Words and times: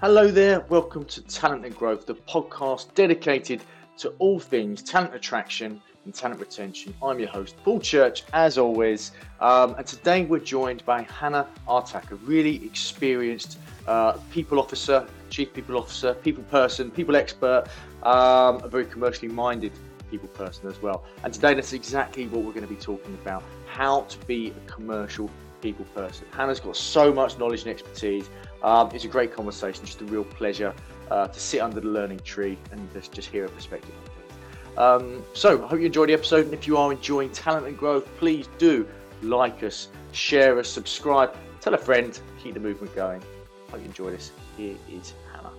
Hello 0.00 0.30
there, 0.30 0.60
welcome 0.70 1.04
to 1.04 1.20
Talent 1.20 1.66
and 1.66 1.76
Growth, 1.76 2.06
the 2.06 2.14
podcast 2.14 2.94
dedicated 2.94 3.60
to 3.98 4.08
all 4.18 4.40
things 4.40 4.82
talent 4.82 5.14
attraction 5.14 5.78
and 6.06 6.14
talent 6.14 6.40
retention. 6.40 6.94
I'm 7.02 7.18
your 7.18 7.28
host, 7.28 7.54
Paul 7.64 7.80
Church, 7.80 8.22
as 8.32 8.56
always, 8.56 9.12
um, 9.40 9.74
and 9.74 9.86
today 9.86 10.24
we're 10.24 10.38
joined 10.38 10.86
by 10.86 11.02
Hannah 11.02 11.46
Atack, 11.68 12.12
a 12.12 12.14
really 12.14 12.64
experienced 12.64 13.58
uh, 13.86 14.12
people 14.30 14.58
officer, 14.58 15.06
chief 15.28 15.52
people 15.52 15.76
officer, 15.76 16.14
people 16.14 16.44
person, 16.44 16.90
people 16.90 17.14
expert, 17.14 17.66
um, 18.02 18.64
a 18.64 18.68
very 18.68 18.86
commercially 18.86 19.28
minded 19.28 19.72
people 20.10 20.28
person 20.28 20.66
as 20.66 20.80
well. 20.80 21.04
And 21.24 21.34
today 21.34 21.52
that's 21.52 21.74
exactly 21.74 22.26
what 22.26 22.42
we're 22.42 22.54
going 22.54 22.66
to 22.66 22.74
be 22.74 22.80
talking 22.80 23.12
about 23.20 23.42
how 23.66 24.00
to 24.04 24.18
be 24.24 24.48
a 24.48 24.70
commercial 24.70 25.28
people 25.60 25.84
person. 25.94 26.26
Hannah's 26.32 26.60
got 26.60 26.76
so 26.76 27.12
much 27.12 27.38
knowledge 27.38 27.60
and 27.62 27.70
expertise. 27.70 28.30
Um, 28.62 28.90
it's 28.92 29.04
a 29.04 29.08
great 29.08 29.34
conversation, 29.34 29.84
just 29.84 30.00
a 30.00 30.04
real 30.04 30.24
pleasure 30.24 30.74
uh, 31.10 31.28
to 31.28 31.40
sit 31.40 31.60
under 31.60 31.80
the 31.80 31.88
learning 31.88 32.20
tree 32.20 32.58
and 32.72 32.92
just, 32.92 33.12
just 33.12 33.28
hear 33.28 33.46
a 33.46 33.48
perspective 33.48 33.94
on 34.02 34.10
things. 34.10 34.78
Um, 34.78 35.24
so, 35.34 35.64
I 35.64 35.68
hope 35.68 35.80
you 35.80 35.86
enjoyed 35.86 36.08
the 36.08 36.14
episode. 36.14 36.44
And 36.44 36.54
if 36.54 36.66
you 36.66 36.76
are 36.76 36.92
enjoying 36.92 37.30
talent 37.30 37.66
and 37.66 37.76
growth, 37.76 38.06
please 38.18 38.48
do 38.58 38.86
like 39.22 39.62
us, 39.62 39.88
share 40.12 40.58
us, 40.58 40.68
subscribe, 40.68 41.34
tell 41.60 41.74
a 41.74 41.78
friend, 41.78 42.18
keep 42.42 42.54
the 42.54 42.60
movement 42.60 42.94
going. 42.94 43.22
Hope 43.70 43.80
you 43.80 43.86
enjoy 43.86 44.10
this. 44.10 44.32
Here 44.56 44.76
is 44.90 45.14
Hannah. 45.32 45.52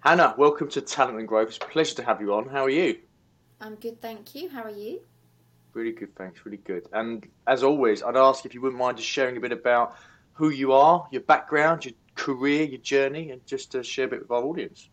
Hannah, 0.00 0.34
welcome 0.38 0.68
to 0.70 0.80
Talent 0.80 1.18
and 1.18 1.28
Growth. 1.28 1.48
It's 1.48 1.56
a 1.58 1.60
pleasure 1.60 1.94
to 1.96 2.04
have 2.04 2.20
you 2.20 2.34
on. 2.34 2.48
How 2.48 2.64
are 2.64 2.70
you? 2.70 2.98
I'm 3.60 3.74
good, 3.74 4.00
thank 4.00 4.34
you. 4.34 4.48
How 4.48 4.62
are 4.62 4.70
you? 4.70 5.00
Really 5.72 5.92
good, 5.92 6.14
thanks. 6.16 6.44
Really 6.44 6.58
good. 6.58 6.86
And 6.92 7.26
as 7.46 7.62
always, 7.62 8.02
I'd 8.02 8.16
ask 8.16 8.44
if 8.44 8.54
you 8.54 8.60
wouldn't 8.60 8.80
mind 8.80 8.96
just 8.96 9.08
sharing 9.08 9.36
a 9.36 9.40
bit 9.40 9.52
about 9.52 9.96
who 10.32 10.50
you 10.50 10.72
are, 10.72 11.06
your 11.10 11.22
background, 11.22 11.84
your 11.84 11.94
career, 12.14 12.64
your 12.64 12.80
journey, 12.80 13.30
and 13.30 13.44
just 13.46 13.72
to 13.72 13.82
share 13.82 14.06
a 14.06 14.08
bit 14.08 14.20
with 14.20 14.30
our 14.30 14.42
audience. 14.42 14.88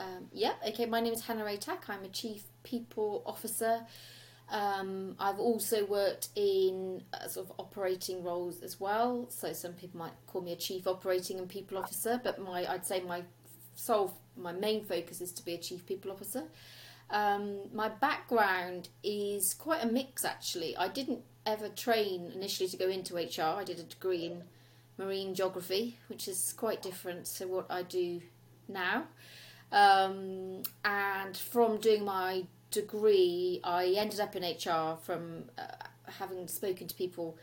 Um, 0.00 0.26
yeah, 0.32 0.54
okay. 0.68 0.86
My 0.86 1.00
name 1.00 1.12
is 1.12 1.24
Hannah 1.24 1.44
Atack. 1.44 1.88
I'm 1.88 2.04
a 2.04 2.08
Chief 2.08 2.42
People 2.64 3.22
Officer. 3.26 3.86
Um, 4.50 5.14
I've 5.18 5.38
also 5.38 5.86
worked 5.86 6.28
in 6.34 7.02
uh, 7.14 7.28
sort 7.28 7.48
of 7.48 7.54
operating 7.58 8.22
roles 8.22 8.60
as 8.62 8.80
well. 8.80 9.26
So 9.30 9.52
some 9.52 9.72
people 9.72 10.00
might 10.00 10.12
call 10.26 10.42
me 10.42 10.52
a 10.52 10.56
Chief 10.56 10.86
Operating 10.86 11.38
and 11.38 11.48
People 11.48 11.78
Officer, 11.78 12.20
but 12.22 12.40
my 12.40 12.66
I'd 12.66 12.84
say 12.84 13.00
my 13.00 13.22
sole 13.74 14.14
my 14.36 14.52
main 14.52 14.84
focus 14.84 15.20
is 15.20 15.32
to 15.32 15.44
be 15.44 15.54
a 15.54 15.58
Chief 15.58 15.86
People 15.86 16.10
Officer. 16.10 16.44
Um, 17.10 17.58
my 17.74 17.88
background 17.88 18.88
is 19.02 19.54
quite 19.54 19.84
a 19.84 19.86
mix 19.86 20.24
actually. 20.24 20.76
I 20.76 20.88
didn't 20.88 21.20
ever 21.44 21.68
train 21.68 22.32
initially 22.34 22.68
to 22.68 22.76
go 22.76 22.88
into 22.88 23.16
HR. 23.16 23.58
I 23.58 23.64
did 23.64 23.78
a 23.78 23.84
degree 23.84 24.26
in 24.26 24.44
marine 24.98 25.34
geography, 25.34 25.98
which 26.08 26.28
is 26.28 26.54
quite 26.56 26.82
different 26.82 27.26
to 27.26 27.46
what 27.46 27.66
I 27.70 27.82
do 27.82 28.22
now. 28.68 29.04
Um, 29.70 30.62
and 30.84 31.36
from 31.36 31.78
doing 31.78 32.04
my 32.04 32.44
degree, 32.70 33.60
I 33.64 33.94
ended 33.96 34.20
up 34.20 34.36
in 34.36 34.42
HR 34.42 34.96
from 35.02 35.44
uh, 35.58 35.62
having 36.18 36.46
spoken 36.48 36.86
to 36.88 36.94
people 36.94 37.38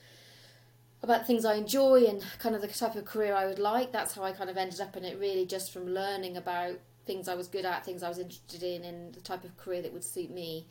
about 1.01 1.25
things 1.25 1.45
I 1.45 1.55
enjoy 1.55 2.05
and 2.05 2.23
kind 2.39 2.55
of 2.55 2.61
the 2.61 2.67
type 2.67 2.95
of 2.95 3.05
career 3.05 3.33
I 3.33 3.45
would 3.45 3.59
like. 3.59 3.91
That's 3.91 4.13
how 4.16 4.23
I 4.23 4.31
kind 4.31 4.49
of 4.49 4.57
ended 4.57 4.81
up 4.81 4.97
in 4.97 5.05
it, 5.05 5.17
really, 5.17 5.45
just 5.45 5.71
from 5.71 5.88
learning 5.88 6.38
about 6.38 6.79
things 7.09 7.27
I 7.27 7.33
was 7.33 7.47
good 7.47 7.65
at, 7.65 7.83
things 7.83 8.03
I 8.03 8.07
was 8.07 8.19
interested 8.19 8.61
in, 8.61 8.83
and 8.83 9.15
the 9.15 9.21
type 9.21 9.43
of 9.43 9.57
career 9.57 9.81
that 9.81 9.91
would 9.91 10.03
suit 10.03 10.29
me. 10.29 10.67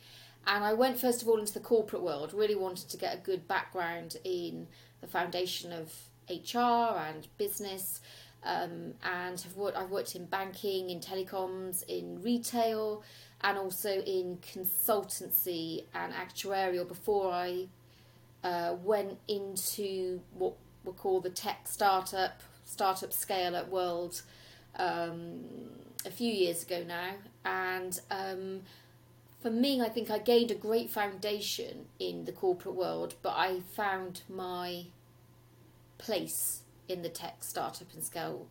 And 0.47 0.63
I 0.63 0.71
went 0.71 0.97
first 0.97 1.21
of 1.21 1.27
all 1.27 1.37
into 1.37 1.53
the 1.53 1.59
corporate 1.59 2.01
world, 2.01 2.33
really 2.33 2.55
wanted 2.55 2.87
to 2.89 2.97
get 2.97 3.13
a 3.13 3.17
good 3.17 3.45
background 3.45 4.15
in 4.23 4.67
the 5.01 5.07
foundation 5.07 5.73
of 5.73 5.91
HR 6.29 6.97
and 6.97 7.27
business. 7.37 7.99
Um, 8.41 8.93
and 9.03 9.37
have 9.41 9.57
worked, 9.57 9.75
I've 9.75 9.89
worked 9.89 10.15
in 10.15 10.23
banking, 10.27 10.89
in 10.89 11.01
telecoms, 11.01 11.83
in 11.89 12.21
retail, 12.21 13.03
and 13.41 13.57
also 13.57 13.89
in 13.89 14.37
consultancy 14.37 15.83
and 15.93 16.13
actuarial 16.13 16.87
before 16.87 17.33
I 17.33 17.67
uh, 18.45 18.75
went 18.81 19.17
into 19.27 20.21
what 20.33 20.53
we 20.85 20.93
call 20.93 21.19
the 21.19 21.29
tech 21.29 21.67
startup, 21.67 22.41
startup 22.63 23.11
scale 23.11 23.57
up 23.57 23.67
world 23.67 24.21
um, 24.77 25.43
a 26.05 26.11
few 26.11 26.31
years 26.31 26.63
ago 26.63 26.83
now. 26.87 27.11
And 27.45 27.99
um, 28.09 28.61
for 29.41 29.49
me, 29.49 29.81
I 29.81 29.89
think 29.89 30.09
I 30.09 30.19
gained 30.19 30.51
a 30.51 30.55
great 30.55 30.89
foundation 30.89 31.85
in 31.99 32.25
the 32.25 32.31
corporate 32.31 32.75
world, 32.75 33.15
but 33.21 33.33
I 33.35 33.61
found 33.75 34.21
my 34.29 34.85
place 35.97 36.61
in 36.87 37.01
the 37.01 37.09
tech 37.09 37.43
startup 37.43 37.93
and 37.93 38.03
scale 38.03 38.47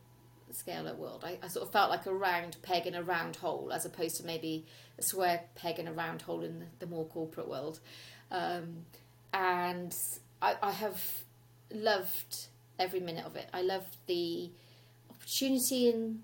up 0.86 0.96
world. 0.98 1.24
I, 1.26 1.38
I 1.42 1.48
sort 1.48 1.66
of 1.66 1.72
felt 1.72 1.90
like 1.90 2.06
a 2.06 2.14
round 2.14 2.56
peg 2.62 2.86
in 2.86 2.94
a 2.94 3.02
round 3.02 3.36
hole, 3.36 3.70
as 3.72 3.84
opposed 3.84 4.16
to 4.18 4.24
maybe 4.24 4.64
a 4.98 5.02
square 5.02 5.42
peg 5.54 5.78
in 5.78 5.88
a 5.88 5.92
round 5.92 6.22
hole 6.22 6.42
in 6.42 6.60
the, 6.60 6.66
the 6.78 6.86
more 6.86 7.04
corporate 7.06 7.48
world. 7.48 7.80
Um, 8.30 8.84
and 9.32 9.94
I, 10.40 10.56
I 10.62 10.70
have 10.70 11.02
loved 11.72 12.46
every 12.78 13.00
minute 13.00 13.26
of 13.26 13.36
it. 13.36 13.48
I 13.52 13.62
love 13.62 13.84
the 14.06 14.50
opportunity 15.10 15.88
in 15.88 16.22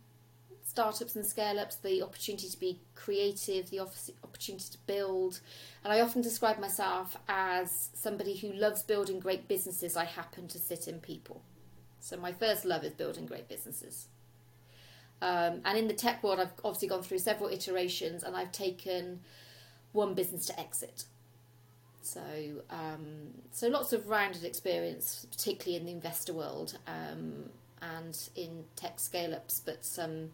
startups 0.75 1.15
and 1.15 1.25
scale 1.25 1.61
ups, 1.61 1.77
the 1.77 2.03
opportunity 2.03 2.49
to 2.49 2.59
be 2.59 2.81
creative, 2.97 3.71
the 3.71 3.79
opportunity 3.79 4.65
to 4.73 4.79
build. 4.87 5.39
And 5.85 5.93
I 5.93 6.01
often 6.01 6.21
describe 6.21 6.59
myself 6.59 7.17
as 7.29 7.91
somebody 7.95 8.37
who 8.37 8.53
loves 8.53 8.83
building 8.83 9.21
great 9.21 9.47
businesses. 9.47 9.97
I 9.97 10.05
happen 10.05 10.49
to 10.49 10.59
sit 10.59 10.89
in 10.89 10.99
people. 10.99 11.43
So 12.01 12.17
my 12.17 12.33
first 12.33 12.65
love 12.65 12.83
is 12.83 12.93
building 12.93 13.25
great 13.25 13.49
businesses. 13.49 14.09
Um, 15.23 15.61
and 15.65 15.79
in 15.79 15.87
the 15.87 15.95
tech 15.95 16.25
world, 16.25 16.41
I've 16.41 16.53
obviously 16.65 16.89
gone 16.89 17.03
through 17.03 17.19
several 17.19 17.51
iterations 17.51 18.25
and 18.25 18.35
I've 18.35 18.51
taken 18.51 19.21
one 19.93 20.15
business 20.15 20.45
to 20.47 20.59
exit. 20.59 21.05
So, 22.03 22.21
um, 22.69 23.29
so 23.53 23.69
lots 23.69 23.93
of 23.93 24.09
rounded 24.09 24.43
experience, 24.43 25.25
particularly 25.31 25.77
in 25.79 25.87
the 25.87 25.93
investor 25.93 26.33
world 26.33 26.79
um, 26.89 27.45
and 27.81 28.29
in 28.35 28.65
tech 28.75 28.99
scale 28.99 29.33
ups, 29.33 29.63
but 29.65 29.85
some, 29.85 30.31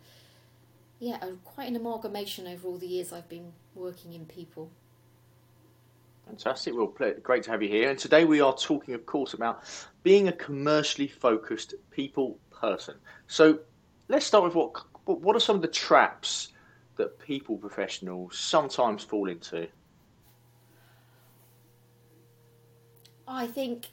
yeah, 1.00 1.18
quite 1.44 1.68
an 1.68 1.76
amalgamation 1.76 2.46
over 2.46 2.68
all 2.68 2.76
the 2.76 2.86
years 2.86 3.12
I've 3.12 3.28
been 3.28 3.52
working 3.74 4.12
in 4.12 4.26
people. 4.26 4.70
Fantastic. 6.26 6.74
Well, 6.74 6.94
great 7.22 7.42
to 7.44 7.50
have 7.50 7.62
you 7.62 7.68
here. 7.68 7.90
And 7.90 7.98
today 7.98 8.24
we 8.24 8.40
are 8.40 8.54
talking, 8.54 8.94
of 8.94 9.04
course, 9.06 9.34
about 9.34 9.64
being 10.02 10.28
a 10.28 10.32
commercially 10.32 11.08
focused 11.08 11.74
people 11.90 12.38
person. 12.52 12.94
So 13.26 13.58
let's 14.08 14.26
start 14.26 14.44
with 14.44 14.54
what 14.54 14.84
what 15.06 15.34
are 15.34 15.40
some 15.40 15.56
of 15.56 15.62
the 15.62 15.68
traps 15.68 16.48
that 16.96 17.18
people 17.18 17.56
professionals 17.56 18.38
sometimes 18.38 19.02
fall 19.02 19.28
into? 19.28 19.66
I 23.26 23.46
think 23.46 23.86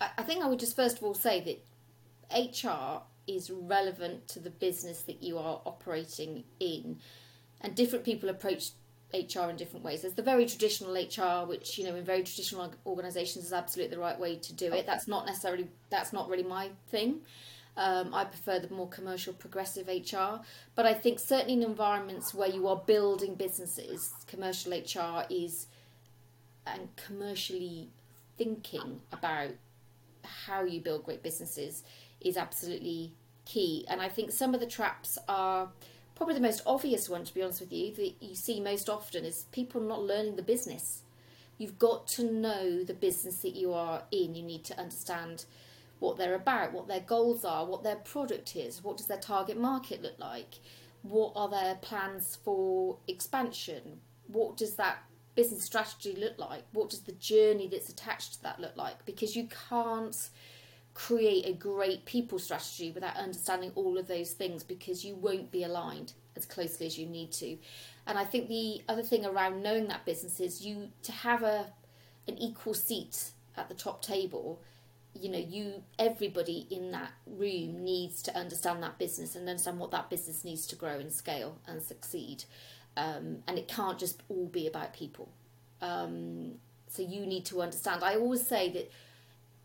I 0.00 0.22
think 0.22 0.44
I 0.44 0.48
would 0.48 0.58
just 0.58 0.76
first 0.76 0.98
of 0.98 1.04
all 1.04 1.14
say 1.14 1.62
that 2.30 2.36
HR 2.36 3.02
is 3.26 3.50
relevant 3.50 4.28
to 4.28 4.40
the 4.40 4.50
business 4.50 5.02
that 5.02 5.22
you 5.22 5.38
are 5.38 5.60
operating 5.64 6.44
in, 6.60 6.98
and 7.60 7.74
different 7.74 8.04
people 8.04 8.28
approach 8.28 8.70
HR 9.14 9.48
in 9.50 9.56
different 9.56 9.84
ways. 9.84 10.02
There's 10.02 10.14
the 10.14 10.22
very 10.22 10.46
traditional 10.46 10.94
HR, 10.94 11.46
which 11.46 11.78
you 11.78 11.84
know 11.84 11.94
in 11.94 12.04
very 12.04 12.22
traditional 12.22 12.72
organisations 12.84 13.46
is 13.46 13.52
absolutely 13.52 13.94
the 13.94 14.00
right 14.00 14.18
way 14.18 14.36
to 14.36 14.52
do 14.52 14.72
it. 14.72 14.86
That's 14.86 15.08
not 15.08 15.26
necessarily 15.26 15.68
that's 15.90 16.12
not 16.12 16.28
really 16.28 16.42
my 16.44 16.70
thing. 16.88 17.20
Um, 17.76 18.14
I 18.14 18.24
prefer 18.24 18.58
the 18.58 18.72
more 18.72 18.88
commercial, 18.88 19.34
progressive 19.34 19.88
HR. 19.88 20.40
But 20.74 20.86
I 20.86 20.94
think 20.94 21.18
certainly 21.18 21.54
in 21.54 21.62
environments 21.62 22.32
where 22.32 22.48
you 22.48 22.66
are 22.68 22.76
building 22.76 23.34
businesses, 23.34 24.12
commercial 24.26 24.72
HR 24.72 25.24
is 25.28 25.66
and 26.66 26.88
commercially 26.96 27.90
thinking 28.38 29.00
about 29.12 29.50
how 30.22 30.64
you 30.64 30.80
build 30.80 31.04
great 31.04 31.22
businesses 31.22 31.84
is 32.28 32.36
absolutely 32.36 33.12
key. 33.44 33.84
And 33.88 34.00
I 34.00 34.08
think 34.08 34.30
some 34.30 34.54
of 34.54 34.60
the 34.60 34.66
traps 34.66 35.18
are 35.28 35.70
probably 36.14 36.34
the 36.34 36.40
most 36.40 36.62
obvious 36.66 37.08
one, 37.08 37.24
to 37.24 37.34
be 37.34 37.42
honest 37.42 37.60
with 37.60 37.72
you, 37.72 37.94
that 37.94 38.14
you 38.20 38.34
see 38.34 38.60
most 38.60 38.88
often 38.88 39.24
is 39.24 39.46
people 39.52 39.80
not 39.80 40.02
learning 40.02 40.36
the 40.36 40.42
business. 40.42 41.02
You've 41.58 41.78
got 41.78 42.06
to 42.08 42.24
know 42.24 42.84
the 42.84 42.94
business 42.94 43.36
that 43.38 43.54
you 43.54 43.72
are 43.72 44.02
in. 44.10 44.34
You 44.34 44.42
need 44.42 44.64
to 44.64 44.78
understand 44.78 45.44
what 45.98 46.18
they're 46.18 46.34
about, 46.34 46.72
what 46.72 46.88
their 46.88 47.00
goals 47.00 47.44
are, 47.44 47.64
what 47.64 47.82
their 47.82 47.96
product 47.96 48.54
is, 48.56 48.84
what 48.84 48.96
does 48.98 49.06
their 49.06 49.18
target 49.18 49.58
market 49.58 50.02
look 50.02 50.18
like, 50.18 50.58
what 51.02 51.32
are 51.34 51.48
their 51.48 51.76
plans 51.76 52.38
for 52.44 52.98
expansion, 53.08 54.00
what 54.26 54.56
does 54.56 54.74
that 54.74 54.98
business 55.34 55.64
strategy 55.64 56.14
look 56.14 56.38
like, 56.38 56.64
what 56.72 56.90
does 56.90 57.00
the 57.00 57.12
journey 57.12 57.68
that's 57.68 57.88
attached 57.88 58.34
to 58.34 58.42
that 58.42 58.60
look 58.60 58.76
like, 58.76 59.06
because 59.06 59.34
you 59.36 59.48
can't 59.68 60.28
create 60.96 61.44
a 61.46 61.52
great 61.52 62.06
people 62.06 62.38
strategy 62.38 62.90
without 62.90 63.14
understanding 63.16 63.70
all 63.74 63.98
of 63.98 64.08
those 64.08 64.30
things 64.30 64.64
because 64.64 65.04
you 65.04 65.14
won't 65.14 65.50
be 65.50 65.62
aligned 65.62 66.14
as 66.36 66.46
closely 66.46 66.86
as 66.86 66.98
you 66.98 67.06
need 67.06 67.30
to. 67.30 67.58
And 68.06 68.18
I 68.18 68.24
think 68.24 68.48
the 68.48 68.80
other 68.88 69.02
thing 69.02 69.26
around 69.26 69.62
knowing 69.62 69.88
that 69.88 70.06
business 70.06 70.40
is 70.40 70.64
you 70.64 70.88
to 71.02 71.12
have 71.12 71.42
a 71.42 71.66
an 72.26 72.38
equal 72.38 72.72
seat 72.72 73.32
at 73.58 73.68
the 73.68 73.74
top 73.74 74.02
table 74.02 74.58
you 75.20 75.30
know 75.30 75.38
you 75.38 75.82
everybody 75.98 76.66
in 76.70 76.90
that 76.92 77.12
room 77.26 77.84
needs 77.84 78.22
to 78.22 78.36
understand 78.36 78.82
that 78.82 78.98
business 78.98 79.36
and 79.36 79.46
understand 79.48 79.78
what 79.78 79.90
that 79.90 80.08
business 80.08 80.44
needs 80.44 80.66
to 80.68 80.76
grow 80.76 80.98
and 80.98 81.12
scale 81.12 81.58
and 81.66 81.82
succeed. 81.82 82.44
Um, 82.96 83.42
and 83.46 83.58
it 83.58 83.68
can't 83.68 83.98
just 83.98 84.22
all 84.30 84.46
be 84.46 84.66
about 84.66 84.94
people. 84.94 85.28
Um, 85.82 86.52
so 86.88 87.02
you 87.02 87.26
need 87.26 87.44
to 87.46 87.60
understand. 87.60 88.02
I 88.02 88.14
always 88.14 88.46
say 88.46 88.70
that 88.70 88.90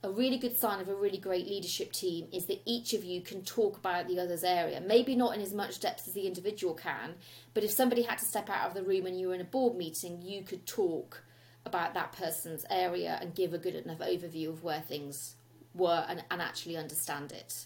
a 0.04 0.10
really 0.10 0.38
good 0.38 0.58
sign 0.58 0.80
of 0.80 0.90
a 0.90 0.96
really 0.96 1.18
great 1.18 1.48
leadership 1.48 1.92
team 1.92 2.28
is 2.34 2.48
that 2.48 2.62
each 2.66 2.94
of 2.94 3.04
you 3.04 3.22
can 3.22 3.44
talk 3.44 3.78
about 3.78 4.08
the 4.08 4.20
other's 4.20 4.44
area. 4.44 4.82
Maybe 4.82 5.16
not 5.16 5.36
in 5.36 5.42
as 5.42 5.54
much 5.54 5.80
depth 5.80 6.08
as 6.08 6.14
the 6.14 6.26
individual 6.26 6.74
can, 6.74 7.14
but 7.54 7.64
if 7.64 7.72
somebody 7.72 8.02
had 8.02 8.18
to 8.18 8.26
step 8.26 8.50
out 8.50 8.68
of 8.68 8.74
the 8.74 8.84
room 8.84 9.06
and 9.06 9.20
you 9.20 9.28
were 9.28 9.36
in 9.36 9.42
a 9.42 9.46
board 9.46 9.76
meeting, 9.76 10.22
you 10.24 10.44
could 10.44 10.66
talk 10.66 11.22
about 11.66 11.94
that 11.94 12.14
person's 12.14 12.66
area 12.70 13.20
and 13.22 13.36
give 13.36 13.54
a 13.54 13.60
good 13.60 13.76
enough 13.76 14.00
overview 14.00 14.50
of 14.50 14.64
where 14.64 14.82
things 14.82 15.36
were 15.76 16.04
and, 16.10 16.24
and 16.32 16.42
actually 16.42 16.78
understand 16.78 17.32
it. 17.32 17.66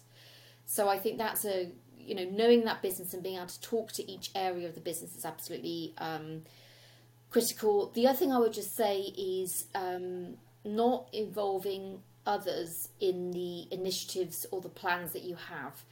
So 0.65 0.89
I 0.89 0.97
think 0.97 1.17
that's 1.17 1.45
a 1.45 1.71
you 1.97 2.15
know 2.15 2.25
knowing 2.25 2.65
that 2.65 2.81
business 2.81 3.13
and 3.13 3.23
being 3.23 3.37
able 3.37 3.47
to 3.47 3.61
talk 3.61 3.91
to 3.93 4.11
each 4.11 4.29
area 4.35 4.67
of 4.67 4.75
the 4.75 4.81
business 4.81 5.15
is 5.15 5.25
absolutely 5.25 5.93
um, 5.97 6.43
critical. 7.29 7.91
The 7.93 8.07
other 8.07 8.17
thing 8.17 8.33
I 8.33 8.39
would 8.39 8.53
just 8.53 8.75
say 8.75 8.99
is 8.99 9.65
um, 9.73 10.35
not 10.65 11.07
involving 11.13 12.01
others 12.25 12.89
in 12.99 13.31
the 13.31 13.67
initiatives 13.71 14.45
or 14.51 14.61
the 14.61 14.69
plans 14.69 15.13
that 15.13 15.23
you 15.23 15.35
have. 15.35 15.83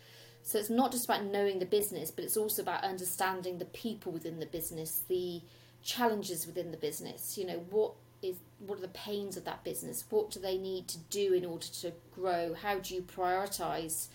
So 0.43 0.59
it's 0.59 0.69
not 0.69 0.91
just 0.91 1.05
about 1.05 1.23
knowing 1.23 1.59
the 1.59 1.65
business, 1.65 2.11
but 2.11 2.25
it's 2.25 2.37
also 2.37 2.61
about 2.61 2.83
understanding 2.83 3.57
the 3.59 3.65
people 3.65 4.11
within 4.11 4.39
the 4.39 4.45
business, 4.45 4.89
the 5.07 5.41
challenges 5.83 6.45
within 6.45 6.71
the 6.71 6.77
business. 6.77 7.37
You 7.37 7.45
know, 7.45 7.65
what 7.69 7.93
is 8.21 8.37
what 8.59 8.77
are 8.77 8.81
the 8.81 8.87
pains 8.89 9.37
of 9.37 9.45
that 9.45 9.63
business? 9.63 10.03
What 10.09 10.31
do 10.31 10.39
they 10.39 10.57
need 10.57 10.87
to 10.89 10.97
do 11.09 11.33
in 11.33 11.45
order 11.45 11.67
to 11.81 11.93
grow? 12.13 12.53
How 12.53 12.79
do 12.79 12.93
you 12.93 13.01
prioritize? 13.01 14.09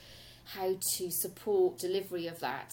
How 0.44 0.76
to 0.96 1.10
support 1.10 1.78
delivery 1.78 2.26
of 2.26 2.40
that? 2.40 2.72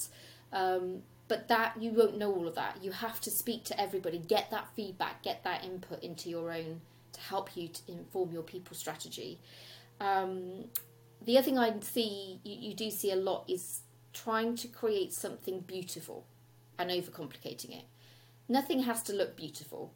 Um, 0.54 1.04
but 1.28 1.48
that 1.48 1.82
you 1.82 1.92
won't 1.92 2.18
know 2.18 2.34
all 2.34 2.48
of 2.48 2.56
that. 2.56 2.80
You 2.82 2.92
have 2.92 3.20
to 3.22 3.32
speak 3.32 3.66
to 3.66 3.80
everybody, 3.80 4.20
get 4.20 4.52
that 4.52 4.68
feedback, 4.76 5.24
get 5.24 5.44
that 5.44 5.66
input 5.66 6.04
into 6.04 6.30
your 6.30 6.52
own 6.52 6.82
to 7.16 7.22
help 7.22 7.56
you 7.58 7.68
to 7.68 7.82
inform 7.88 8.32
your 8.32 8.44
people 8.44 8.76
strategy. 8.76 9.40
Um, 10.00 10.66
the 11.26 11.38
other 11.38 11.46
thing 11.46 11.58
I 11.58 11.74
see 11.80 12.40
you, 12.44 12.70
you 12.70 12.74
do 12.74 12.92
see 12.92 13.12
a 13.12 13.16
lot 13.16 13.46
is 13.48 13.82
trying 14.14 14.56
to 14.58 14.68
create 14.68 15.14
something 15.14 15.60
beautiful 15.62 16.26
and 16.78 16.90
overcomplicating 16.90 17.72
it. 17.80 17.86
Nothing 18.48 18.84
has 18.84 19.02
to 19.04 19.14
look 19.14 19.36
beautiful. 19.36 19.94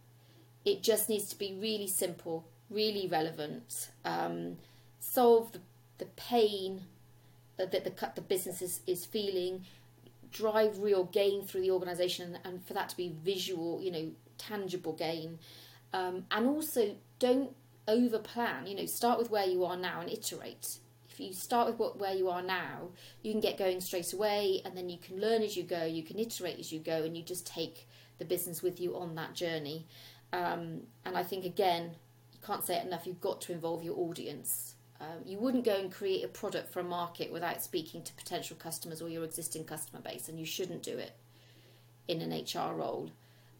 It 0.66 0.83
just 0.83 1.10
needs 1.10 1.30
to 1.30 1.38
be 1.38 1.57
really 1.60 1.88
simple, 1.88 2.45
really 2.69 3.07
relevant, 3.07 3.89
um, 4.04 4.57
solve 5.00 5.51
the, 5.51 5.62
the 6.00 6.06
pain 6.06 6.83
that 7.57 7.72
the, 7.72 8.12
the 8.15 8.22
business 8.22 8.62
is, 8.62 8.81
is 8.88 9.06
feeling, 9.06 9.65
drive 10.31 10.80
real 10.80 11.04
gain 11.04 11.44
through 11.44 11.62
the 11.62 11.72
organisation, 11.72 12.38
and 12.44 12.65
for 12.65 12.74
that 12.74 12.89
to 12.89 12.98
be 12.98 13.13
visual, 13.24 13.81
you 13.81 13.92
know, 13.92 14.12
tangible 14.38 14.94
gain. 14.94 15.39
Um, 15.94 16.25
and 16.31 16.48
also 16.48 16.95
don't 17.19 17.56
over 17.88 18.19
plan. 18.19 18.68
You 18.68 18.75
know, 18.75 18.86
start 18.86 19.19
with 19.19 19.30
where 19.30 19.45
you 19.45 19.66
are 19.66 19.77
now 19.77 20.01
and 20.01 20.10
iterate. 20.10 20.80
If 21.10 21.19
you 21.19 21.33
start 21.33 21.68
with 21.68 21.77
what, 21.77 22.00
where 22.00 22.13
you 22.13 22.30
are 22.30 22.42
now, 22.42 22.89
you 23.21 23.31
can 23.31 23.42
get 23.42 23.57
going 23.57 23.81
straight 23.81 24.13
away, 24.13 24.62
and 24.63 24.77
then 24.77 24.89
you 24.89 24.98
can 24.98 25.19
learn 25.19 25.42
as 25.42 25.57
you 25.57 25.63
go. 25.63 25.83
You 25.83 26.04
can 26.04 26.19
iterate 26.19 26.60
as 26.60 26.71
you 26.71 26.80
go, 26.80 27.04
and 27.04 27.18
you 27.18 27.24
just 27.24 27.45
take 27.45 27.88
the 28.19 28.25
business 28.25 28.62
with 28.62 28.80
you 28.80 28.95
on 28.95 29.16
that 29.16 29.33
journey. 29.33 29.88
Um, 30.31 30.81
and 31.06 31.18
I 31.18 31.24
think 31.24 31.45
again, 31.45 31.95
you 32.31 32.39
can't 32.45 32.63
say 32.63 32.77
it 32.77 32.86
enough. 32.86 33.07
You've 33.07 33.22
got 33.22 33.42
to 33.42 33.51
involve 33.51 33.83
your 33.83 33.98
audience. 33.98 34.75
Um, 35.01 35.24
you 35.25 35.39
wouldn't 35.39 35.63
go 35.63 35.75
and 35.75 35.92
create 35.92 36.25
a 36.25 36.27
product 36.27 36.72
for 36.72 36.81
a 36.81 36.83
market 36.83 37.31
without 37.31 37.62
speaking 37.62 38.04
to 38.04 38.13
potential 38.13 38.57
customers 38.57 39.01
or 39.01 39.10
your 39.10 39.24
existing 39.24 39.63
customer 39.63 40.01
base, 40.01 40.30
and 40.30 40.39
you 40.39 40.45
shouldn't 40.45 40.83
do 40.83 40.98
it 40.98 41.13
in 42.07 42.22
an 42.22 42.31
HR 42.31 42.75
role. 42.75 43.10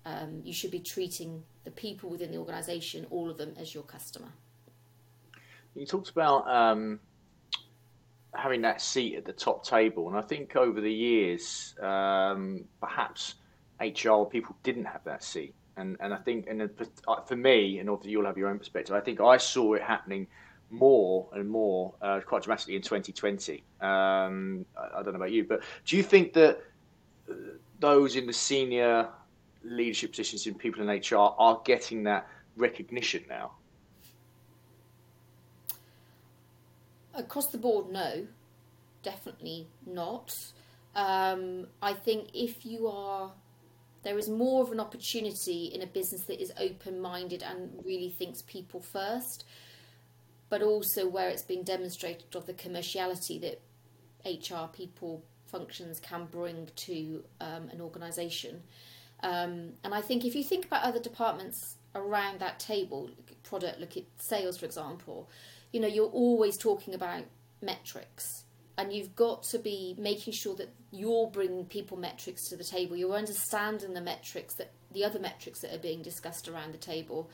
Um, 0.06 0.42
you 0.44 0.54
should 0.54 0.72
be 0.72 0.80
treating 0.80 1.44
the 1.63 1.72
people 1.72 2.10
within 2.10 2.31
the 2.31 2.38
organisation, 2.38 3.06
all 3.10 3.30
of 3.30 3.38
them, 3.38 3.54
as 3.57 3.74
your 3.74 3.84
customer. 3.84 4.30
You 5.75 5.86
talked 5.86 6.10
about 6.10 6.50
um, 6.50 7.00
having 8.34 8.62
that 8.62 8.81
seat 8.81 9.16
at 9.16 9.25
the 9.25 9.34
top 9.34 9.66
table, 9.66 10.07
and 10.07 10.18
I 10.18 10.22
think 10.22 10.56
over 10.56 10.81
the 10.81 10.92
years, 10.92 11.75
um, 11.81 12.66
perhaps 12.80 13.36
HR 13.80 14.24
people 14.24 14.56
didn't 14.63 14.86
have 14.86 15.04
that 15.04 15.24
seat, 15.24 15.54
and 15.78 15.98
and 16.00 16.13
I 16.13 16.18
think, 16.18 16.48
and 16.48 16.62
uh, 16.62 17.22
for 17.22 17.36
me, 17.36 17.80
and 17.80 17.90
obviously 17.90 18.12
you'll 18.12 18.25
have 18.25 18.38
your 18.38 18.50
own 18.50 18.60
perspective. 18.60 18.96
I 18.96 19.01
think 19.01 19.22
I 19.22 19.38
saw 19.38 19.74
it 19.74 19.81
happening 19.81 20.28
more 20.69 21.28
and 21.34 21.50
more, 21.50 21.94
uh, 22.01 22.19
quite 22.25 22.44
dramatically 22.44 22.75
in 22.75 22.81
2020. 22.81 23.63
Um, 23.81 24.66
I, 24.78 25.00
I, 25.00 25.04
don't 25.04 25.13
know 25.13 25.16
about 25.16 25.31
you, 25.31 25.44
but 25.44 25.62
do 25.86 25.98
you 25.98 26.04
think 26.04 26.34
that 26.34 26.62
uh, 27.30 27.34
those 27.80 28.16
in 28.16 28.28
the 28.28 28.34
senior 28.34 29.10
leadership 29.63 30.11
positions 30.11 30.47
in 30.47 30.56
people 30.56 30.88
in 30.88 31.00
HR 31.00 31.33
are 31.38 31.61
getting 31.65 32.03
that 32.03 32.27
recognition 32.56 33.23
now? 33.29 33.51
Across 37.13 37.47
the 37.47 37.57
board, 37.57 37.91
no, 37.91 38.27
definitely 39.03 39.67
not. 39.85 40.33
Um, 40.95 41.67
I 41.81 41.94
think 41.94 42.29
if 42.33 42.65
you 42.65 42.88
are, 42.88 43.31
there 44.03 44.17
is 44.17 44.29
more 44.29 44.63
of 44.63 44.71
an 44.71 44.79
opportunity 44.79 45.65
in 45.73 45.81
a 45.81 45.88
business 45.88 46.23
that 46.23 46.41
is 46.41 46.51
open 46.59 47.01
minded 47.01 47.44
and 47.44 47.71
really 47.83 48.09
thinks 48.09 48.41
people 48.44 48.79
first, 48.79 49.45
but 50.50 50.62
also 50.62 51.07
where 51.07 51.29
it's 51.29 51.41
been 51.41 51.63
demonstrated 51.63 52.35
of 52.35 52.45
the 52.45 52.53
commerciality 52.53 53.39
that 53.41 53.62
HR 54.25 54.67
people 54.71 55.23
functions 55.47 56.00
can 56.00 56.25
bring 56.25 56.69
to 56.75 57.23
um, 57.41 57.69
an 57.69 57.81
organisation. 57.81 58.62
Um, 59.21 59.74
and 59.83 59.94
I 59.94 60.01
think 60.01 60.25
if 60.25 60.36
you 60.36 60.44
think 60.44 60.66
about 60.66 60.83
other 60.83 61.00
departments 61.00 61.75
around 61.95 62.39
that 62.39 62.60
table, 62.60 63.10
product, 63.44 63.80
look 63.80 63.98
at 63.98 64.04
sales, 64.18 64.57
for 64.57 64.66
example, 64.66 65.30
you 65.71 65.80
know, 65.80 65.88
you're 65.88 66.07
always 66.07 66.57
talking 66.57 66.94
about 66.94 67.24
metrics. 67.62 68.45
And 68.77 68.94
you've 68.94 69.13
got 69.13 69.44
to 69.51 69.60
be 69.60 69.95
making 69.98 70.33
sure 70.33 70.56
that 70.56 70.69
you're 70.92 71.27
bringing 71.27 71.66
people 71.66 71.98
metrics 71.98 72.48
to 72.50 72.56
the 72.56 72.63
table. 72.63 72.95
You're 72.95 73.16
understanding 73.16 73.94
the 73.94 74.01
metrics 74.01 74.56
that 74.56 74.71
the 74.92 75.04
other 75.04 75.19
metrics 75.19 75.60
that 75.62 75.74
are 75.74 75.80
being 75.80 76.01
discussed 76.01 76.48
around 76.48 76.74
the 76.74 76.77
table, 76.77 77.30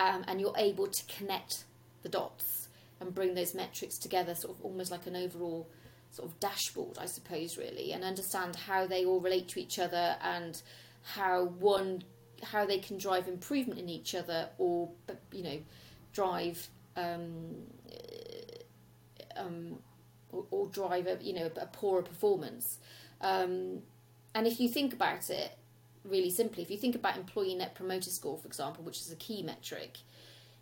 um, 0.00 0.24
and 0.26 0.40
you're 0.40 0.56
able 0.56 0.88
to 0.88 1.02
connect 1.06 1.64
the 2.02 2.08
dots 2.08 2.68
and 3.00 3.14
bring 3.14 3.34
those 3.34 3.54
metrics 3.54 3.98
together, 3.98 4.34
sort 4.34 4.58
of 4.58 4.64
almost 4.64 4.90
like 4.90 5.06
an 5.06 5.14
overall 5.14 5.68
sort 6.10 6.28
of 6.28 6.40
dashboard, 6.40 6.98
I 6.98 7.06
suppose, 7.06 7.56
really, 7.56 7.92
and 7.92 8.02
understand 8.02 8.56
how 8.56 8.86
they 8.86 9.04
all 9.04 9.20
relate 9.20 9.48
to 9.50 9.60
each 9.60 9.78
other 9.78 10.16
and 10.22 10.60
how 11.02 11.44
one 11.44 12.02
how 12.42 12.64
they 12.64 12.78
can 12.78 12.96
drive 12.96 13.28
improvement 13.28 13.78
in 13.78 13.88
each 13.88 14.14
other 14.14 14.48
or 14.58 14.88
you 15.32 15.42
know 15.42 15.58
drive 16.12 16.68
um, 16.96 17.56
um, 19.36 19.78
or, 20.30 20.44
or, 20.50 20.66
drive 20.68 21.06
a 21.06 21.18
you 21.20 21.32
know 21.32 21.50
a 21.60 21.66
poorer 21.66 22.02
performance. 22.02 22.78
Um, 23.20 23.82
and 24.34 24.46
if 24.46 24.60
you 24.60 24.68
think 24.68 24.92
about 24.92 25.28
it 25.30 25.56
really 26.04 26.30
simply 26.30 26.62
if 26.62 26.70
you 26.70 26.78
think 26.78 26.94
about 26.94 27.16
employee 27.16 27.54
net 27.54 27.74
promoter 27.74 28.10
score 28.10 28.38
for 28.38 28.46
example 28.46 28.82
which 28.82 29.00
is 29.00 29.12
a 29.12 29.16
key 29.16 29.42
metric 29.42 29.98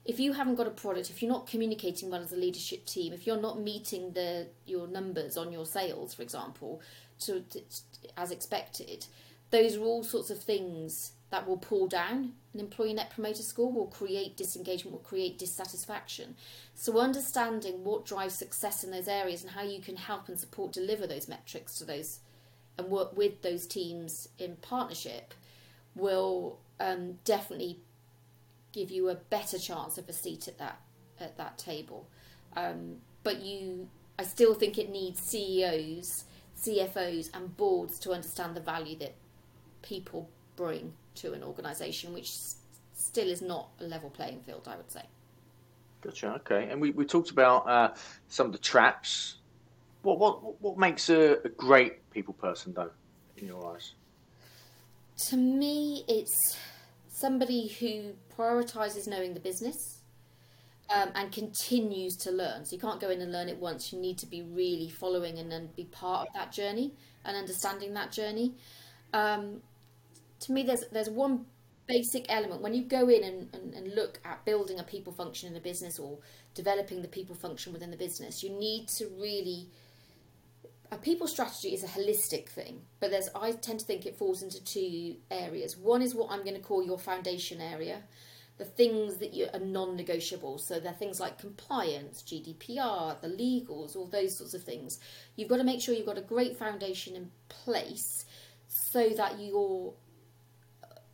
if 0.04 0.18
you 0.18 0.32
haven't 0.32 0.56
got 0.56 0.66
a 0.66 0.70
product 0.70 1.10
if 1.10 1.22
you're 1.22 1.30
not 1.30 1.46
communicating 1.46 2.10
well 2.10 2.20
as 2.20 2.32
a 2.32 2.36
leadership 2.36 2.84
team 2.86 3.12
if 3.12 3.26
you're 3.26 3.40
not 3.40 3.60
meeting 3.60 4.12
the 4.12 4.48
your 4.66 4.88
numbers 4.88 5.36
on 5.36 5.52
your 5.52 5.64
sales 5.64 6.14
for 6.14 6.22
example 6.22 6.80
to, 7.20 7.40
to 7.42 7.60
as 8.16 8.32
expected 8.32 9.06
those 9.50 9.76
are 9.76 9.82
all 9.82 10.02
sorts 10.02 10.30
of 10.30 10.42
things 10.42 11.12
that 11.30 11.46
will 11.46 11.58
pull 11.58 11.86
down 11.86 12.32
an 12.54 12.60
employee 12.60 12.94
net 12.94 13.10
promoter 13.10 13.42
score, 13.42 13.70
will 13.70 13.86
create 13.86 14.36
disengagement, 14.36 14.92
will 14.92 15.00
create 15.00 15.38
dissatisfaction. 15.38 16.36
So, 16.74 16.98
understanding 16.98 17.84
what 17.84 18.06
drives 18.06 18.34
success 18.34 18.82
in 18.82 18.90
those 18.90 19.08
areas 19.08 19.42
and 19.42 19.52
how 19.52 19.62
you 19.62 19.80
can 19.80 19.96
help 19.96 20.28
and 20.28 20.38
support 20.38 20.72
deliver 20.72 21.06
those 21.06 21.28
metrics 21.28 21.76
to 21.78 21.84
those 21.84 22.20
and 22.78 22.88
work 22.88 23.16
with 23.16 23.42
those 23.42 23.66
teams 23.66 24.28
in 24.38 24.56
partnership 24.56 25.34
will 25.94 26.58
um, 26.80 27.18
definitely 27.24 27.80
give 28.72 28.90
you 28.90 29.08
a 29.08 29.14
better 29.14 29.58
chance 29.58 29.98
of 29.98 30.08
a 30.08 30.12
seat 30.12 30.48
at 30.48 30.58
that 30.58 30.80
at 31.20 31.36
that 31.36 31.58
table. 31.58 32.08
Um, 32.56 32.96
but 33.24 33.40
you, 33.40 33.88
I 34.18 34.22
still 34.22 34.54
think 34.54 34.78
it 34.78 34.88
needs 34.88 35.20
CEOs, 35.20 36.24
CFOs, 36.58 37.30
and 37.34 37.56
boards 37.56 37.98
to 38.00 38.12
understand 38.12 38.54
the 38.54 38.60
value 38.60 38.96
that 38.98 39.14
people 39.82 40.28
bring 40.56 40.92
to 41.16 41.32
an 41.32 41.42
organisation, 41.42 42.12
which 42.12 42.32
still 42.94 43.28
is 43.28 43.42
not 43.42 43.68
a 43.80 43.84
level 43.84 44.10
playing 44.10 44.40
field, 44.40 44.68
I 44.68 44.76
would 44.76 44.90
say. 44.90 45.02
Gotcha. 46.00 46.34
Okay, 46.34 46.68
and 46.70 46.80
we, 46.80 46.90
we 46.90 47.04
talked 47.04 47.30
about 47.30 47.68
uh, 47.68 47.94
some 48.28 48.46
of 48.46 48.52
the 48.52 48.58
traps. 48.58 49.36
What 50.02 50.18
what 50.18 50.60
what 50.60 50.78
makes 50.78 51.08
a, 51.10 51.38
a 51.44 51.48
great 51.48 52.08
people 52.10 52.34
person, 52.34 52.72
though, 52.72 52.90
in 53.36 53.46
your 53.46 53.74
eyes? 53.74 53.94
To 55.30 55.36
me, 55.36 56.04
it's 56.06 56.56
somebody 57.08 57.66
who 57.66 58.12
prioritises 58.36 59.08
knowing 59.08 59.34
the 59.34 59.40
business, 59.40 59.98
um, 60.94 61.10
and 61.14 61.32
continues 61.32 62.16
to 62.16 62.30
learn. 62.30 62.64
So 62.64 62.74
you 62.74 62.80
can't 62.80 63.00
go 63.00 63.10
in 63.10 63.20
and 63.20 63.32
learn 63.32 63.48
it 63.48 63.58
once. 63.58 63.92
You 63.92 63.98
need 63.98 64.18
to 64.18 64.26
be 64.26 64.42
really 64.42 64.88
following 64.88 65.38
and 65.38 65.50
then 65.50 65.68
be 65.76 65.84
part 65.84 66.28
of 66.28 66.34
that 66.34 66.52
journey 66.52 66.94
and 67.24 67.36
understanding 67.36 67.94
that 67.94 68.10
journey. 68.10 68.54
Um, 69.12 69.62
to 70.40 70.52
me, 70.52 70.62
there's 70.62 70.84
there's 70.92 71.10
one 71.10 71.46
basic 71.86 72.26
element 72.28 72.60
when 72.60 72.74
you 72.74 72.84
go 72.84 73.08
in 73.08 73.24
and, 73.24 73.48
and, 73.54 73.72
and 73.74 73.94
look 73.94 74.20
at 74.24 74.44
building 74.44 74.78
a 74.78 74.84
people 74.84 75.10
function 75.12 75.48
in 75.48 75.56
a 75.56 75.60
business 75.60 75.98
or 75.98 76.18
developing 76.54 77.00
the 77.00 77.08
people 77.08 77.34
function 77.34 77.72
within 77.72 77.90
the 77.90 77.96
business. 77.96 78.42
You 78.42 78.50
need 78.50 78.88
to 78.88 79.06
really 79.18 79.68
a 80.90 80.96
people 80.96 81.26
strategy 81.26 81.74
is 81.74 81.84
a 81.84 81.86
holistic 81.86 82.48
thing, 82.48 82.82
but 83.00 83.10
there's 83.10 83.28
I 83.34 83.52
tend 83.52 83.80
to 83.80 83.86
think 83.86 84.06
it 84.06 84.16
falls 84.16 84.42
into 84.42 84.62
two 84.62 85.16
areas. 85.30 85.76
One 85.76 86.02
is 86.02 86.14
what 86.14 86.30
I'm 86.30 86.44
going 86.44 86.56
to 86.56 86.62
call 86.62 86.82
your 86.82 86.98
foundation 86.98 87.60
area, 87.60 88.02
the 88.56 88.64
things 88.64 89.18
that 89.18 89.34
you 89.34 89.48
are 89.52 89.60
non-negotiable. 89.60 90.58
So 90.58 90.80
they're 90.80 90.92
things 90.92 91.20
like 91.20 91.38
compliance, 91.38 92.22
GDPR, 92.22 93.20
the 93.20 93.28
legals, 93.28 93.96
all 93.96 94.06
those 94.06 94.36
sorts 94.36 94.54
of 94.54 94.62
things. 94.62 94.98
You've 95.36 95.48
got 95.48 95.58
to 95.58 95.64
make 95.64 95.80
sure 95.80 95.94
you've 95.94 96.06
got 96.06 96.18
a 96.18 96.22
great 96.22 96.56
foundation 96.56 97.16
in 97.16 97.30
place 97.48 98.24
so 98.66 99.10
that 99.10 99.40
your 99.40 99.94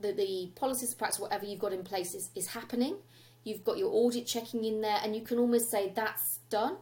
the, 0.01 0.13
the 0.13 0.51
policies, 0.55 0.95
practice, 0.95 1.21
whatever 1.21 1.45
you've 1.45 1.61
got 1.61 1.73
in 1.73 1.83
place 1.83 2.15
is, 2.15 2.31
is 2.35 2.49
happening. 2.49 2.97
You've 3.45 3.65
got 3.65 3.79
your 3.79 3.91
audit 3.93 4.27
checking 4.27 4.65
in 4.65 4.81
there, 4.81 4.99
and 5.03 5.15
you 5.15 5.23
can 5.23 5.39
almost 5.39 5.71
say 5.71 5.93
that's 5.95 6.39
done. 6.51 6.77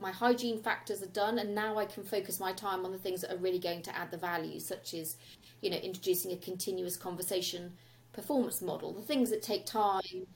My 0.00 0.10
hygiene 0.10 0.60
factors 0.60 1.02
are 1.02 1.06
done, 1.06 1.38
and 1.38 1.54
now 1.54 1.78
I 1.78 1.84
can 1.84 2.02
focus 2.02 2.40
my 2.40 2.52
time 2.52 2.84
on 2.84 2.90
the 2.90 2.98
things 2.98 3.20
that 3.20 3.32
are 3.32 3.36
really 3.36 3.60
going 3.60 3.82
to 3.82 3.96
add 3.96 4.10
the 4.10 4.16
value, 4.16 4.58
such 4.58 4.92
as, 4.94 5.16
you 5.60 5.70
know, 5.70 5.76
introducing 5.76 6.32
a 6.32 6.36
continuous 6.36 6.96
conversation 6.96 7.74
performance 8.12 8.60
model, 8.60 8.92
the 8.92 9.02
things 9.02 9.30
that 9.30 9.40
take 9.40 9.64
time, 9.66 10.26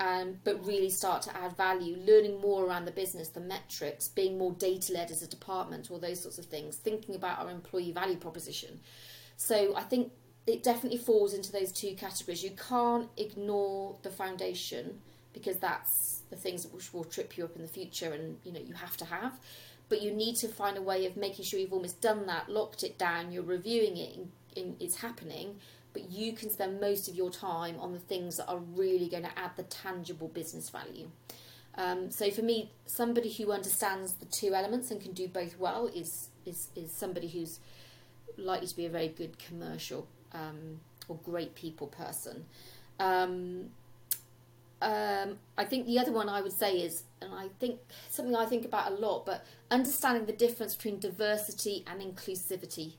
um, 0.00 0.38
but 0.44 0.64
really 0.66 0.88
start 0.88 1.20
to 1.22 1.36
add 1.36 1.54
value, 1.56 1.98
learning 2.06 2.40
more 2.40 2.64
around 2.64 2.86
the 2.86 2.90
business, 2.90 3.28
the 3.28 3.40
metrics, 3.40 4.08
being 4.08 4.38
more 4.38 4.52
data 4.52 4.94
led 4.94 5.10
as 5.10 5.22
a 5.22 5.26
department, 5.26 5.90
all 5.90 5.98
those 5.98 6.22
sorts 6.22 6.38
of 6.38 6.46
things, 6.46 6.76
thinking 6.76 7.14
about 7.14 7.38
our 7.38 7.50
employee 7.50 7.92
value 7.92 8.16
proposition. 8.16 8.80
So 9.36 9.76
I 9.76 9.82
think 9.82 10.12
it 10.46 10.62
definitely 10.62 10.98
falls 10.98 11.34
into 11.34 11.50
those 11.50 11.72
two 11.72 11.94
categories. 11.94 12.42
You 12.42 12.52
can't 12.52 13.08
ignore 13.16 13.96
the 14.02 14.10
foundation 14.10 15.00
because 15.32 15.56
that's 15.56 16.22
the 16.30 16.36
things 16.36 16.66
which 16.68 16.94
will 16.94 17.04
trip 17.04 17.36
you 17.36 17.44
up 17.44 17.56
in 17.56 17.62
the 17.62 17.68
future, 17.68 18.12
and 18.12 18.38
you 18.44 18.52
know 18.52 18.60
you 18.60 18.74
have 18.74 18.96
to 18.98 19.04
have. 19.04 19.38
But 19.88 20.02
you 20.02 20.12
need 20.12 20.36
to 20.36 20.48
find 20.48 20.76
a 20.76 20.82
way 20.82 21.06
of 21.06 21.16
making 21.16 21.44
sure 21.44 21.60
you've 21.60 21.72
almost 21.72 22.00
done 22.00 22.26
that, 22.26 22.48
locked 22.48 22.82
it 22.82 22.98
down, 22.98 23.30
you're 23.30 23.44
reviewing 23.44 23.96
it, 23.96 24.18
in, 24.56 24.76
it's 24.80 24.96
happening, 24.96 25.56
but 25.92 26.10
you 26.10 26.32
can 26.32 26.50
spend 26.50 26.80
most 26.80 27.08
of 27.08 27.14
your 27.14 27.30
time 27.30 27.76
on 27.78 27.92
the 27.92 28.00
things 28.00 28.38
that 28.38 28.48
are 28.48 28.58
really 28.58 29.08
going 29.08 29.22
to 29.22 29.38
add 29.38 29.52
the 29.56 29.62
tangible 29.64 30.26
business 30.28 30.70
value. 30.70 31.08
Um, 31.76 32.10
so 32.10 32.30
for 32.30 32.42
me, 32.42 32.72
somebody 32.86 33.30
who 33.32 33.52
understands 33.52 34.14
the 34.14 34.26
two 34.26 34.54
elements 34.54 34.90
and 34.90 35.00
can 35.00 35.12
do 35.12 35.28
both 35.28 35.58
well 35.58 35.86
is 35.88 36.30
is 36.44 36.68
is 36.74 36.90
somebody 36.92 37.28
who's 37.28 37.60
likely 38.38 38.66
to 38.66 38.76
be 38.76 38.86
a 38.86 38.90
very 38.90 39.08
good 39.08 39.38
commercial 39.38 40.08
um, 40.32 40.80
or 41.08 41.16
great 41.24 41.54
people 41.54 41.86
person. 41.86 42.44
Um, 42.98 43.70
um, 44.82 45.38
I 45.56 45.64
think 45.64 45.86
the 45.86 45.98
other 45.98 46.12
one 46.12 46.28
I 46.28 46.42
would 46.42 46.52
say 46.52 46.78
is, 46.78 47.04
and 47.20 47.32
I 47.32 47.48
think 47.58 47.80
something 48.10 48.36
I 48.36 48.46
think 48.46 48.64
about 48.64 48.92
a 48.92 48.94
lot, 48.94 49.24
but 49.24 49.44
understanding 49.70 50.26
the 50.26 50.32
difference 50.32 50.74
between 50.74 50.98
diversity 50.98 51.84
and 51.86 52.00
inclusivity. 52.00 52.94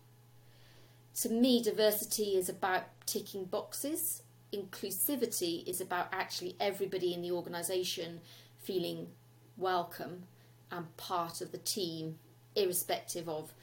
To 1.21 1.29
me, 1.29 1.61
diversity 1.61 2.35
is 2.35 2.49
about 2.49 2.83
ticking 3.05 3.45
boxes. 3.45 4.23
Inclusivity 4.53 5.67
is 5.67 5.81
about 5.81 6.07
actually 6.11 6.55
everybody 6.59 7.13
in 7.13 7.21
the 7.21 7.31
organisation 7.31 8.21
feeling 8.57 9.07
welcome 9.55 10.23
and 10.71 10.95
part 10.97 11.41
of 11.41 11.51
the 11.51 11.57
team, 11.57 12.19
irrespective 12.55 13.29
of 13.29 13.53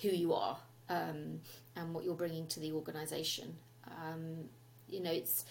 who 0.00 0.08
you 0.08 0.32
are 0.32 0.58
um, 0.92 1.40
and 1.76 1.94
what 1.94 2.04
you're 2.04 2.14
bringing 2.14 2.46
to 2.48 2.60
the 2.60 2.72
organisation. 2.72 3.56
Um, 3.86 4.48
you 4.88 5.02
know, 5.02 5.10
it's 5.10 5.44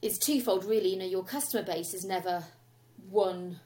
it's 0.00 0.18
twofold 0.18 0.64
really. 0.64 0.90
You 0.90 0.98
know, 0.98 1.06
your 1.06 1.24
customer 1.24 1.64
base 1.64 1.92
is 1.94 2.04
never 2.04 2.44
one 3.10 3.60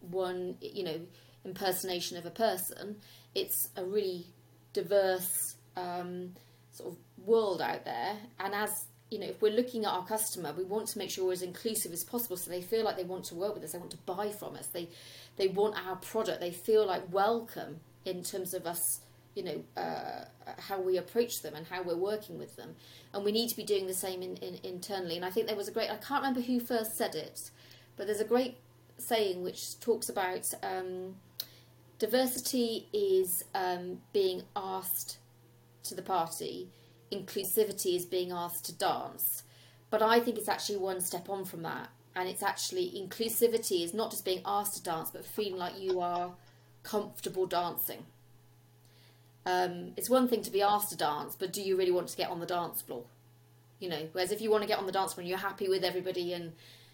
one 0.00 0.56
you 0.60 0.84
know 0.84 1.00
impersonation 1.44 2.16
of 2.16 2.26
a 2.26 2.30
person. 2.30 2.96
It's 3.34 3.68
a 3.76 3.84
really 3.84 4.26
diverse 4.72 5.56
um, 5.76 6.34
sort 6.72 6.92
of 6.92 7.26
world 7.26 7.62
out 7.62 7.84
there, 7.84 8.16
and 8.38 8.54
as 8.54 8.70
you 9.10 9.18
know, 9.18 9.26
if 9.26 9.40
we're 9.40 9.52
looking 9.52 9.84
at 9.84 9.92
our 9.92 10.04
customer, 10.04 10.52
we 10.56 10.64
want 10.64 10.88
to 10.88 10.98
make 10.98 11.10
sure 11.10 11.26
we're 11.26 11.32
as 11.32 11.42
inclusive 11.42 11.92
as 11.92 12.04
possible, 12.04 12.36
so 12.36 12.50
they 12.50 12.62
feel 12.62 12.84
like 12.84 12.96
they 12.96 13.04
want 13.04 13.24
to 13.24 13.34
work 13.34 13.54
with 13.54 13.62
us, 13.62 13.72
they 13.72 13.78
want 13.78 13.90
to 13.92 13.98
buy 13.98 14.30
from 14.30 14.56
us, 14.56 14.66
they 14.68 14.88
they 15.36 15.48
want 15.48 15.74
our 15.86 15.96
product, 15.96 16.40
they 16.40 16.50
feel 16.50 16.86
like 16.86 17.02
welcome 17.12 17.80
in 18.04 18.22
terms 18.22 18.52
of 18.54 18.66
us 18.66 19.00
you 19.34 19.42
know 19.42 19.64
uh, 19.76 20.24
how 20.58 20.80
we 20.80 20.96
approach 20.96 21.42
them 21.42 21.54
and 21.54 21.66
how 21.66 21.82
we're 21.82 21.96
working 21.96 22.38
with 22.38 22.56
them. 22.56 22.76
And 23.12 23.24
we 23.24 23.32
need 23.32 23.48
to 23.50 23.56
be 23.56 23.64
doing 23.64 23.86
the 23.86 23.94
same 23.94 24.22
in, 24.22 24.36
in, 24.36 24.58
internally. 24.62 25.16
And 25.16 25.24
i 25.24 25.30
think 25.30 25.46
there 25.46 25.56
was 25.56 25.68
a 25.68 25.72
great 25.72 25.90
i 25.90 25.96
can't 25.96 26.22
remember 26.22 26.40
who 26.40 26.60
first 26.60 26.96
said 26.96 27.14
it 27.14 27.50
but 27.96 28.06
there's 28.06 28.20
a 28.20 28.24
great 28.24 28.56
saying 28.98 29.42
which 29.42 29.78
talks 29.80 30.08
about 30.08 30.52
um, 30.62 31.16
diversity 31.98 32.88
is 32.92 33.44
um, 33.54 34.00
being 34.12 34.42
asked 34.56 35.18
to 35.84 35.94
the 35.94 36.02
party. 36.02 36.68
Inclusivity 37.12 37.96
is 37.96 38.06
being 38.06 38.32
asked 38.32 38.64
to 38.66 38.72
dance. 38.72 39.44
But 39.90 40.02
i 40.02 40.18
think 40.18 40.38
it's 40.38 40.48
actually 40.48 40.78
one 40.78 41.00
step 41.00 41.28
on 41.28 41.44
from 41.44 41.62
that. 41.62 41.88
And 42.16 42.28
it's 42.28 42.42
actually 42.42 42.92
inclusivity 42.96 43.84
is 43.84 43.92
not 43.92 44.10
just 44.10 44.24
being 44.24 44.42
asked 44.44 44.76
to 44.76 44.82
dance 44.82 45.10
but 45.10 45.24
feeling 45.24 45.56
like 45.56 45.78
you 45.78 46.00
are 46.00 46.34
comfortable 46.82 47.46
dancing 47.46 48.04
um, 49.46 49.92
it's 49.96 50.08
one 50.08 50.28
thing 50.28 50.42
to 50.42 50.50
be 50.50 50.62
asked 50.62 50.90
to 50.90 50.96
dance, 50.96 51.36
but 51.38 51.52
do 51.52 51.60
you 51.60 51.76
really 51.76 51.90
want 51.90 52.08
to 52.08 52.16
get 52.16 52.30
on 52.30 52.40
the 52.40 52.46
dance 52.46 52.82
floor? 52.82 53.04
You 53.78 53.90
know, 53.90 54.08
whereas 54.12 54.32
if 54.32 54.40
you 54.40 54.50
want 54.50 54.62
to 54.62 54.68
get 54.68 54.78
on 54.78 54.86
the 54.86 54.92
dance 54.92 55.14
floor 55.14 55.22
and 55.22 55.28
you're 55.28 55.38
happy 55.38 55.68
with 55.68 55.84
everybody 55.84 56.32
and, 56.32 56.52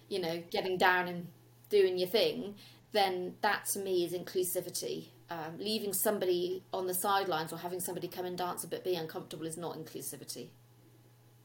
you 0.09 0.21
know, 0.21 0.43
getting 0.51 0.77
down 0.77 1.07
and 1.07 1.29
doing 1.69 1.99
your 1.99 2.09
thing, 2.09 2.57
then 2.93 3.35
that 3.43 3.67
to 3.67 3.79
me 3.79 4.05
is 4.05 4.13
inclusivity. 4.13 5.09
Um, 5.31 5.59
leaving 5.59 5.93
somebody 5.93 6.65
on 6.73 6.89
the 6.89 6.95
sidelines 6.95 7.53
or 7.53 7.59
having 7.59 7.79
somebody 7.79 8.09
come 8.09 8.25
and 8.25 8.37
dance 8.37 8.65
a 8.65 8.67
bit 8.67 8.83
be 8.83 8.97
uncomfortable 8.97 9.47
is 9.47 9.57
not 9.57 9.77
inclusivity. 9.77 10.49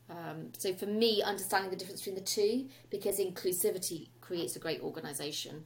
Um, 0.09 0.51
so 0.57 0.73
for 0.73 0.87
me, 0.87 1.21
understanding 1.21 1.69
the 1.69 1.77
difference 1.77 2.01
between 2.01 2.15
the 2.15 2.21
two, 2.21 2.67
because 2.89 3.19
inclusivity 3.19 4.07
creates 4.21 4.55
a 4.55 4.59
great 4.59 4.81
organisation, 4.81 5.65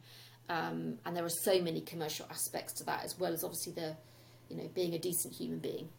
um, 0.50 0.98
and 1.06 1.16
there 1.16 1.24
are 1.24 1.30
so 1.30 1.62
many 1.62 1.80
commercial 1.82 2.26
aspects 2.30 2.74
to 2.74 2.84
that, 2.86 3.06
as 3.06 3.18
well 3.18 3.34
as 3.34 3.44
obviously 3.44 3.74
the 3.74 3.96
you 4.50 4.58
know, 4.58 4.70
being 4.74 4.94
a 4.94 5.00
decent 5.00 5.34
human 5.34 5.60
being. 5.60 5.90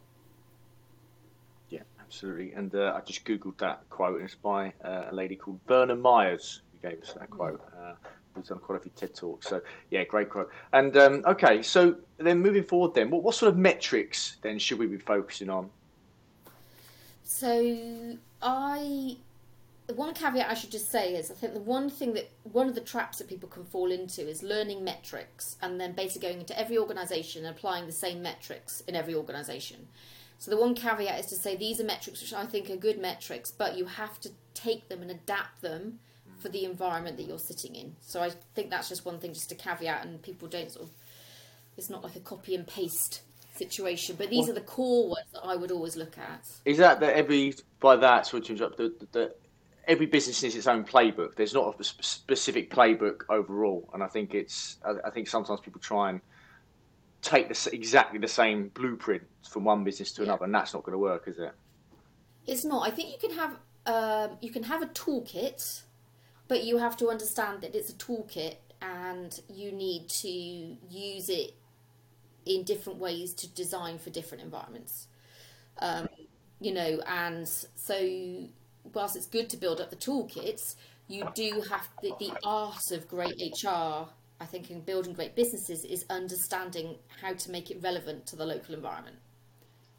Yeah, 1.68 1.82
absolutely. 2.00 2.52
And 2.52 2.74
uh, 2.74 2.94
I 2.96 3.00
just 3.00 3.24
googled 3.24 3.58
that 3.58 3.88
quote, 3.90 4.16
and 4.16 4.24
it's 4.24 4.34
by 4.34 4.72
uh, 4.84 5.04
a 5.10 5.14
lady 5.14 5.36
called 5.36 5.60
Verna 5.66 5.94
Myers 5.94 6.62
who 6.72 6.88
gave 6.88 7.00
us 7.02 7.12
that 7.14 7.30
quote. 7.30 7.62
Uh, 7.76 7.94
who's 8.34 8.48
done 8.48 8.58
quite 8.58 8.76
a 8.76 8.80
few 8.80 8.92
TED 8.94 9.14
talks. 9.14 9.48
So 9.48 9.60
yeah, 9.90 10.04
great 10.04 10.30
quote. 10.30 10.50
And 10.72 10.96
um, 10.96 11.24
okay, 11.26 11.62
so 11.62 11.96
then 12.18 12.40
moving 12.40 12.64
forward, 12.64 12.94
then 12.94 13.10
what, 13.10 13.22
what 13.22 13.34
sort 13.34 13.52
of 13.52 13.58
metrics 13.58 14.36
then 14.42 14.58
should 14.58 14.78
we 14.78 14.86
be 14.86 14.98
focusing 14.98 15.50
on? 15.50 15.70
So 17.22 18.16
I 18.42 19.16
one 19.94 20.14
caveat 20.14 20.50
I 20.50 20.54
should 20.54 20.70
just 20.70 20.90
say 20.90 21.14
is 21.14 21.30
I 21.30 21.34
think 21.34 21.54
the 21.54 21.60
one 21.60 21.88
thing 21.90 22.14
that 22.14 22.30
one 22.44 22.68
of 22.68 22.74
the 22.74 22.80
traps 22.80 23.18
that 23.18 23.28
people 23.28 23.48
can 23.48 23.64
fall 23.64 23.90
into 23.90 24.28
is 24.28 24.42
learning 24.42 24.84
metrics 24.84 25.56
and 25.62 25.80
then 25.80 25.92
basically 25.92 26.28
going 26.28 26.40
into 26.40 26.58
every 26.58 26.78
organisation 26.78 27.44
and 27.44 27.56
applying 27.56 27.86
the 27.86 27.92
same 27.92 28.22
metrics 28.22 28.80
in 28.82 28.94
every 28.94 29.14
organisation. 29.14 29.88
So 30.38 30.50
the 30.50 30.56
one 30.56 30.74
caveat 30.74 31.20
is 31.20 31.26
to 31.26 31.36
say 31.36 31.56
these 31.56 31.80
are 31.80 31.84
metrics 31.84 32.20
which 32.20 32.32
I 32.32 32.46
think 32.46 32.70
are 32.70 32.76
good 32.76 32.98
metrics, 32.98 33.50
but 33.50 33.76
you 33.76 33.84
have 33.84 34.18
to 34.20 34.30
take 34.54 34.88
them 34.88 35.02
and 35.02 35.10
adapt 35.10 35.60
them 35.62 35.98
for 36.38 36.48
the 36.48 36.64
environment 36.64 37.16
that 37.18 37.24
you're 37.24 37.38
sitting 37.38 37.74
in. 37.74 37.94
So 38.00 38.22
I 38.22 38.30
think 38.54 38.70
that's 38.70 38.88
just 38.88 39.04
one 39.04 39.18
thing 39.18 39.34
just 39.34 39.52
a 39.52 39.54
caveat 39.54 40.04
and 40.04 40.22
people 40.22 40.48
don't 40.48 40.70
sort 40.70 40.86
of 40.86 40.90
it's 41.76 41.90
not 41.90 42.02
like 42.02 42.16
a 42.16 42.20
copy 42.20 42.54
and 42.54 42.66
paste 42.66 43.22
situation, 43.54 44.16
but 44.18 44.30
these 44.30 44.48
are 44.48 44.52
the 44.52 44.60
core 44.60 45.08
ones 45.08 45.26
that 45.32 45.42
I 45.44 45.56
would 45.56 45.70
always 45.70 45.96
look 45.96 46.18
at. 46.18 46.46
Is 46.64 46.78
that 46.78 47.00
that 47.00 47.14
every 47.14 47.54
by 47.78 47.96
that 47.96 48.26
switching 48.26 48.60
up 48.62 48.76
the, 48.76 48.92
the, 48.98 49.06
the 49.12 49.34
every 49.86 50.06
business 50.06 50.42
needs 50.42 50.54
its 50.54 50.66
own 50.66 50.84
playbook. 50.84 51.36
There's 51.36 51.54
not 51.54 51.78
a 51.78 51.84
specific 51.84 52.70
playbook 52.70 53.22
overall, 53.28 53.88
and 53.94 54.02
I 54.02 54.06
think 54.06 54.34
it's. 54.34 54.78
I, 54.84 55.10
think 55.10 55.28
sometimes 55.28 55.60
people 55.60 55.80
try 55.80 56.10
and 56.10 56.20
take 57.22 57.48
the, 57.48 57.70
exactly 57.72 58.18
the 58.18 58.28
same 58.28 58.68
blueprint 58.68 59.22
from 59.48 59.64
one 59.64 59.84
business 59.84 60.12
to 60.12 60.22
another, 60.22 60.44
and 60.44 60.54
that's 60.54 60.74
not 60.74 60.82
going 60.82 60.92
to 60.92 60.98
work, 60.98 61.24
is 61.26 61.38
it? 61.38 61.52
It's 62.46 62.64
not. 62.64 62.86
I 62.86 62.90
think 62.90 63.10
you 63.10 63.28
can 63.28 63.36
have 63.36 63.56
um, 63.86 64.38
you 64.40 64.50
can 64.50 64.64
have 64.64 64.82
a 64.82 64.86
toolkit, 64.86 65.82
but 66.48 66.64
you 66.64 66.78
have 66.78 66.96
to 66.98 67.08
understand 67.08 67.62
that 67.62 67.74
it's 67.74 67.90
a 67.90 67.94
toolkit, 67.94 68.56
and 68.82 69.40
you 69.48 69.72
need 69.72 70.08
to 70.08 70.28
use 70.28 71.28
it 71.28 71.54
in 72.46 72.64
different 72.64 72.98
ways 72.98 73.32
to 73.34 73.48
design 73.48 73.98
for 73.98 74.10
different 74.10 74.42
environments. 74.42 75.06
Um, 75.78 76.08
you 76.60 76.72
know, 76.72 77.00
and 77.06 77.48
so 77.48 78.48
whilst 78.94 79.16
it's 79.16 79.26
good 79.26 79.48
to 79.50 79.56
build 79.56 79.80
up 79.80 79.90
the 79.90 79.96
toolkits, 79.96 80.76
you 81.08 81.28
do 81.34 81.62
have 81.68 81.88
the, 82.02 82.12
the 82.18 82.32
art 82.44 82.90
of 82.92 83.08
great 83.08 83.34
HR. 83.40 84.08
I 84.42 84.46
think 84.46 84.70
in 84.70 84.80
building 84.80 85.12
great 85.12 85.34
businesses 85.34 85.84
is 85.84 86.06
understanding 86.08 86.96
how 87.20 87.34
to 87.34 87.50
make 87.50 87.70
it 87.70 87.82
relevant 87.82 88.26
to 88.28 88.36
the 88.36 88.46
local 88.46 88.74
environment. 88.74 89.16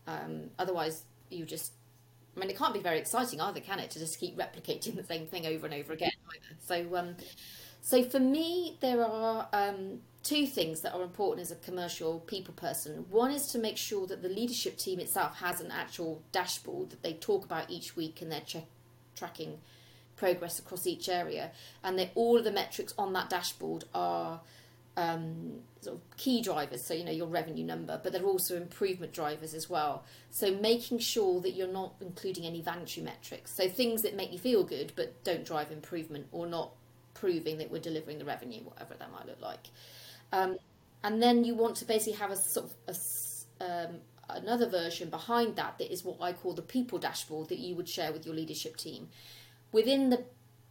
Um, 0.08 0.50
otherwise, 0.58 1.04
you 1.30 1.46
just 1.46 1.74
I 2.36 2.40
mean, 2.40 2.50
it 2.50 2.58
can't 2.58 2.74
be 2.74 2.80
very 2.80 2.98
exciting 2.98 3.42
either, 3.42 3.60
can 3.60 3.80
it, 3.80 3.92
to 3.92 4.00
just 4.00 4.20
keep 4.20 4.38
replicating 4.38 4.96
the 4.96 5.04
same 5.04 5.28
thing 5.28 5.46
over 5.46 5.66
and 5.66 5.76
over 5.76 5.94
again 5.94 6.12
either. 6.34 6.56
So, 6.60 6.96
um, 6.96 7.16
so 7.82 8.04
for 8.04 8.20
me, 8.20 8.78
there 8.80 9.04
are 9.04 9.50
um, 9.52 10.00
two 10.24 10.46
things 10.46 10.82
that 10.82 10.94
are 10.94 11.02
important 11.02 11.42
as 11.42 11.52
a 11.52 11.56
commercial 11.56 12.20
people 12.22 12.54
person. 12.54 13.06
One 13.10 13.32
is 13.32 13.48
to 13.48 13.60
make 13.60 13.78
sure 13.78 14.08
that 14.08 14.22
the 14.22 14.30
leadership 14.30 14.78
team 14.78 15.00
itself 15.00 15.40
has 15.40 15.60
an 15.60 15.72
actual 15.72 16.22
dashboard 16.32 16.92
that 16.92 17.04
they 17.04 17.14
talk 17.14 17.44
about 17.44 17.70
each 17.70 17.96
week 17.98 18.22
and 18.22 18.32
they're 18.32 18.42
check, 18.42 18.66
tracking 19.16 19.60
progress 20.16 20.60
across 20.60 20.86
each 20.86 21.10
area, 21.10 21.52
and 21.84 21.98
that 21.98 22.12
all 22.16 22.38
of 22.38 22.44
the 22.44 22.52
metrics 22.52 22.94
on 22.98 23.14
that 23.14 23.30
dashboard 23.30 23.86
are 23.94 24.42
um, 24.98 25.62
sort 25.82 25.96
of 25.96 26.18
key 26.18 26.42
drivers, 26.42 26.86
so 26.86 26.94
you 26.94 27.04
know 27.04 27.12
your 27.12 27.28
revenue 27.28 27.66
number, 27.66 28.00
but 28.04 28.12
they're 28.14 28.24
also 28.24 28.56
improvement 28.56 29.14
drivers 29.14 29.54
as 29.54 29.70
well. 29.70 30.04
So 30.30 30.54
making 30.56 31.00
sure 31.00 31.42
that 31.42 31.52
you're 31.52 31.68
not 31.68 31.96
including 32.02 32.46
any 32.46 32.62
vanity 32.62 33.02
metrics, 33.02 33.56
so 33.56 33.68
things 33.68 34.02
that 34.04 34.16
make 34.16 34.32
you 34.32 34.40
feel 34.40 34.64
good 34.64 34.94
but 34.96 35.24
don't 35.24 35.46
drive 35.46 35.72
improvement 35.72 36.28
or 36.32 36.46
not 36.46 36.72
proving 37.14 37.58
that 37.58 37.72
we're 37.72 37.80
delivering 37.80 38.20
the 38.20 38.26
revenue, 38.26 38.62
whatever 38.64 38.96
that 38.96 39.12
might 39.12 39.26
look 39.28 39.42
like. 39.42 39.68
Um, 40.34 40.58
and 41.04 41.22
then 41.22 41.44
you 41.44 41.56
want 41.56 41.78
to 41.78 41.86
basically 41.86 42.20
have 42.20 42.32
a 42.32 42.36
sort 42.36 42.72
of 42.88 42.98
a, 43.60 43.88
um, 43.88 43.96
another 44.38 44.68
version 44.68 45.10
behind 45.10 45.56
that 45.56 45.78
that 45.78 45.92
is 45.92 46.04
what 46.04 46.18
I 46.22 46.34
call 46.34 46.54
the 46.54 46.62
people 46.62 47.00
dashboard 47.00 47.50
that 47.50 47.60
you 47.60 47.76
would 47.76 47.90
share 47.90 48.12
with 48.12 48.26
your 48.26 48.36
leadership 48.36 48.78
team. 48.78 49.10
Within 49.72 50.10
the 50.10 50.26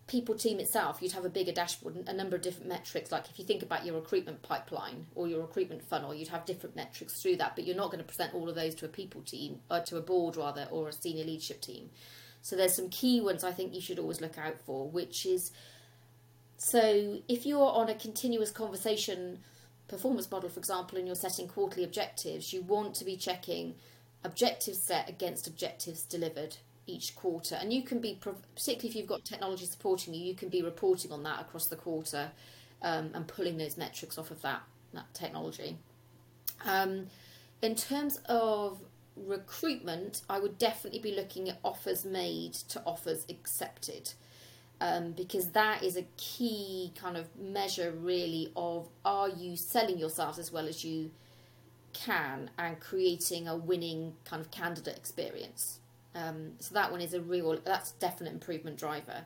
people 0.06 0.34
team 0.34 0.58
itself, 0.58 0.98
you'd 1.00 1.12
have 1.12 1.24
a 1.24 1.30
bigger 1.30 1.52
dashboard, 1.52 1.96
a 2.08 2.12
number 2.12 2.34
of 2.34 2.42
different 2.42 2.68
metrics. 2.68 3.12
Like 3.12 3.28
if 3.30 3.38
you 3.38 3.44
think 3.44 3.62
about 3.62 3.86
your 3.86 3.94
recruitment 3.94 4.42
pipeline 4.42 5.06
or 5.14 5.28
your 5.28 5.40
recruitment 5.40 5.82
funnel, 5.84 6.14
you'd 6.14 6.28
have 6.28 6.44
different 6.44 6.74
metrics 6.74 7.22
through 7.22 7.36
that, 7.36 7.54
but 7.54 7.64
you're 7.66 7.76
not 7.76 7.92
going 7.92 7.98
to 7.98 8.04
present 8.04 8.34
all 8.34 8.48
of 8.48 8.56
those 8.56 8.74
to 8.76 8.86
a 8.86 8.88
people 8.88 9.22
team, 9.22 9.60
or 9.70 9.76
uh, 9.76 9.80
to 9.80 9.96
a 9.96 10.00
board 10.00 10.36
rather, 10.36 10.66
or 10.70 10.88
a 10.88 10.92
senior 10.92 11.24
leadership 11.24 11.60
team. 11.60 11.90
So 12.42 12.56
there's 12.56 12.74
some 12.74 12.88
key 12.88 13.20
ones 13.20 13.44
I 13.44 13.52
think 13.52 13.74
you 13.74 13.80
should 13.80 13.98
always 13.98 14.20
look 14.20 14.36
out 14.36 14.60
for, 14.60 14.88
which 14.88 15.26
is 15.26 15.52
so 16.56 17.18
if 17.28 17.46
you're 17.46 17.72
on 17.72 17.88
a 17.88 17.94
continuous 17.94 18.50
conversation 18.50 19.38
performance 19.90 20.30
model, 20.30 20.48
for 20.48 20.60
example, 20.60 20.96
and 20.96 21.06
you're 21.06 21.16
setting 21.16 21.48
quarterly 21.48 21.84
objectives, 21.84 22.52
you 22.52 22.62
want 22.62 22.94
to 22.94 23.04
be 23.04 23.16
checking 23.16 23.74
objectives 24.24 24.78
set 24.78 25.08
against 25.08 25.46
objectives 25.46 26.02
delivered 26.02 26.56
each 26.86 27.14
quarter. 27.16 27.56
And 27.56 27.72
you 27.72 27.82
can 27.82 28.00
be, 28.00 28.18
particularly 28.20 28.88
if 28.88 28.96
you've 28.96 29.06
got 29.06 29.24
technology 29.24 29.66
supporting 29.66 30.14
you, 30.14 30.24
you 30.24 30.34
can 30.34 30.48
be 30.48 30.62
reporting 30.62 31.12
on 31.12 31.22
that 31.24 31.40
across 31.40 31.66
the 31.66 31.76
quarter 31.76 32.30
um, 32.82 33.10
and 33.14 33.26
pulling 33.26 33.58
those 33.58 33.76
metrics 33.76 34.16
off 34.16 34.30
of 34.30 34.40
that, 34.42 34.62
that 34.94 35.12
technology. 35.12 35.76
Um, 36.64 37.06
in 37.62 37.74
terms 37.74 38.20
of 38.26 38.80
recruitment, 39.16 40.22
I 40.30 40.38
would 40.38 40.58
definitely 40.58 41.00
be 41.00 41.14
looking 41.14 41.48
at 41.48 41.58
offers 41.64 42.04
made 42.04 42.54
to 42.54 42.82
offers 42.84 43.26
accepted. 43.28 44.12
Um, 44.82 45.12
because 45.12 45.50
that 45.50 45.82
is 45.82 45.98
a 45.98 46.06
key 46.16 46.92
kind 46.98 47.18
of 47.18 47.26
measure, 47.38 47.92
really, 47.92 48.50
of 48.56 48.88
are 49.04 49.28
you 49.28 49.54
selling 49.54 49.98
yourselves 49.98 50.38
as 50.38 50.50
well 50.50 50.66
as 50.66 50.82
you 50.82 51.10
can 51.92 52.50
and 52.58 52.80
creating 52.80 53.48
a 53.48 53.56
winning 53.56 54.14
kind 54.24 54.40
of 54.40 54.50
candidate 54.50 54.96
experience. 54.96 55.80
Um, 56.14 56.52
so 56.58 56.74
that 56.74 56.90
one 56.90 57.00
is 57.00 57.14
a 57.14 57.20
real, 57.20 57.58
that's 57.64 57.92
definite 57.92 58.32
improvement 58.32 58.76
driver. 58.76 59.24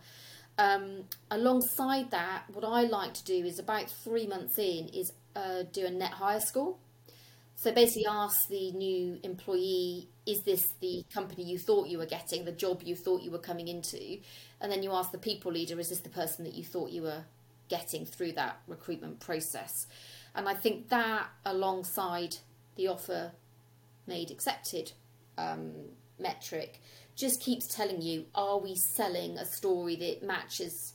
Um, 0.58 1.04
alongside 1.30 2.10
that, 2.10 2.44
what 2.52 2.64
I 2.64 2.82
like 2.82 3.14
to 3.14 3.24
do 3.24 3.44
is 3.44 3.58
about 3.58 3.90
three 3.90 4.26
months 4.26 4.58
in 4.58 4.88
is 4.88 5.12
uh, 5.34 5.64
do 5.72 5.86
a 5.86 5.90
net 5.90 6.12
hire 6.12 6.40
score. 6.40 6.76
So 7.56 7.72
basically, 7.72 8.06
ask 8.06 8.36
the 8.48 8.72
new 8.72 9.20
employee, 9.22 10.08
is 10.26 10.42
this 10.42 10.66
the 10.80 11.04
company 11.12 11.44
you 11.44 11.58
thought 11.58 11.88
you 11.88 11.98
were 11.98 12.06
getting, 12.06 12.44
the 12.44 12.52
job 12.52 12.82
you 12.84 12.96
thought 12.96 13.22
you 13.22 13.30
were 13.30 13.38
coming 13.38 13.68
into? 13.68 14.18
And 14.60 14.70
then 14.70 14.82
you 14.82 14.92
ask 14.92 15.12
the 15.12 15.18
people 15.18 15.52
leader, 15.52 15.78
is 15.78 15.88
this 15.88 16.00
the 16.00 16.08
person 16.08 16.44
that 16.44 16.54
you 16.54 16.64
thought 16.64 16.90
you 16.90 17.02
were 17.02 17.24
getting 17.68 18.04
through 18.04 18.32
that 18.32 18.60
recruitment 18.66 19.20
process? 19.20 19.86
And 20.34 20.48
I 20.48 20.54
think 20.54 20.88
that, 20.88 21.28
alongside 21.44 22.36
the 22.76 22.88
offer 22.88 23.32
made 24.06 24.30
accepted 24.30 24.92
um, 25.38 25.72
metric 26.18 26.80
just 27.16 27.40
keeps 27.40 27.66
telling 27.66 28.02
you 28.02 28.26
are 28.34 28.58
we 28.58 28.74
selling 28.74 29.38
a 29.38 29.46
story 29.46 29.96
that 29.96 30.22
matches 30.22 30.93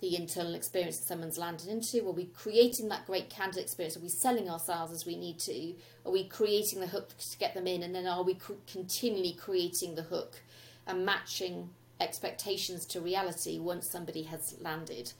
the 0.00 0.16
internal 0.16 0.54
experience 0.54 0.98
that 0.98 1.06
someone's 1.06 1.38
landed 1.38 1.68
into? 1.68 2.06
Are 2.08 2.12
we 2.12 2.26
creating 2.26 2.88
that 2.88 3.06
great 3.06 3.28
candidate 3.28 3.64
experience? 3.64 3.96
Are 3.96 4.00
we 4.00 4.08
selling 4.08 4.48
ourselves 4.48 4.92
as 4.92 5.04
we 5.04 5.16
need 5.16 5.38
to? 5.40 5.74
Are 6.06 6.12
we 6.12 6.24
creating 6.24 6.80
the 6.80 6.86
hook 6.86 7.16
to 7.18 7.38
get 7.38 7.54
them 7.54 7.66
in? 7.66 7.82
And 7.82 7.94
then 7.94 8.06
are 8.06 8.22
we 8.22 8.38
continually 8.70 9.32
creating 9.32 9.94
the 9.94 10.02
hook 10.02 10.40
and 10.86 11.04
matching 11.04 11.70
expectations 12.00 12.86
to 12.86 13.00
reality 13.00 13.58
once 13.58 13.88
somebody 13.88 14.22
has 14.24 14.56
landed? 14.60 15.12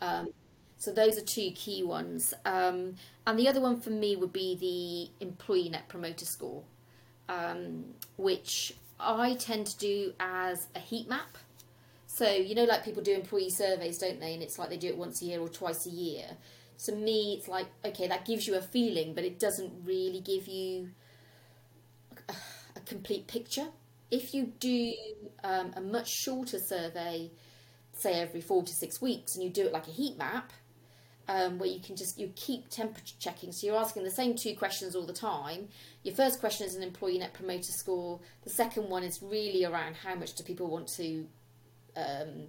Um, 0.00 0.28
so 0.78 0.92
those 0.92 1.16
are 1.16 1.24
two 1.24 1.52
key 1.54 1.82
ones. 1.84 2.34
Um, 2.44 2.96
and 3.26 3.38
the 3.38 3.48
other 3.48 3.60
one 3.60 3.80
for 3.80 3.90
me 3.90 4.16
would 4.16 4.32
be 4.32 5.12
the 5.20 5.24
employee 5.24 5.68
net 5.68 5.88
promoter 5.88 6.24
score, 6.24 6.62
um, 7.28 7.84
which 8.16 8.74
I 8.98 9.34
tend 9.34 9.66
to 9.66 9.78
do 9.78 10.12
as 10.18 10.66
a 10.74 10.78
heat 10.78 11.08
map. 11.08 11.38
So, 12.14 12.30
you 12.30 12.54
know, 12.54 12.64
like 12.64 12.84
people 12.84 13.02
do 13.02 13.14
employee 13.14 13.48
surveys, 13.48 13.96
don't 13.96 14.20
they? 14.20 14.34
And 14.34 14.42
it's 14.42 14.58
like 14.58 14.68
they 14.68 14.76
do 14.76 14.88
it 14.88 14.98
once 14.98 15.22
a 15.22 15.24
year 15.24 15.40
or 15.40 15.48
twice 15.48 15.86
a 15.86 15.90
year. 15.90 16.26
To 16.84 16.94
me, 16.94 17.36
it's 17.38 17.48
like, 17.48 17.68
okay, 17.86 18.06
that 18.06 18.26
gives 18.26 18.46
you 18.46 18.54
a 18.54 18.60
feeling, 18.60 19.14
but 19.14 19.24
it 19.24 19.38
doesn't 19.38 19.72
really 19.86 20.20
give 20.20 20.46
you 20.46 20.90
a, 22.28 22.34
complete 22.84 23.28
picture. 23.28 23.68
If 24.10 24.34
you 24.34 24.52
do 24.60 24.92
um, 25.42 25.72
a 25.74 25.80
much 25.80 26.10
shorter 26.10 26.58
survey, 26.58 27.30
say 27.94 28.20
every 28.20 28.42
four 28.42 28.62
to 28.62 28.72
six 28.74 29.00
weeks, 29.00 29.34
and 29.34 29.42
you 29.42 29.48
do 29.48 29.64
it 29.64 29.72
like 29.72 29.88
a 29.88 29.92
heat 29.92 30.18
map, 30.18 30.52
um, 31.28 31.58
where 31.58 31.70
you 31.70 31.80
can 31.80 31.96
just 31.96 32.18
you 32.18 32.30
keep 32.36 32.68
temperature 32.68 33.14
checking. 33.18 33.52
So 33.52 33.66
you're 33.66 33.76
asking 33.76 34.04
the 34.04 34.10
same 34.10 34.36
two 34.36 34.54
questions 34.54 34.94
all 34.94 35.06
the 35.06 35.14
time. 35.14 35.68
Your 36.02 36.14
first 36.14 36.40
question 36.40 36.66
is 36.66 36.74
an 36.74 36.82
employee 36.82 37.18
net 37.18 37.32
promoter 37.32 37.72
score. 37.72 38.20
The 38.44 38.50
second 38.50 38.90
one 38.90 39.02
is 39.02 39.22
really 39.22 39.64
around 39.64 39.96
how 39.96 40.14
much 40.14 40.34
do 40.34 40.44
people 40.44 40.66
want 40.66 40.88
to 40.96 41.26
um, 41.96 42.46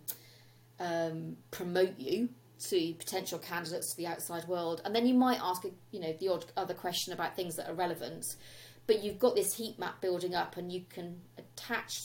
um, 0.80 1.38
promote 1.52 1.98
you 1.98 2.30
to 2.70 2.94
potential 2.94 3.40
candidates 3.40 3.92
to 3.92 3.98
the 3.98 4.08
outside 4.08 4.48
world, 4.48 4.82
and 4.86 4.96
then 4.96 5.06
you 5.06 5.14
might 5.14 5.40
ask 5.42 5.64
you 5.92 6.00
know 6.00 6.14
the 6.20 6.30
odd 6.30 6.46
other 6.56 6.74
question 6.74 7.14
about 7.14 7.36
things 7.36 7.56
that 7.56 7.70
are 7.70 7.74
relevant. 7.74 8.36
But 8.86 9.02
you've 9.04 9.20
got 9.20 9.36
this 9.36 9.56
heat 9.56 9.80
map 9.80 10.02
building 10.02 10.36
up, 10.36 10.58
and 10.58 10.72
you 10.72 10.84
can 10.90 11.22
attach 11.38 12.02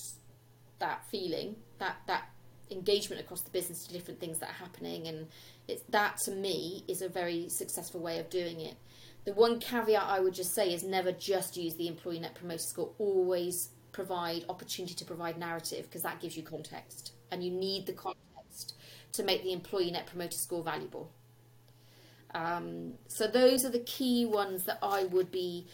that 0.78 1.04
feeling 1.10 1.56
that 1.78 1.96
that 2.06 2.30
engagement 2.70 3.20
across 3.20 3.40
the 3.40 3.50
business 3.50 3.86
to 3.86 3.92
different 3.92 4.20
things 4.20 4.38
that 4.38 4.50
are 4.50 4.64
happening. 4.64 5.06
And 5.08 5.28
it's 5.66 5.82
that 5.88 6.18
to 6.24 6.30
me 6.30 6.84
is 6.86 7.02
a 7.02 7.08
very 7.08 7.48
successful 7.48 8.00
way 8.00 8.18
of 8.18 8.30
doing 8.30 8.60
it. 8.60 8.74
The 9.24 9.32
one 9.34 9.60
caveat 9.60 10.02
i 10.02 10.20
would 10.20 10.34
just 10.34 10.54
say 10.54 10.72
is 10.72 10.84
never 10.84 11.12
just 11.12 11.56
use 11.56 11.74
the 11.74 11.88
employee 11.88 12.20
net 12.20 12.34
promoter 12.34 12.58
score. 12.58 12.90
Always 12.98 13.70
provide 13.92 14.44
opportunity 14.48 14.94
to 14.94 15.04
provide 15.04 15.38
narrative 15.38 15.84
because 15.84 16.02
that 16.02 16.20
gives 16.20 16.36
you 16.36 16.42
context 16.42 17.12
and 17.30 17.44
you 17.44 17.50
need 17.50 17.86
the 17.86 17.92
context 17.92 18.74
to 19.12 19.22
make 19.22 19.42
the 19.42 19.52
employee 19.52 19.90
net 19.90 20.06
promoter 20.06 20.36
score 20.36 20.62
valuable 20.62 21.10
um, 22.34 22.94
so 23.06 23.26
those 23.26 23.64
are 23.64 23.70
the 23.70 23.80
key 23.80 24.26
ones 24.26 24.64
that 24.64 24.78
i 24.82 25.04
would 25.04 25.30
be 25.30 25.66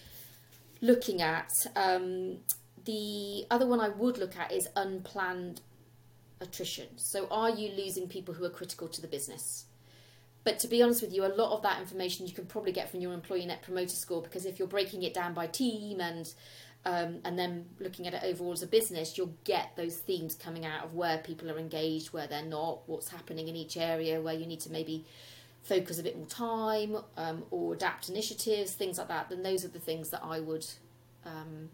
looking 0.80 1.22
at 1.22 1.66
um, 1.76 2.38
the 2.84 3.44
other 3.50 3.66
one 3.66 3.80
i 3.80 3.88
would 3.88 4.18
look 4.18 4.36
at 4.36 4.52
is 4.52 4.68
unplanned 4.76 5.60
attrition. 6.44 6.86
So, 6.96 7.26
are 7.30 7.50
you 7.50 7.72
losing 7.72 8.08
people 8.08 8.34
who 8.34 8.44
are 8.44 8.50
critical 8.50 8.88
to 8.88 9.00
the 9.00 9.08
business? 9.08 9.64
But 10.44 10.58
to 10.60 10.68
be 10.68 10.82
honest 10.82 11.00
with 11.00 11.12
you, 11.12 11.24
a 11.24 11.28
lot 11.28 11.52
of 11.52 11.62
that 11.62 11.80
information 11.80 12.26
you 12.26 12.34
can 12.34 12.44
probably 12.44 12.72
get 12.72 12.90
from 12.90 13.00
your 13.00 13.14
employee 13.14 13.46
net 13.46 13.62
promoter 13.62 13.96
score 13.96 14.22
because 14.22 14.44
if 14.44 14.58
you're 14.58 14.68
breaking 14.68 15.02
it 15.02 15.14
down 15.14 15.32
by 15.32 15.46
team 15.46 16.00
and 16.00 16.32
um, 16.86 17.20
and 17.24 17.38
then 17.38 17.66
looking 17.80 18.06
at 18.06 18.14
it 18.14 18.22
overall 18.24 18.52
as 18.52 18.62
a 18.62 18.66
business, 18.66 19.16
you'll 19.16 19.36
get 19.44 19.76
those 19.76 19.96
themes 19.96 20.34
coming 20.34 20.64
out 20.66 20.84
of 20.84 20.94
where 20.94 21.18
people 21.18 21.50
are 21.50 21.58
engaged, 21.58 22.12
where 22.12 22.26
they're 22.26 22.44
not, 22.44 22.80
what's 22.86 23.08
happening 23.08 23.48
in 23.48 23.56
each 23.56 23.76
area, 23.76 24.20
where 24.20 24.34
you 24.34 24.46
need 24.46 24.60
to 24.60 24.70
maybe 24.70 25.04
focus 25.62 25.98
a 25.98 26.02
bit 26.02 26.16
more 26.16 26.26
time 26.26 26.96
um, 27.16 27.44
or 27.50 27.72
adapt 27.74 28.08
initiatives, 28.08 28.72
things 28.72 28.98
like 28.98 29.08
that. 29.08 29.30
Then 29.30 29.42
those 29.42 29.64
are 29.64 29.68
the 29.68 29.78
things 29.78 30.10
that 30.10 30.22
I 30.22 30.40
would 30.40 30.66
um, 31.24 31.70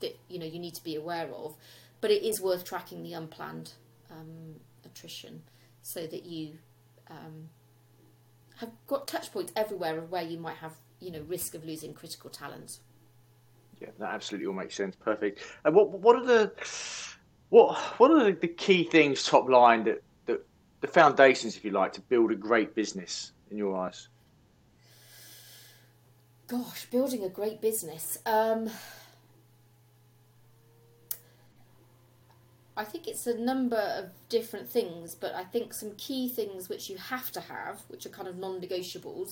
that 0.00 0.18
you 0.28 0.38
know 0.38 0.46
you 0.46 0.58
need 0.58 0.74
to 0.74 0.82
be 0.82 0.96
aware 0.96 1.28
of 1.28 1.54
but 2.04 2.10
it 2.10 2.22
is 2.22 2.38
worth 2.38 2.66
tracking 2.66 3.02
the 3.02 3.14
unplanned 3.14 3.72
um, 4.10 4.56
attrition 4.84 5.42
so 5.80 6.06
that 6.06 6.26
you 6.26 6.58
um, 7.08 7.48
have 8.56 8.68
got 8.86 9.08
touch 9.08 9.32
points 9.32 9.52
everywhere 9.56 9.96
of 9.96 10.10
where 10.10 10.22
you 10.22 10.36
might 10.36 10.58
have 10.58 10.72
you 11.00 11.10
know 11.10 11.22
risk 11.26 11.54
of 11.54 11.64
losing 11.64 11.94
critical 11.94 12.28
talent. 12.28 12.76
Yeah, 13.84 13.90
that 13.98 14.14
absolutely 14.14 14.46
all 14.46 14.54
makes 14.54 14.74
sense. 14.74 14.96
Perfect. 14.96 15.40
And 15.64 15.74
what 15.74 15.90
what 15.90 16.16
are 16.16 16.24
the 16.24 16.52
what 17.50 17.76
what 17.98 18.10
are 18.10 18.32
the 18.32 18.48
key 18.48 18.84
things 18.84 19.24
top 19.24 19.48
line 19.48 19.84
that 19.84 20.02
that 20.26 20.46
the 20.80 20.86
foundations, 20.86 21.56
if 21.56 21.64
you 21.64 21.70
like, 21.70 21.92
to 21.94 22.00
build 22.00 22.32
a 22.32 22.34
great 22.34 22.74
business 22.74 23.32
in 23.50 23.58
your 23.58 23.76
eyes? 23.76 24.08
Gosh, 26.46 26.86
building 26.86 27.24
a 27.24 27.28
great 27.28 27.60
business. 27.60 28.18
Um, 28.24 28.70
I 32.76 32.84
think 32.84 33.06
it's 33.06 33.26
a 33.26 33.38
number 33.38 33.76
of 33.76 34.06
different 34.28 34.68
things, 34.68 35.14
but 35.14 35.34
I 35.34 35.44
think 35.44 35.74
some 35.74 35.92
key 35.96 36.28
things 36.28 36.68
which 36.68 36.88
you 36.88 36.96
have 36.96 37.30
to 37.32 37.40
have, 37.40 37.82
which 37.88 38.06
are 38.06 38.10
kind 38.10 38.28
of 38.28 38.36
non 38.36 38.60
negotiables, 38.60 39.30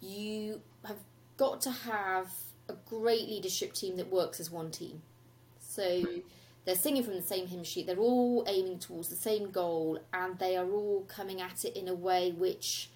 you 0.00 0.62
have 0.84 0.98
got 1.36 1.60
to 1.62 1.70
have 1.70 2.30
a 2.68 2.74
great 2.86 3.28
leadership 3.28 3.72
team 3.72 3.96
that 3.96 4.10
works 4.10 4.40
as 4.40 4.50
one 4.50 4.70
team. 4.70 5.02
So 5.58 6.04
they're 6.64 6.74
singing 6.74 7.04
from 7.04 7.14
the 7.14 7.22
same 7.22 7.46
hymn 7.46 7.64
sheet, 7.64 7.86
they're 7.86 7.96
all 7.96 8.44
aiming 8.48 8.80
towards 8.80 9.08
the 9.08 9.16
same 9.16 9.50
goal, 9.50 10.00
and 10.12 10.38
they 10.38 10.56
are 10.56 10.70
all 10.70 11.04
coming 11.08 11.40
at 11.40 11.64
it 11.64 11.76
in 11.76 11.88
a 11.88 11.94
way 11.94 12.32
which 12.32 12.90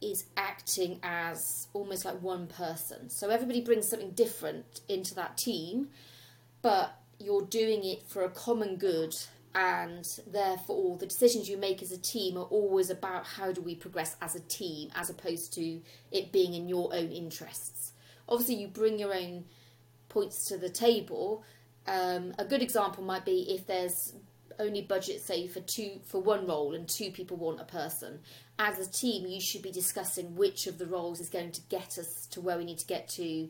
is 0.00 0.26
acting 0.36 0.98
as 1.02 1.68
almost 1.72 2.04
like 2.04 2.20
one 2.22 2.46
person. 2.46 3.08
So 3.08 3.30
everybody 3.30 3.60
brings 3.60 3.88
something 3.88 4.10
different 4.10 4.80
into 4.88 5.14
that 5.14 5.36
team, 5.36 5.88
but 6.62 6.98
you're 7.18 7.42
doing 7.42 7.84
it 7.84 8.02
for 8.02 8.22
a 8.22 8.30
common 8.30 8.76
good 8.76 9.14
and 9.54 10.20
therefore 10.26 10.98
the 10.98 11.06
decisions 11.06 11.48
you 11.48 11.56
make 11.56 11.82
as 11.82 11.90
a 11.90 11.96
team 11.96 12.36
are 12.36 12.44
always 12.44 12.90
about 12.90 13.24
how 13.24 13.50
do 13.50 13.62
we 13.62 13.74
progress 13.74 14.14
as 14.20 14.34
a 14.34 14.40
team 14.40 14.90
as 14.94 15.08
opposed 15.08 15.52
to 15.54 15.80
it 16.12 16.30
being 16.30 16.52
in 16.52 16.68
your 16.68 16.94
own 16.94 17.10
interests 17.10 17.75
obviously 18.28 18.56
you 18.56 18.68
bring 18.68 18.98
your 18.98 19.14
own 19.14 19.44
points 20.08 20.46
to 20.48 20.56
the 20.56 20.70
table. 20.70 21.44
Um, 21.86 22.34
a 22.38 22.44
good 22.44 22.62
example 22.62 23.04
might 23.04 23.24
be 23.24 23.46
if 23.50 23.66
there's 23.66 24.14
only 24.58 24.80
budget 24.80 25.20
say 25.20 25.46
for 25.46 25.60
two 25.60 26.00
for 26.06 26.20
one 26.20 26.46
role 26.46 26.74
and 26.74 26.88
two 26.88 27.10
people 27.10 27.36
want 27.36 27.60
a 27.60 27.64
person. 27.64 28.20
As 28.58 28.78
a 28.78 28.90
team 28.90 29.26
you 29.26 29.40
should 29.40 29.62
be 29.62 29.70
discussing 29.70 30.34
which 30.34 30.66
of 30.66 30.78
the 30.78 30.86
roles 30.86 31.20
is 31.20 31.28
going 31.28 31.52
to 31.52 31.60
get 31.68 31.98
us 31.98 32.26
to 32.30 32.40
where 32.40 32.56
we 32.56 32.64
need 32.64 32.78
to 32.78 32.86
get 32.86 33.08
to 33.10 33.48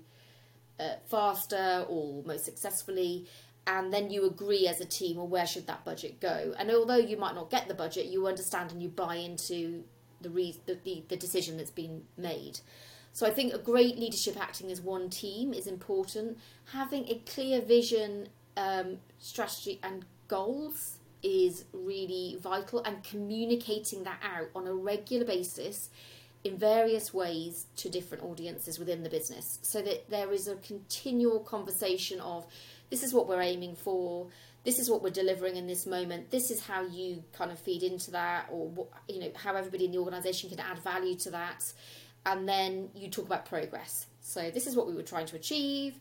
uh, 0.81 0.97
faster 1.07 1.87
or 1.89 2.23
most 2.25 2.45
successfully. 2.45 3.27
And 3.69 3.93
then 3.93 4.11
you 4.11 4.27
agree 4.27 4.69
as 4.69 4.81
a 4.81 4.85
team 4.85 5.17
well 5.17 5.27
where 5.27 5.47
should 5.47 5.67
that 5.67 5.85
budget 5.85 6.21
go. 6.21 6.55
And 6.59 6.71
although 6.71 6.97
you 6.97 7.17
might 7.17 7.35
not 7.35 7.51
get 7.51 7.69
the 7.69 7.75
budget 7.75 8.07
you 8.07 8.27
understand 8.27 8.73
and 8.73 8.83
you 8.83 8.89
buy 8.89 9.17
into 9.17 9.85
the 10.21 10.31
re- 10.31 10.61
the, 10.67 10.79
the, 10.85 11.05
the 11.09 11.17
decision 11.17 11.57
that's 11.57 11.71
been 11.71 12.03
made 12.17 12.59
so 13.17 13.27
i 13.27 13.31
think 13.31 13.55
a 13.55 13.59
great 13.59 13.99
leadership 13.99 14.37
acting 14.39 14.71
as 14.71 14.83
one 14.83 15.09
team 15.09 15.55
is 15.55 15.67
important. 15.67 16.37
Having 16.73 17.09
a 17.09 17.15
clear 17.25 17.63
vision 17.63 18.29
um, 18.59 18.99
strategy 19.19 19.81
and 19.83 20.05
goals 20.29 20.99
is 21.23 21.65
really 21.73 22.37
vital 22.43 22.83
and 22.85 23.03
communicating 23.03 24.05
that 24.05 24.21
out 24.23 24.49
on 24.55 24.67
a 24.67 24.75
regular 24.75 25.25
basis 25.25 25.89
in 26.45 26.59
various 26.59 27.15
ways 27.15 27.65
to 27.77 27.89
different 27.89 28.23
audiences 28.23 28.79
within 28.79 29.03
the 29.03 29.09
business. 29.09 29.61
So 29.63 29.81
that 29.81 30.11
there 30.11 30.31
is 30.31 30.47
a 30.47 30.57
continual 30.57 31.41
conversation 31.41 32.21
of 32.21 32.47
this 32.91 33.03
is 33.03 33.15
what 33.15 33.29
we're 33.29 33.41
aiming 33.41 33.77
for. 33.77 34.27
This 34.63 34.79
is 34.79 34.91
what 34.91 35.03
we're 35.03 35.09
delivering 35.09 35.57
in 35.57 35.67
this 35.67 35.87
moment. 35.87 36.31
This 36.31 36.51
is 36.51 36.61
how 36.61 36.85
you 36.85 37.25
kind 37.33 37.51
of 37.51 37.59
feed 37.59 37.83
into 37.83 38.11
that 38.11 38.49
or 38.51 38.69
what, 38.69 38.89
you 39.09 39.21
know 39.21 39.31
how 39.35 39.57
everybody 39.57 39.87
in 39.87 39.93
the 39.93 39.99
organization 39.99 40.51
can 40.51 40.61
add 40.61 40.81
value 40.81 41.17
to 41.21 41.31
that 41.31 41.63
and 42.27 42.47
then 42.47 42.91
you 42.95 43.09
talk 43.09 43.25
about 43.25 43.47
progress. 43.47 44.07
So 44.21 44.51
this 44.51 44.67
is 44.67 44.77
what 44.77 44.87
we 44.87 44.95
were 44.95 45.03
trying 45.03 45.27
to 45.27 45.37
achieve. 45.37 45.95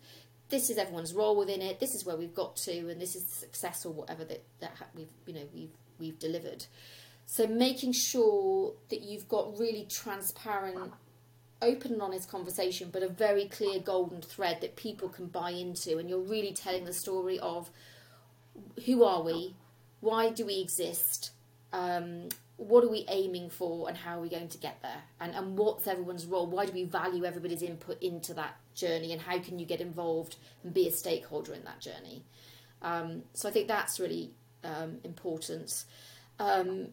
This 0.49 0.69
is 0.69 0.77
everyone's 0.77 1.13
role 1.13 1.37
within 1.37 1.61
it. 1.61 1.79
This 1.79 1.95
is 1.95 2.05
where 2.05 2.17
we've 2.17 2.33
got 2.33 2.57
to 2.57 2.89
and 2.89 2.99
this 2.99 3.15
is 3.15 3.25
success 3.27 3.85
or 3.85 3.93
whatever 3.93 4.25
that, 4.25 4.43
that 4.59 4.73
we've 4.95 5.07
you 5.27 5.33
know 5.35 5.47
we've 5.53 5.71
we've 5.99 6.19
delivered. 6.19 6.65
So 7.27 7.47
making 7.47 7.93
sure 7.93 8.73
that 8.89 9.01
you've 9.01 9.29
got 9.29 9.57
really 9.57 9.87
transparent 9.89 10.91
open 11.61 11.93
and 11.93 12.01
honest 12.01 12.29
conversation, 12.29 12.89
but 12.91 13.01
a 13.01 13.07
very 13.07 13.45
clear 13.45 13.79
golden 13.79 14.21
thread 14.21 14.61
that 14.61 14.75
people 14.75 15.09
can 15.09 15.27
buy 15.27 15.51
into. 15.51 15.97
And 15.97 16.09
you're 16.09 16.19
really 16.19 16.53
telling 16.53 16.85
the 16.85 16.93
story 16.93 17.39
of 17.39 17.69
who 18.85 19.03
are 19.03 19.23
we, 19.23 19.55
why 20.01 20.29
do 20.29 20.45
we 20.45 20.59
exist, 20.59 21.31
um, 21.73 22.29
what 22.57 22.83
are 22.83 22.89
we 22.89 23.05
aiming 23.09 23.49
for, 23.49 23.87
and 23.87 23.97
how 23.97 24.19
are 24.19 24.21
we 24.21 24.29
going 24.29 24.47
to 24.47 24.57
get 24.57 24.81
there, 24.81 25.03
and, 25.19 25.35
and 25.35 25.57
what's 25.57 25.87
everyone's 25.87 26.25
role, 26.25 26.47
why 26.47 26.65
do 26.65 26.71
we 26.71 26.83
value 26.83 27.25
everybody's 27.25 27.61
input 27.61 28.01
into 28.01 28.33
that 28.33 28.55
journey, 28.73 29.11
and 29.11 29.21
how 29.21 29.39
can 29.39 29.59
you 29.59 29.65
get 29.65 29.81
involved 29.81 30.37
and 30.63 30.73
be 30.73 30.87
a 30.87 30.91
stakeholder 30.91 31.53
in 31.53 31.63
that 31.65 31.79
journey. 31.79 32.23
Um, 32.81 33.23
so 33.33 33.49
I 33.49 33.51
think 33.51 33.67
that's 33.67 33.99
really 33.99 34.31
um, 34.63 34.99
important. 35.03 35.85
Um, 36.39 36.89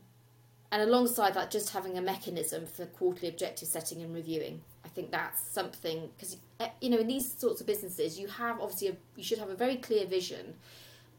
and 0.72 0.81
alongside 0.81 1.35
that, 1.35 1.51
just 1.51 1.70
having 1.70 1.98
a 1.98 2.01
mechanism 2.01 2.66
for 2.66 2.87
quarterly 2.87 3.29
objective 3.29 3.68
setting 3.68 4.03
and 4.03 4.14
reviewing. 4.14 4.62
I 4.85 4.88
think 4.88 5.11
that's 5.11 5.46
something 5.46 6.09
because 6.16 6.38
eh, 6.61 6.70
you 6.81 6.90
know 6.90 6.98
in 6.98 7.07
these 7.07 7.31
sorts 7.33 7.61
of 7.61 7.66
businesses 7.66 8.18
you 8.18 8.27
have 8.27 8.61
obviously 8.61 8.88
a, 8.88 8.96
you 9.16 9.22
should 9.22 9.38
have 9.38 9.51
a 9.51 9.55
very 9.55 9.77
clear 9.77 10.07
vision, 10.07 10.55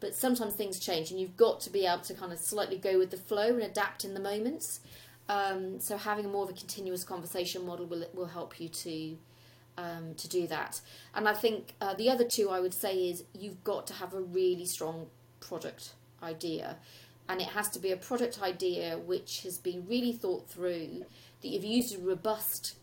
but 0.03 0.13
sometimes 0.13 0.53
things 0.53 0.79
change 0.79 1.11
and 1.11 1.19
you've 1.19 1.37
got 1.37 1.61
to 1.61 1.69
be 1.69 1.85
able 1.85 2.03
to 2.03 2.13
kind 2.13 2.33
of 2.33 2.37
slightly 2.37 2.77
go 2.77 2.99
with 2.99 3.09
the 3.09 3.15
flow 3.17 3.47
and 3.47 3.63
adapt 3.63 4.03
in 4.03 4.13
the 4.13 4.19
moments. 4.19 4.81
Um, 5.29 5.79
so 5.79 5.95
having 5.95 6.29
more 6.29 6.43
of 6.43 6.49
a 6.49 6.53
continuous 6.53 7.05
conversation 7.05 7.65
model 7.65 7.85
will 7.85 8.05
will 8.13 8.25
help 8.25 8.59
you 8.59 8.67
to 8.67 9.17
um, 9.77 10.13
to 10.15 10.27
do 10.27 10.45
that. 10.47 10.81
And 11.15 11.29
I 11.29 11.33
think 11.33 11.75
uh, 11.79 11.93
the 11.93 12.09
other 12.09 12.25
two 12.25 12.49
I 12.49 12.59
would 12.59 12.73
say 12.73 13.07
is 13.07 13.23
you've 13.33 13.63
got 13.63 13.87
to 13.87 13.93
have 13.93 14.13
a 14.13 14.19
really 14.19 14.65
strong 14.65 15.07
product 15.39 15.93
idea 16.21 16.75
and 17.29 17.39
it 17.39 17.47
has 17.47 17.69
to 17.69 17.79
be 17.79 17.91
a 17.91 17.97
product 17.97 18.41
idea 18.41 18.97
which 18.97 19.43
has 19.43 19.57
been 19.57 19.85
really 19.87 20.11
thought 20.11 20.49
through 20.49 21.05
that 21.41 21.47
you've 21.47 21.63
used 21.63 21.95
a 21.95 21.99
robust 21.99 22.75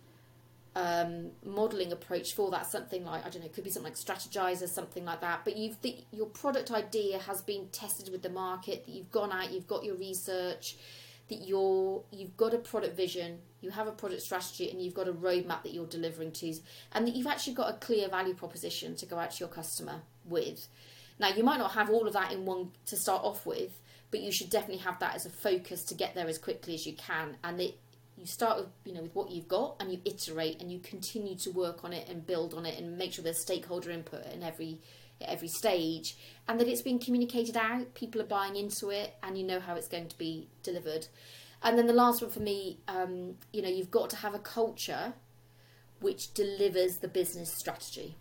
um, 0.76 1.30
modeling 1.44 1.90
approach 1.90 2.34
for 2.34 2.50
that 2.52 2.70
something 2.70 3.04
like 3.04 3.26
I 3.26 3.30
don't 3.30 3.40
know 3.40 3.46
it 3.46 3.52
could 3.52 3.64
be 3.64 3.70
something 3.70 3.92
like 3.92 3.98
Strategyzer 3.98 4.68
something 4.68 5.04
like 5.04 5.20
that 5.20 5.40
but 5.44 5.56
you've 5.56 5.80
the, 5.82 5.96
your 6.12 6.26
product 6.26 6.70
idea 6.70 7.18
has 7.18 7.42
been 7.42 7.68
tested 7.72 8.10
with 8.12 8.22
the 8.22 8.30
market 8.30 8.86
that 8.86 8.92
you've 8.92 9.10
gone 9.10 9.32
out 9.32 9.52
you've 9.52 9.66
got 9.66 9.84
your 9.84 9.96
research 9.96 10.76
that 11.28 11.46
you're 11.46 12.02
you've 12.12 12.36
got 12.36 12.54
a 12.54 12.58
product 12.58 12.96
vision 12.96 13.38
you 13.60 13.70
have 13.70 13.86
a 13.86 13.92
product 13.92 14.22
strategy 14.22 14.70
and 14.70 14.80
you've 14.80 14.94
got 14.94 15.08
a 15.08 15.12
roadmap 15.12 15.62
that 15.62 15.72
you're 15.72 15.86
delivering 15.86 16.32
to 16.32 16.54
and 16.92 17.06
that 17.06 17.14
you've 17.14 17.26
actually 17.26 17.54
got 17.54 17.70
a 17.70 17.76
clear 17.78 18.08
value 18.08 18.34
proposition 18.34 18.94
to 18.96 19.06
go 19.06 19.18
out 19.18 19.32
to 19.32 19.40
your 19.40 19.48
customer 19.48 20.02
with. 20.24 20.68
Now 21.18 21.28
you 21.28 21.44
might 21.44 21.58
not 21.58 21.72
have 21.72 21.90
all 21.90 22.06
of 22.06 22.12
that 22.14 22.32
in 22.32 22.44
one 22.44 22.70
to 22.86 22.96
start 22.96 23.24
off 23.24 23.44
with 23.44 23.80
but 24.10 24.20
you 24.20 24.32
should 24.32 24.50
definitely 24.50 24.82
have 24.82 24.98
that 25.00 25.14
as 25.14 25.26
a 25.26 25.30
focus 25.30 25.84
to 25.84 25.94
get 25.94 26.14
there 26.14 26.26
as 26.26 26.38
quickly 26.38 26.74
as 26.74 26.86
you 26.86 26.94
can 26.94 27.36
and 27.44 27.60
it 27.60 27.78
you 28.20 28.26
start 28.26 28.58
with 28.58 28.68
you 28.84 28.92
know 28.92 29.02
with 29.02 29.14
what 29.14 29.30
you've 29.30 29.48
got 29.48 29.76
and 29.80 29.90
you 29.90 30.00
iterate 30.04 30.60
and 30.60 30.70
you 30.70 30.78
continue 30.78 31.34
to 31.34 31.50
work 31.50 31.84
on 31.84 31.92
it 31.92 32.08
and 32.08 32.26
build 32.26 32.54
on 32.54 32.66
it 32.66 32.78
and 32.78 32.96
make 32.98 33.12
sure 33.12 33.24
there's 33.24 33.40
stakeholder 33.40 33.90
input 33.90 34.24
in 34.26 34.42
every 34.42 34.78
every 35.22 35.48
stage 35.48 36.16
and 36.48 36.58
that 36.58 36.66
it's 36.66 36.82
being 36.82 36.98
communicated 36.98 37.56
out 37.56 37.94
people 37.94 38.20
are 38.20 38.26
buying 38.26 38.56
into 38.56 38.90
it 38.90 39.14
and 39.22 39.36
you 39.36 39.44
know 39.44 39.60
how 39.60 39.74
it's 39.74 39.88
going 39.88 40.08
to 40.08 40.18
be 40.18 40.48
delivered. 40.62 41.06
And 41.62 41.76
then 41.76 41.86
the 41.86 41.92
last 41.92 42.22
one 42.22 42.30
for 42.30 42.40
me 42.40 42.78
um, 42.88 43.36
you 43.52 43.62
know 43.62 43.68
you've 43.68 43.90
got 43.90 44.10
to 44.10 44.16
have 44.16 44.34
a 44.34 44.38
culture 44.38 45.14
which 46.00 46.32
delivers 46.34 46.98
the 46.98 47.08
business 47.08 47.52
strategy. 47.52 48.16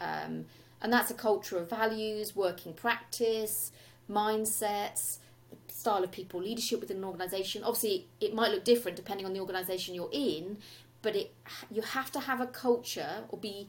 Um, 0.00 0.46
and 0.80 0.92
that's 0.92 1.10
a 1.10 1.14
culture 1.14 1.56
of 1.56 1.70
values 1.70 2.36
working 2.36 2.72
practice 2.74 3.72
mindsets, 4.10 5.18
style 5.74 6.04
of 6.04 6.12
people 6.12 6.40
leadership 6.40 6.80
within 6.80 6.98
an 6.98 7.04
organization. 7.04 7.64
Obviously, 7.64 8.06
it 8.20 8.32
might 8.32 8.52
look 8.52 8.64
different 8.64 8.96
depending 8.96 9.26
on 9.26 9.32
the 9.32 9.40
organization 9.40 9.94
you're 9.94 10.08
in, 10.12 10.58
but 11.02 11.16
it 11.16 11.34
you 11.70 11.82
have 11.82 12.12
to 12.12 12.20
have 12.20 12.40
a 12.40 12.46
culture 12.46 13.24
or 13.28 13.38
be 13.38 13.68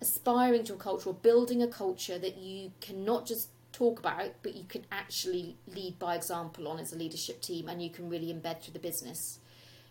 aspiring 0.00 0.64
to 0.64 0.72
a 0.72 0.76
culture 0.76 1.10
or 1.10 1.14
building 1.14 1.62
a 1.62 1.68
culture 1.68 2.18
that 2.18 2.38
you 2.38 2.72
can 2.80 3.04
not 3.04 3.26
just 3.26 3.50
talk 3.72 3.98
about, 3.98 4.30
but 4.42 4.56
you 4.56 4.64
can 4.64 4.86
actually 4.90 5.56
lead 5.68 5.98
by 5.98 6.14
example 6.14 6.66
on 6.66 6.78
as 6.78 6.92
a 6.92 6.96
leadership 6.96 7.42
team 7.42 7.68
and 7.68 7.82
you 7.82 7.90
can 7.90 8.08
really 8.08 8.32
embed 8.32 8.62
through 8.62 8.72
the 8.72 8.78
business. 8.78 9.38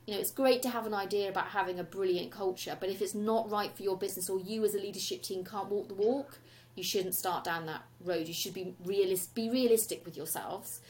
You 0.08 0.16
know, 0.16 0.20
it's 0.20 0.32
great 0.32 0.64
to 0.64 0.70
have 0.70 0.88
an 0.88 0.94
idea 0.96 1.30
about 1.30 1.48
having 1.48 1.80
a 1.80 1.84
brilliant 1.84 2.32
culture, 2.32 2.76
but 2.80 2.90
if 2.90 3.02
it's 3.02 3.16
not 3.16 3.52
right 3.52 3.76
for 3.76 3.84
your 3.84 3.98
business 3.98 4.30
or 4.30 4.40
you 4.40 4.64
as 4.64 4.74
a 4.74 4.80
leadership 4.80 5.22
team 5.22 5.44
can't 5.44 5.70
walk 5.70 5.90
the 5.90 5.96
walk, 5.96 6.40
you 6.76 6.84
shouldn't 6.84 7.16
start 7.16 7.44
down 7.44 7.68
that 7.68 7.84
road. 8.04 8.28
You 8.28 8.34
should 8.34 8.54
be 8.54 8.76
realist, 8.84 9.34
be 9.36 9.50
realistic 9.50 10.04
with 10.06 10.18
yourselves, 10.18 10.82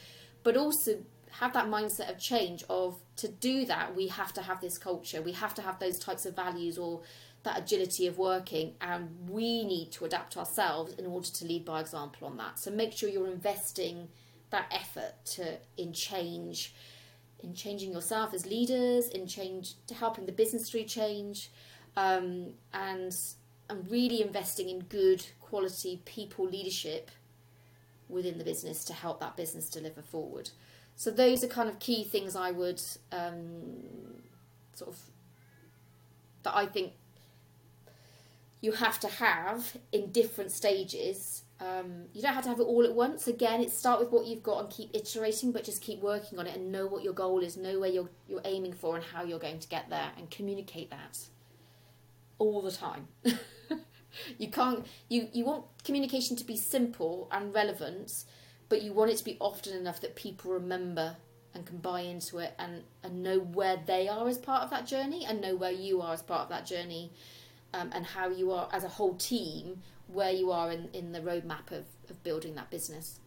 but 0.45 0.55
also 0.55 0.99
have 1.31 1.51
that 1.53 1.67
mindset 1.67 2.09
of 2.09 2.17
change. 2.19 2.63
Of 2.69 3.01
to 3.17 3.27
do 3.27 3.65
that, 3.65 3.95
we 3.95 4.07
have 4.07 4.31
to 4.33 4.41
have 4.41 4.61
this 4.61 4.77
culture. 4.77 5.21
We 5.21 5.33
have 5.33 5.53
to 5.55 5.61
have 5.61 5.79
those 5.79 5.97
types 5.99 6.25
of 6.25 6.35
values 6.35 6.77
or 6.77 7.01
that 7.43 7.59
agility 7.59 8.07
of 8.07 8.17
working, 8.17 8.75
and 8.79 9.29
we 9.29 9.65
need 9.65 9.91
to 9.93 10.05
adapt 10.05 10.37
ourselves 10.37 10.93
in 10.93 11.05
order 11.05 11.27
to 11.27 11.45
lead 11.45 11.65
by 11.65 11.81
example 11.81 12.27
on 12.27 12.37
that. 12.37 12.59
So 12.59 12.71
make 12.71 12.93
sure 12.93 13.09
you're 13.09 13.27
investing 13.27 14.07
that 14.51 14.71
effort 14.71 15.13
to 15.35 15.57
in 15.77 15.91
change, 15.91 16.73
in 17.39 17.53
changing 17.53 17.91
yourself 17.91 18.33
as 18.33 18.45
leaders, 18.45 19.09
in 19.09 19.27
change 19.27 19.73
to 19.87 19.95
helping 19.95 20.25
the 20.27 20.31
business 20.31 20.69
through 20.69 20.83
change, 20.83 21.51
um, 21.97 22.53
and 22.73 23.11
and 23.67 23.89
really 23.89 24.21
investing 24.21 24.69
in 24.69 24.79
good 24.81 25.25
quality 25.41 26.01
people 26.05 26.45
leadership 26.45 27.09
within 28.09 28.37
the 28.37 28.43
business 28.43 28.85
to 28.85 28.93
help 28.93 29.19
that 29.19 29.35
business 29.35 29.69
deliver 29.69 30.01
forward. 30.01 30.49
So 30.95 31.11
those 31.11 31.43
are 31.43 31.47
kind 31.47 31.69
of 31.69 31.79
key 31.79 32.03
things 32.03 32.35
I 32.35 32.51
would 32.51 32.81
um, 33.11 34.23
sort 34.73 34.91
of 34.91 34.99
that 36.43 36.55
I 36.55 36.65
think 36.65 36.93
you 38.61 38.71
have 38.71 38.99
to 39.01 39.07
have 39.07 39.77
in 39.91 40.11
different 40.11 40.51
stages. 40.51 41.43
Um, 41.59 42.05
you 42.13 42.21
don't 42.21 42.33
have 42.33 42.43
to 42.43 42.49
have 42.49 42.59
it 42.59 42.63
all 42.63 42.83
at 42.83 42.93
once. 42.93 43.27
Again, 43.27 43.61
it 43.61 43.71
start 43.71 43.99
with 43.99 44.11
what 44.11 44.25
you've 44.25 44.43
got 44.43 44.61
and 44.61 44.69
keep 44.69 44.89
iterating, 44.93 45.51
but 45.51 45.63
just 45.63 45.81
keep 45.81 46.01
working 46.01 46.39
on 46.39 46.47
it 46.47 46.55
and 46.55 46.71
know 46.71 46.85
what 46.87 47.03
your 47.03 47.13
goal 47.13 47.39
is, 47.39 47.57
know 47.57 47.79
where 47.79 47.89
you're 47.89 48.09
you're 48.27 48.41
aiming 48.45 48.73
for 48.73 48.95
and 48.95 49.03
how 49.03 49.23
you're 49.23 49.39
going 49.39 49.59
to 49.59 49.67
get 49.67 49.89
there, 49.89 50.11
and 50.17 50.29
communicate 50.29 50.89
that 50.89 51.19
all 52.39 52.61
the 52.61 52.71
time. 52.71 53.07
you 54.37 54.49
can't 54.49 54.85
you 55.09 55.27
you 55.33 55.45
want 55.45 55.65
communication 55.83 56.35
to 56.37 56.43
be 56.43 56.57
simple 56.57 57.27
and 57.31 57.53
relevant, 57.53 58.25
but 58.69 58.81
you 58.81 58.93
want 58.93 59.11
it 59.11 59.17
to 59.17 59.23
be 59.23 59.37
often 59.39 59.73
enough 59.73 60.01
that 60.01 60.15
people 60.15 60.51
remember 60.51 61.17
and 61.55 61.65
can 61.65 61.77
buy 61.77 62.01
into 62.01 62.37
it 62.39 62.53
and, 62.59 62.83
and 63.01 63.23
know 63.23 63.39
where 63.39 63.77
they 63.85 64.07
are 64.09 64.27
as 64.27 64.37
part 64.37 64.61
of 64.63 64.69
that 64.69 64.85
journey 64.85 65.25
and 65.25 65.39
know 65.39 65.55
where 65.55 65.71
you 65.71 66.01
are 66.01 66.13
as 66.13 66.21
part 66.21 66.41
of 66.41 66.49
that 66.49 66.65
journey 66.65 67.11
um, 67.73 67.89
and 67.93 68.05
how 68.05 68.27
you 68.29 68.51
are 68.51 68.67
as 68.73 68.83
a 68.83 68.89
whole 68.89 69.15
team 69.15 69.81
where 70.07 70.31
you 70.31 70.51
are 70.51 70.71
in, 70.71 70.89
in 70.93 71.13
the 71.13 71.19
roadmap 71.19 71.71
of, 71.71 71.85
of 72.09 72.21
building 72.23 72.55
that 72.55 72.69
business. 72.69 73.19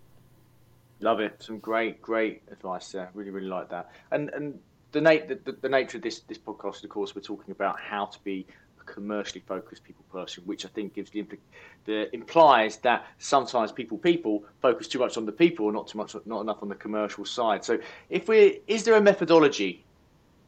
Love 1.00 1.20
it. 1.20 1.42
Some 1.42 1.58
great, 1.58 2.02
great 2.02 2.42
advice 2.50 2.92
there. 2.92 3.10
Really, 3.14 3.30
really 3.30 3.48
like 3.48 3.70
that. 3.70 3.90
And 4.10 4.30
and 4.30 4.58
the, 4.92 5.00
nat- 5.00 5.28
the, 5.28 5.52
the 5.52 5.68
nature 5.68 5.98
of 5.98 6.02
this 6.02 6.20
this 6.20 6.38
podcast, 6.38 6.82
of 6.82 6.90
course, 6.90 7.14
we're 7.14 7.22
talking 7.22 7.52
about 7.52 7.78
how 7.78 8.06
to 8.06 8.18
be 8.24 8.46
commercially 8.92 9.42
focused 9.46 9.84
people 9.84 10.04
person, 10.10 10.42
which 10.46 10.64
I 10.64 10.68
think 10.68 10.94
gives 10.94 11.10
the, 11.10 11.22
impl- 11.22 11.38
the 11.84 12.14
implies 12.14 12.78
that 12.78 13.06
sometimes 13.18 13.72
people 13.72 13.98
people 13.98 14.44
focus 14.60 14.88
too 14.88 14.98
much 14.98 15.16
on 15.16 15.26
the 15.26 15.32
people, 15.32 15.70
not 15.72 15.88
too 15.88 15.98
much, 15.98 16.14
not 16.26 16.40
enough 16.40 16.62
on 16.62 16.68
the 16.68 16.74
commercial 16.74 17.24
side. 17.24 17.64
So, 17.64 17.78
if 18.10 18.28
we 18.28 18.60
is 18.66 18.84
there 18.84 18.94
a 18.94 19.00
methodology 19.00 19.84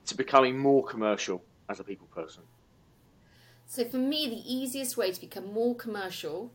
to 0.07 0.17
becoming 0.17 0.59
more 0.59 0.85
commercial 0.85 1.43
as 1.69 1.81
a 1.81 1.85
people 1.85 2.09
person? 2.15 2.43
So 3.67 3.85
for 3.85 3.99
me, 3.99 4.29
the 4.29 4.53
easiest 4.53 4.97
way 4.97 5.13
to 5.13 5.21
become 5.21 5.53
more 5.53 5.77
commercial 5.77 6.53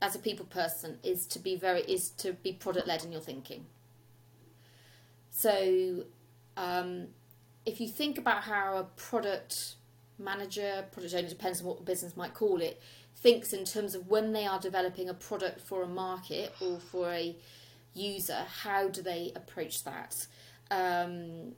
as 0.00 0.14
a 0.14 0.18
people 0.20 0.46
person 0.46 0.98
is 1.02 1.26
to 1.26 1.40
be 1.40 1.56
very 1.56 1.80
is 1.80 2.10
to 2.10 2.34
be 2.34 2.52
product 2.52 2.86
led 2.86 3.04
in 3.04 3.10
your 3.10 3.20
thinking. 3.20 3.66
So 5.30 6.04
um, 6.56 7.08
if 7.66 7.80
you 7.80 7.88
think 7.88 8.16
about 8.16 8.44
how 8.44 8.76
a 8.76 8.84
product 8.84 9.74
manager, 10.18 10.84
product 10.92 11.14
owner, 11.14 11.28
depends 11.28 11.60
on 11.60 11.66
what 11.66 11.78
the 11.78 11.84
business 11.84 12.16
might 12.16 12.34
call 12.34 12.60
it, 12.60 12.80
thinks 13.16 13.52
in 13.52 13.64
terms 13.64 13.94
of 13.94 14.08
when 14.08 14.32
they 14.32 14.46
are 14.46 14.58
developing 14.58 15.08
a 15.08 15.14
product 15.14 15.60
for 15.60 15.82
a 15.82 15.88
market 15.88 16.54
or 16.60 16.78
for 16.78 17.10
a 17.10 17.36
user, 17.94 18.44
how 18.62 18.88
do 18.88 19.02
they 19.02 19.32
approach 19.34 19.84
that? 19.84 20.26
Um, 20.70 21.52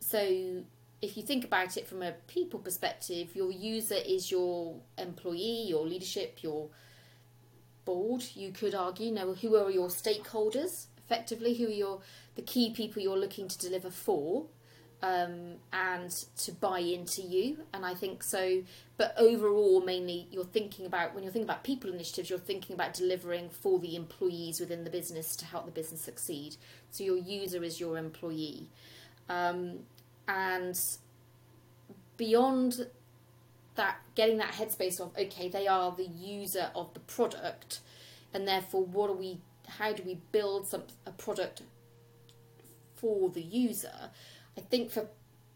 so 0.00 0.64
if 1.00 1.16
you 1.16 1.22
think 1.22 1.44
about 1.44 1.76
it 1.76 1.86
from 1.86 2.02
a 2.02 2.12
people 2.28 2.60
perspective, 2.60 3.34
your 3.34 3.50
user 3.50 3.96
is 4.06 4.30
your 4.30 4.76
employee, 4.98 5.66
your 5.68 5.86
leadership, 5.86 6.38
your 6.42 6.68
board. 7.84 8.24
You 8.34 8.52
could 8.52 8.74
argue, 8.74 9.06
you 9.06 9.12
know, 9.12 9.34
who 9.34 9.56
are 9.56 9.70
your 9.70 9.88
stakeholders 9.88 10.86
effectively? 11.04 11.54
Who 11.54 11.66
are 11.66 11.70
your 11.70 12.00
the 12.34 12.42
key 12.42 12.70
people 12.70 13.02
you're 13.02 13.18
looking 13.18 13.48
to 13.48 13.58
deliver 13.58 13.90
for, 13.90 14.46
um, 15.02 15.54
and 15.72 16.10
to 16.38 16.52
buy 16.52 16.78
into 16.78 17.22
you? 17.22 17.58
And 17.74 17.84
I 17.84 17.94
think 17.94 18.22
so. 18.22 18.62
But 18.96 19.14
overall, 19.18 19.82
mainly 19.82 20.28
you're 20.30 20.44
thinking 20.44 20.86
about 20.86 21.14
when 21.14 21.24
you're 21.24 21.32
thinking 21.32 21.48
about 21.48 21.64
people 21.64 21.90
initiatives, 21.90 22.30
you're 22.30 22.38
thinking 22.38 22.74
about 22.74 22.94
delivering 22.94 23.50
for 23.50 23.78
the 23.78 23.96
employees 23.96 24.60
within 24.60 24.84
the 24.84 24.90
business 24.90 25.34
to 25.36 25.44
help 25.44 25.66
the 25.66 25.72
business 25.72 26.00
succeed. 26.00 26.56
So 26.90 27.04
your 27.04 27.18
user 27.18 27.64
is 27.64 27.80
your 27.80 27.98
employee. 27.98 28.68
Um, 29.28 29.80
and 30.28 30.78
beyond 32.16 32.86
that 33.74 33.96
getting 34.14 34.38
that 34.38 34.52
headspace 34.52 35.00
of 35.00 35.10
okay 35.18 35.48
they 35.48 35.66
are 35.66 35.92
the 35.92 36.06
user 36.06 36.70
of 36.74 36.92
the 36.94 37.00
product 37.00 37.80
and 38.34 38.46
therefore 38.46 38.84
what 38.84 39.08
are 39.08 39.14
we 39.14 39.38
how 39.66 39.92
do 39.92 40.02
we 40.02 40.18
build 40.30 40.66
some 40.66 40.82
a 41.06 41.10
product 41.10 41.62
for 42.94 43.30
the 43.30 43.42
user 43.42 44.10
i 44.56 44.60
think 44.60 44.90
for 44.90 45.08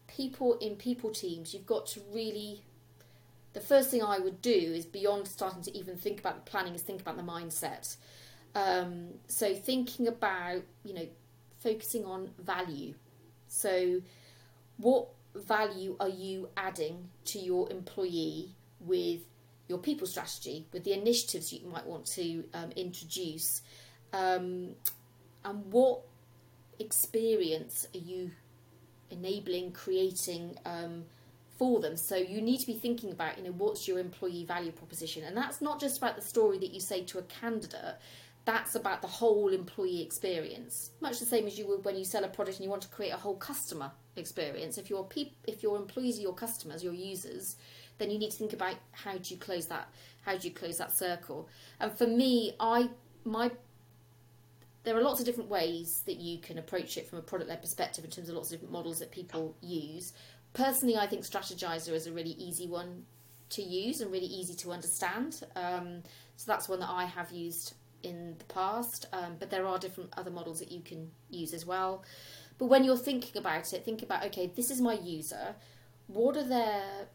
people 0.07 0.57
in 0.59 0.75
people 0.75 1.09
teams 1.11 1.53
you've 1.53 1.65
got 1.65 1.85
to 1.85 1.99
really 2.11 2.61
the 3.53 3.59
first 3.59 3.89
thing 3.89 4.03
i 4.03 4.19
would 4.19 4.41
do 4.41 4.49
is 4.51 4.85
beyond 4.85 5.27
starting 5.27 5.61
to 5.63 5.75
even 5.77 5.97
think 5.97 6.19
about 6.19 6.45
the 6.45 6.49
planning 6.49 6.75
is 6.75 6.81
think 6.81 7.01
about 7.01 7.17
the 7.17 7.23
mindset. 7.23 7.97
Um, 8.55 9.09
so 9.27 9.53
thinking 9.53 10.07
about 10.07 10.63
you 10.83 10.93
know 10.93 11.07
focusing 11.59 12.05
on 12.05 12.29
value. 12.39 12.93
So 13.47 14.01
what 14.77 15.07
value 15.35 15.95
are 15.99 16.09
you 16.09 16.49
adding 16.57 17.09
to 17.25 17.39
your 17.39 17.71
employee 17.71 18.55
with 18.79 19.21
your 19.67 19.77
people 19.79 20.07
strategy, 20.07 20.65
with 20.71 20.83
the 20.83 20.93
initiatives 20.93 21.51
you 21.51 21.67
might 21.67 21.85
want 21.85 22.05
to 22.05 22.43
um, 22.53 22.71
introduce, 22.75 23.61
um, 24.13 24.69
and 25.43 25.71
what 25.71 26.01
experience 26.79 27.87
are 27.93 27.99
you 27.99 28.31
enabling, 29.11 29.71
creating 29.71 30.57
um, 30.65 31.05
for 31.57 31.79
them? 31.79 31.97
So 31.97 32.15
you 32.15 32.41
need 32.41 32.59
to 32.59 32.67
be 32.67 32.73
thinking 32.73 33.11
about, 33.11 33.37
you 33.37 33.43
know, 33.43 33.51
what's 33.51 33.87
your 33.87 33.99
employee 33.99 34.45
value 34.45 34.71
proposition, 34.71 35.23
and 35.23 35.35
that's 35.35 35.61
not 35.61 35.79
just 35.79 35.97
about 35.97 36.15
the 36.15 36.21
story 36.21 36.57
that 36.59 36.73
you 36.73 36.79
say 36.79 37.03
to 37.03 37.19
a 37.19 37.23
candidate 37.23 37.95
that's 38.47 38.75
about 38.75 39.01
the 39.01 39.07
whole 39.09 39.49
employee 39.49 40.01
experience. 40.01 40.91
Much 41.01 41.19
the 41.19 41.25
same 41.25 41.45
as 41.47 41.59
you 41.59 41.67
would 41.67 41.83
when 41.83 41.97
you 41.97 42.05
sell 42.05 42.23
a 42.23 42.29
product 42.29 42.57
and 42.57 42.63
you 42.63 42.69
want 42.69 42.81
to 42.81 42.87
create 42.87 43.11
a 43.11 43.17
whole 43.17 43.35
customer 43.35 43.91
experience. 44.15 44.77
If 44.77 44.89
your 44.89 45.03
peop- 45.03 45.35
if 45.45 45.61
your 45.61 45.75
employees 45.75 46.17
are 46.17 46.21
your 46.21 46.33
customers, 46.33 46.81
your 46.81 46.93
users, 46.93 47.57
then 47.97 48.09
you 48.09 48.17
need 48.17 48.31
to 48.31 48.37
think 48.37 48.53
about 48.53 48.75
how 48.93 49.17
do 49.17 49.33
you 49.33 49.37
close 49.37 49.65
that 49.65 49.89
how 50.21 50.37
do 50.37 50.47
you 50.47 50.53
close 50.53 50.77
that 50.77 50.95
circle. 50.95 51.49
And 51.81 51.91
for 51.91 52.07
me, 52.07 52.53
I 52.57 52.89
my 53.25 53.51
there 54.87 54.95
are 54.95 55.01
lots 55.01 55.19
of 55.19 55.25
different 55.25 55.49
ways 55.49 56.01
that 56.05 56.15
you 56.15 56.37
can 56.37 56.57
approach 56.57 56.95
it 56.95 57.09
from 57.09 57.19
a 57.19 57.21
product 57.21 57.49
led 57.49 57.61
perspective 57.61 58.05
in 58.05 58.09
terms 58.09 58.29
of 58.29 58.35
lots 58.35 58.53
of 58.53 58.53
different 58.53 58.71
models 58.71 58.99
that 58.99 59.11
people 59.11 59.53
use. 59.59 60.13
Personally, 60.53 60.95
I 60.95 61.07
think 61.07 61.25
Strategyzer 61.25 61.91
is 61.91 62.07
a 62.07 62.13
really 62.13 62.31
easy 62.31 62.67
one 62.67 63.03
to 63.49 63.61
use 63.61 63.99
and 63.99 64.09
really 64.13 64.27
easy 64.27 64.53
to 64.55 64.71
understand. 64.71 65.41
Um, 65.57 66.03
so 66.37 66.49
that's 66.49 66.69
one 66.69 66.79
that 66.79 66.89
I 66.89 67.03
have 67.03 67.33
used 67.33 67.73
in 68.01 68.35
the 68.39 68.45
past, 68.45 69.07
um, 69.11 69.35
but 69.37 69.49
there 69.49 69.67
are 69.67 69.77
different 69.77 70.13
other 70.15 70.31
models 70.31 70.59
that 70.59 70.71
you 70.71 70.79
can 70.79 71.11
use 71.29 71.53
as 71.53 71.65
well. 71.65 72.05
But 72.57 72.67
when 72.67 72.85
you're 72.85 72.95
thinking 72.95 73.37
about 73.37 73.73
it, 73.73 73.83
think 73.83 74.03
about 74.03 74.23
okay, 74.27 74.49
this 74.55 74.71
is 74.71 74.79
my 74.79 74.93
user. 74.93 75.53
What 76.07 76.37
are 76.37 76.47
their, 76.47 77.09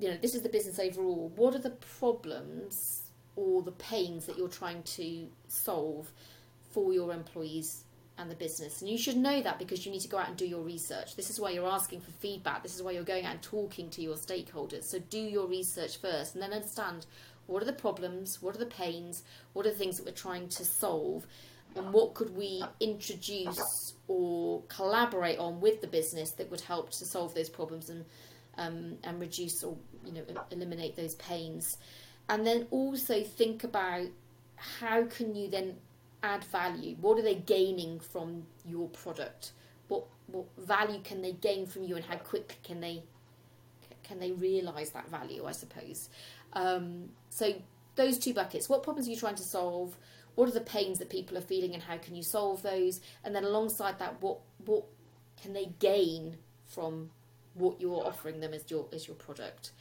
you 0.00 0.08
know, 0.08 0.16
this 0.20 0.34
is 0.34 0.42
the 0.42 0.48
business 0.48 0.80
overall. 0.80 1.32
What 1.36 1.54
are 1.54 1.60
the 1.60 1.70
problems 1.70 3.02
or 3.36 3.62
the 3.62 3.70
pains 3.70 4.26
that 4.26 4.36
you're 4.36 4.48
trying 4.48 4.82
to 4.82 5.28
solve 5.46 6.10
for 6.72 6.92
your 6.92 7.12
employees 7.12 7.84
and 8.18 8.30
the 8.30 8.34
business? 8.34 8.80
And 8.80 8.90
you 8.90 8.98
should 8.98 9.16
know 9.16 9.42
that 9.42 9.58
because 9.58 9.84
you 9.86 9.92
need 9.92 10.00
to 10.00 10.08
go 10.08 10.18
out 10.18 10.28
and 10.28 10.36
do 10.36 10.46
your 10.46 10.62
research. 10.62 11.16
This 11.16 11.30
is 11.30 11.40
why 11.40 11.50
you're 11.50 11.68
asking 11.68 12.00
for 12.00 12.10
feedback. 12.12 12.62
This 12.62 12.74
is 12.74 12.82
why 12.82 12.92
you're 12.92 13.04
going 13.04 13.24
out 13.24 13.32
and 13.32 13.42
talking 13.42 13.90
to 13.90 14.02
your 14.02 14.16
stakeholders. 14.16 14.84
So 14.84 14.98
do 14.98 15.18
your 15.18 15.46
research 15.46 15.98
first 15.98 16.34
and 16.34 16.42
then 16.42 16.52
understand 16.52 17.06
what 17.46 17.62
are 17.62 17.66
the 17.66 17.72
problems? 17.72 18.40
What 18.40 18.54
are 18.54 18.58
the 18.58 18.66
pains? 18.66 19.22
What 19.52 19.66
are 19.66 19.70
the 19.70 19.76
things 19.76 19.96
that 19.96 20.06
we're 20.06 20.12
trying 20.12 20.48
to 20.48 20.64
solve? 20.64 21.26
And 21.74 21.92
what 21.92 22.14
could 22.14 22.36
we 22.36 22.62
introduce 22.80 23.94
or 24.06 24.62
collaborate 24.68 25.38
on 25.38 25.60
with 25.60 25.80
the 25.80 25.86
business 25.86 26.32
that 26.32 26.50
would 26.50 26.60
help 26.60 26.90
to 26.90 27.04
solve 27.06 27.34
those 27.34 27.48
problems 27.48 27.88
and 27.88 28.04
um, 28.58 28.98
and 29.04 29.18
reduce 29.18 29.64
or 29.64 29.78
you 30.04 30.12
know 30.12 30.22
eliminate 30.50 30.96
those 30.96 31.14
pains? 31.16 31.78
And 32.28 32.46
then 32.46 32.66
also 32.70 33.22
think 33.22 33.64
about 33.64 34.08
how 34.56 35.04
can 35.06 35.34
you 35.34 35.48
then 35.48 35.76
add 36.22 36.44
value? 36.44 36.96
What 37.00 37.18
are 37.18 37.22
they 37.22 37.34
gaining 37.34 38.00
from 38.00 38.44
your 38.64 38.88
product? 38.88 39.52
What 39.88 40.04
what 40.26 40.46
value 40.58 41.00
can 41.02 41.22
they 41.22 41.32
gain 41.32 41.66
from 41.66 41.84
you, 41.84 41.96
and 41.96 42.04
how 42.04 42.16
quickly 42.16 42.56
can 42.62 42.80
they 42.80 43.02
can 44.02 44.18
they 44.18 44.32
realise 44.32 44.90
that 44.90 45.08
value? 45.08 45.44
I 45.46 45.52
suppose. 45.52 46.08
Um, 46.52 47.10
so 47.30 47.54
those 47.96 48.18
two 48.18 48.34
buckets. 48.34 48.68
What 48.68 48.82
problems 48.82 49.08
are 49.08 49.10
you 49.10 49.16
trying 49.16 49.36
to 49.36 49.42
solve? 49.42 49.96
What 50.34 50.48
are 50.48 50.52
the 50.52 50.60
pains 50.60 50.98
that 50.98 51.10
people 51.10 51.36
are 51.36 51.42
feeling, 51.42 51.74
and 51.74 51.82
how 51.82 51.98
can 51.98 52.14
you 52.14 52.22
solve 52.22 52.62
those? 52.62 53.00
And 53.24 53.34
then 53.34 53.44
alongside 53.44 53.98
that, 53.98 54.22
what 54.22 54.38
what 54.64 54.84
can 55.42 55.52
they 55.52 55.72
gain 55.78 56.36
from 56.66 57.10
what 57.54 57.80
you're 57.80 58.06
offering 58.06 58.40
them 58.40 58.54
as 58.54 58.70
your 58.70 58.86
as 58.92 59.06
your 59.06 59.16
product? 59.16 59.72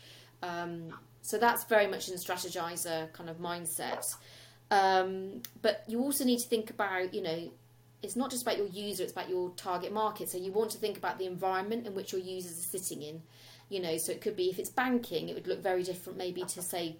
Um, 0.43 0.93
so 1.21 1.38
that's 1.38 1.63
very 1.65 1.88
much 1.88 2.08
in 2.08 2.15
the 2.15 2.19
Strategyzer 2.19 3.13
kind 3.13 3.30
of 3.30 3.38
mindset. 3.38 4.13
Um, 4.71 5.41
but 5.62 5.84
you 5.88 5.99
also 5.99 6.23
need 6.23 6.39
to 6.39 6.47
think 6.47 6.69
about, 6.69 7.13
you 7.13 7.21
know, 7.21 7.51
it's 8.01 8.15
not 8.15 8.31
just 8.31 8.41
about 8.41 8.57
your 8.57 8.67
user; 8.67 9.03
it's 9.03 9.12
about 9.12 9.29
your 9.29 9.51
target 9.51 9.91
market. 9.91 10.29
So 10.29 10.38
you 10.38 10.51
want 10.51 10.71
to 10.71 10.79
think 10.79 10.97
about 10.97 11.19
the 11.19 11.25
environment 11.25 11.86
in 11.86 11.93
which 11.93 12.13
your 12.13 12.21
users 12.21 12.53
are 12.53 12.77
sitting 12.77 13.03
in. 13.03 13.21
You 13.69 13.81
know, 13.81 13.97
so 13.97 14.12
it 14.12 14.21
could 14.21 14.36
be 14.36 14.49
if 14.49 14.57
it's 14.57 14.69
banking, 14.69 15.29
it 15.29 15.36
would 15.36 15.47
look 15.47 15.62
very 15.62 15.84
different 15.84 16.17
maybe 16.17 16.43
to 16.43 16.62
say 16.62 16.97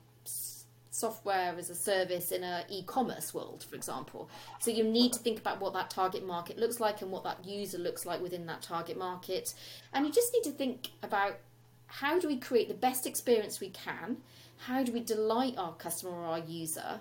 software 0.91 1.55
as 1.57 1.69
a 1.69 1.75
service 1.75 2.31
in 2.31 2.43
a 2.43 2.63
e-commerce 2.69 3.34
world, 3.34 3.65
for 3.67 3.75
example. 3.75 4.29
So 4.60 4.71
you 4.71 4.84
need 4.84 5.13
to 5.13 5.19
think 5.19 5.39
about 5.39 5.60
what 5.60 5.73
that 5.73 5.89
target 5.89 6.25
market 6.25 6.57
looks 6.57 6.79
like 6.79 7.01
and 7.01 7.12
what 7.12 7.23
that 7.23 7.45
user 7.45 7.77
looks 7.77 8.05
like 8.05 8.21
within 8.21 8.45
that 8.45 8.62
target 8.62 8.97
market. 8.97 9.53
And 9.93 10.05
you 10.05 10.12
just 10.12 10.34
need 10.34 10.43
to 10.43 10.51
think 10.51 10.91
about 11.01 11.39
how 11.88 12.19
do 12.19 12.27
we 12.27 12.38
create 12.38 12.67
the 12.67 12.73
best 12.73 13.07
experience 13.07 13.60
we 13.60 13.69
can? 13.69 14.17
How 14.65 14.84
do 14.84 14.91
we 14.91 15.01
delight 15.01 15.55
our 15.57 15.73
customer 15.73 16.12
or 16.12 16.25
our 16.25 16.39
user? 16.39 16.99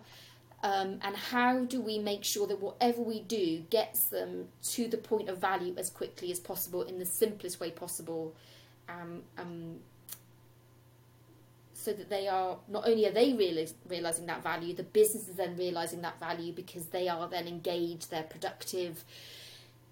Um, 0.62 0.99
and 1.03 1.16
how 1.16 1.64
do 1.64 1.81
we 1.81 1.99
make 1.99 2.23
sure 2.23 2.46
that 2.46 2.61
whatever 2.61 3.01
we 3.01 3.20
do 3.20 3.64
gets 3.70 4.05
them 4.05 4.49
to 4.64 4.88
the 4.88 4.99
point 4.99 5.31
of 5.31 5.38
value 5.38 5.75
as 5.79 5.88
quickly 5.88 6.31
as 6.31 6.38
possible 6.38 6.83
in 6.83 6.99
the 6.99 7.07
simplest 7.07 7.61
way 7.61 7.70
possible? 7.70 8.35
Um, 8.88 9.23
um, 9.38 9.77
so 11.73 11.94
that 11.94 12.11
they 12.11 12.29
are 12.29 12.59
not 12.68 12.87
only 12.87 13.07
are 13.07 13.12
they 13.12 13.33
realizing 13.88 14.27
that 14.27 14.42
value 14.42 14.75
the 14.75 14.83
business 14.83 15.29
is 15.29 15.37
then 15.37 15.57
realizing 15.57 16.03
that 16.03 16.20
value 16.20 16.53
because 16.53 16.87
they 16.87 17.09
are 17.09 17.27
then 17.27 17.49
engaged 17.49 18.11
they're 18.11 18.23
productive 18.25 19.03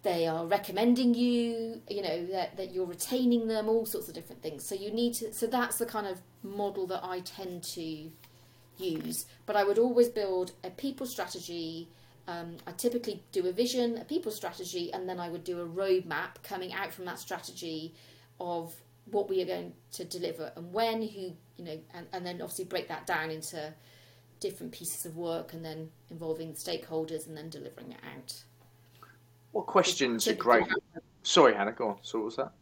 they 0.02 0.26
are 0.26 0.46
recommending 0.46 1.14
you 1.14 1.80
you 1.88 2.02
know 2.02 2.26
that, 2.26 2.56
that 2.56 2.72
you're 2.72 2.86
retaining 2.86 3.48
them 3.48 3.68
all 3.68 3.84
sorts 3.84 4.08
of 4.08 4.14
different 4.14 4.42
things. 4.42 4.64
So 4.64 4.74
you 4.74 4.90
need 4.90 5.14
to 5.14 5.32
so 5.32 5.46
that's 5.46 5.78
the 5.78 5.86
kind 5.86 6.06
of 6.06 6.20
model 6.42 6.86
that 6.86 7.00
i 7.02 7.18
tend 7.20 7.64
to 7.64 8.10
use 8.78 9.26
but 9.46 9.56
i 9.56 9.64
would 9.64 9.78
always 9.78 10.08
build 10.08 10.52
a 10.64 10.70
people 10.70 11.06
strategy 11.06 11.88
um, 12.26 12.56
i 12.66 12.72
typically 12.72 13.22
do 13.32 13.46
a 13.46 13.52
vision 13.52 13.98
a 13.98 14.04
people 14.04 14.32
strategy 14.32 14.92
and 14.92 15.08
then 15.08 15.18
i 15.18 15.28
would 15.28 15.44
do 15.44 15.60
a 15.60 15.66
roadmap 15.66 16.42
coming 16.42 16.72
out 16.72 16.92
from 16.92 17.04
that 17.04 17.18
strategy 17.18 17.94
of 18.40 18.74
what 19.10 19.28
we 19.28 19.42
are 19.42 19.46
going 19.46 19.72
to 19.92 20.04
deliver 20.04 20.52
and 20.56 20.72
when, 20.72 21.02
who, 21.02 21.32
you 21.56 21.64
know, 21.64 21.78
and, 21.94 22.06
and 22.12 22.26
then 22.26 22.40
obviously 22.40 22.64
break 22.64 22.88
that 22.88 23.06
down 23.06 23.30
into 23.30 23.72
different 24.40 24.72
pieces 24.72 25.04
of 25.06 25.16
work 25.16 25.52
and 25.52 25.64
then 25.64 25.90
involving 26.10 26.52
stakeholders 26.52 27.26
and 27.26 27.36
then 27.36 27.48
delivering 27.48 27.92
it 27.92 27.98
out. 28.14 28.42
What 29.52 29.66
questions 29.66 30.28
are 30.28 30.34
great? 30.34 30.64
Sorry, 31.22 31.54
Hannah, 31.54 31.72
go 31.72 31.88
on. 31.88 31.96
So 32.02 32.18
what 32.18 32.24
was 32.26 32.36
that? 32.36 32.52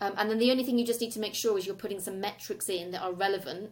Um, 0.00 0.14
and 0.16 0.30
then 0.30 0.38
the 0.38 0.50
only 0.50 0.64
thing 0.64 0.78
you 0.78 0.86
just 0.86 1.00
need 1.00 1.12
to 1.12 1.20
make 1.20 1.34
sure 1.34 1.56
is 1.58 1.66
you're 1.66 1.74
putting 1.74 2.00
some 2.00 2.20
metrics 2.20 2.68
in 2.68 2.90
that 2.90 3.02
are 3.02 3.12
relevant 3.12 3.70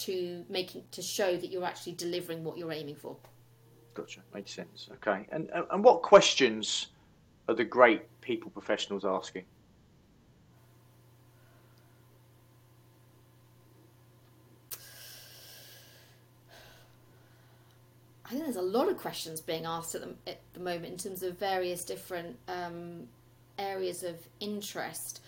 to 0.00 0.44
making 0.48 0.84
to 0.92 1.02
show 1.02 1.36
that 1.36 1.50
you're 1.50 1.64
actually 1.64 1.92
delivering 1.92 2.44
what 2.44 2.56
you're 2.58 2.72
aiming 2.72 2.96
for. 2.96 3.16
Gotcha, 3.94 4.20
makes 4.32 4.52
sense. 4.52 4.88
Okay, 4.94 5.26
and 5.30 5.50
and 5.70 5.84
what 5.84 6.02
questions 6.02 6.88
are 7.48 7.54
the 7.54 7.64
great 7.64 8.02
people 8.20 8.50
professionals 8.50 9.04
asking? 9.04 9.44
I 18.30 18.34
think 18.34 18.44
there's 18.44 18.54
a 18.54 18.62
lot 18.62 18.88
of 18.88 18.96
questions 18.96 19.40
being 19.40 19.64
asked 19.64 19.96
at 19.96 20.02
the, 20.02 20.30
at 20.30 20.40
the 20.52 20.60
moment 20.60 20.92
in 20.92 20.98
terms 20.98 21.24
of 21.24 21.36
various 21.36 21.84
different 21.84 22.36
um, 22.46 23.08
areas 23.58 24.04
of 24.04 24.14
interest. 24.38 25.20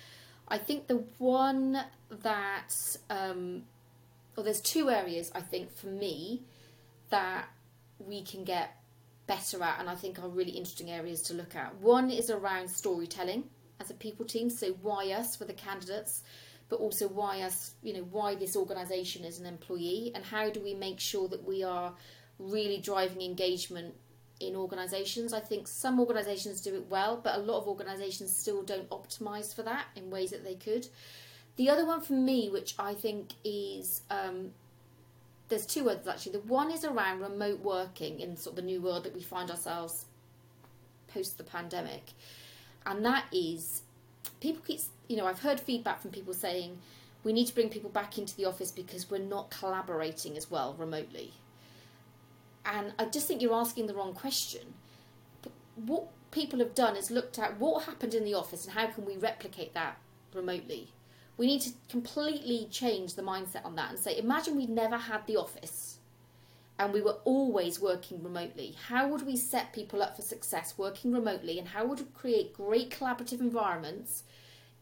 I 0.47 0.59
think 0.59 0.87
the 0.87 1.03
one 1.19 1.83
that, 2.23 2.97
um, 3.11 3.65
well, 4.37 4.45
there's 4.45 4.61
two 4.61 4.91
areas 4.91 5.31
I 5.35 5.41
think 5.41 5.75
for 5.75 5.89
me 5.89 6.43
that 7.11 7.47
we 7.99 8.23
can 8.23 8.45
get 8.45 8.77
better 9.27 9.63
at, 9.63 9.79
and 9.79 9.89
I 9.89 9.95
think 9.95 10.19
are 10.19 10.29
really 10.29 10.53
interesting 10.53 10.91
areas 10.91 11.23
to 11.23 11.35
look 11.35 11.55
at. 11.55 11.75
One 11.77 12.11
is 12.11 12.31
around 12.31 12.69
storytelling 12.69 13.45
as 13.81 13.91
a 13.91 13.95
people 13.95 14.25
team, 14.25 14.51
so 14.51 14.73
why 14.83 15.13
us 15.13 15.37
for 15.37 15.45
the 15.45 15.53
candidates, 15.53 16.23
but 16.69 16.81
also 16.81 17.07
why 17.09 17.43
us, 17.43 17.73
you 17.83 17.93
know, 17.93 18.07
why 18.11 18.35
this 18.35 18.57
organisation 18.57 19.25
as 19.25 19.39
an 19.39 19.47
employee, 19.47 20.13
and 20.15 20.25
how 20.25 20.51
do 20.51 20.61
we 20.61 20.75
make 20.75 20.99
sure 20.99 21.29
that 21.29 21.47
we 21.47 21.63
are 21.63 21.95
really 22.39 22.79
driving 22.79 23.23
engagement 23.23 23.95
in 24.41 24.57
organisations. 24.57 25.33
I 25.33 25.41
think 25.41 25.69
some 25.69 26.01
organisations 26.01 26.61
do 26.61 26.75
it 26.75 26.87
well, 26.89 27.21
but 27.23 27.37
a 27.37 27.41
lot 27.41 27.61
of 27.61 27.69
organisations 27.69 28.37
still 28.37 28.63
don't 28.63 28.89
optimise 28.91 29.55
for 29.55 29.63
that 29.63 29.87
in 29.95 30.11
ways 30.11 30.31
that 30.31 30.45
they 30.45 30.55
could. 30.55 30.89
The 31.57 31.69
other 31.69 31.85
one 31.85 32.01
for 32.01 32.15
me, 32.15 32.49
which 32.49 32.75
I 32.79 32.95
think 32.95 33.33
is 33.45 34.03
um, 34.11 34.53
there's 35.49 35.67
two 35.67 35.89
others 35.91 36.07
actually. 36.07 36.33
The 36.33 36.41
one 36.41 36.71
is 36.71 36.85
around 36.85 37.21
remote 37.21 37.61
working 37.61 38.21
in 38.21 38.37
sort 38.37 38.53
of 38.53 38.57
the 38.57 38.63
new 38.63 38.81
world 38.81 39.05
that 39.05 39.15
we 39.15 39.23
find 39.23 39.51
ourselves 39.51 40.07
post 41.09 41.37
the 41.37 41.45
pandemic, 41.45 42.13
and 42.87 43.05
that 43.05 43.25
is 43.33 43.83
people 44.41 44.63
keep 44.67 44.81
you 45.09 45.17
know 45.17 45.27
I've 45.27 45.41
heard 45.41 45.61
feedback 45.61 46.01
from 46.01 46.11
people 46.11 46.33
saying 46.33 46.79
we 47.23 47.33
need 47.33 47.47
to 47.47 47.55
bring 47.55 47.69
people 47.69 47.91
back 47.91 48.19
into 48.19 48.35
the 48.37 48.47
office 48.47 48.71
because 48.71 49.11
we're 49.11 49.19
not 49.19 49.51
collaborating 49.51 50.37
as 50.37 50.51
well 50.51 50.75
remotely. 50.79 51.33
And 52.65 52.93
I 52.99 53.07
just 53.07 53.29
think 53.29 53.43
you're 53.43 53.55
asking 53.55 53.87
the 53.87 53.95
wrong 53.95 54.15
question. 54.15 54.75
What 55.77 56.07
people 56.31 56.59
have 56.61 56.75
done 56.75 56.97
is 56.97 57.11
looked 57.11 57.39
at 57.39 57.59
what 57.61 57.85
happened 57.85 58.15
in 58.15 58.25
the 58.25 58.35
office 58.35 58.65
and 58.65 58.75
how 58.75 58.87
can 58.89 59.05
we 59.05 59.17
replicate 59.17 59.75
that 59.75 59.99
remotely. 60.35 60.89
We 61.37 61.47
need 61.47 61.63
to 61.63 61.73
completely 61.89 62.69
change 62.71 63.15
the 63.15 63.23
mindset 63.23 63.65
on 63.65 63.75
that 63.77 63.91
and 63.91 63.99
say, 63.99 64.19
imagine 64.19 64.57
we'd 64.57 64.69
never 64.69 64.97
had 64.97 65.27
the 65.27 65.37
office 65.37 65.99
and 66.79 66.93
we 66.93 67.01
were 67.01 67.19
always 67.25 67.81
working 67.81 68.23
remotely. 68.23 68.77
How 68.89 69.09
would 69.09 69.27
we 69.27 69.37
set 69.37 69.73
people 69.73 70.03
up 70.03 70.17
for 70.17 70.23
success 70.23 70.75
working 70.77 71.13
remotely 71.13 71.59
and 71.59 71.69
how 71.69 71.87
would 71.87 72.01
we 72.01 72.07
create 72.15 72.55
great 72.55 72.91
collaborative 72.91 73.41
environments 73.41 74.25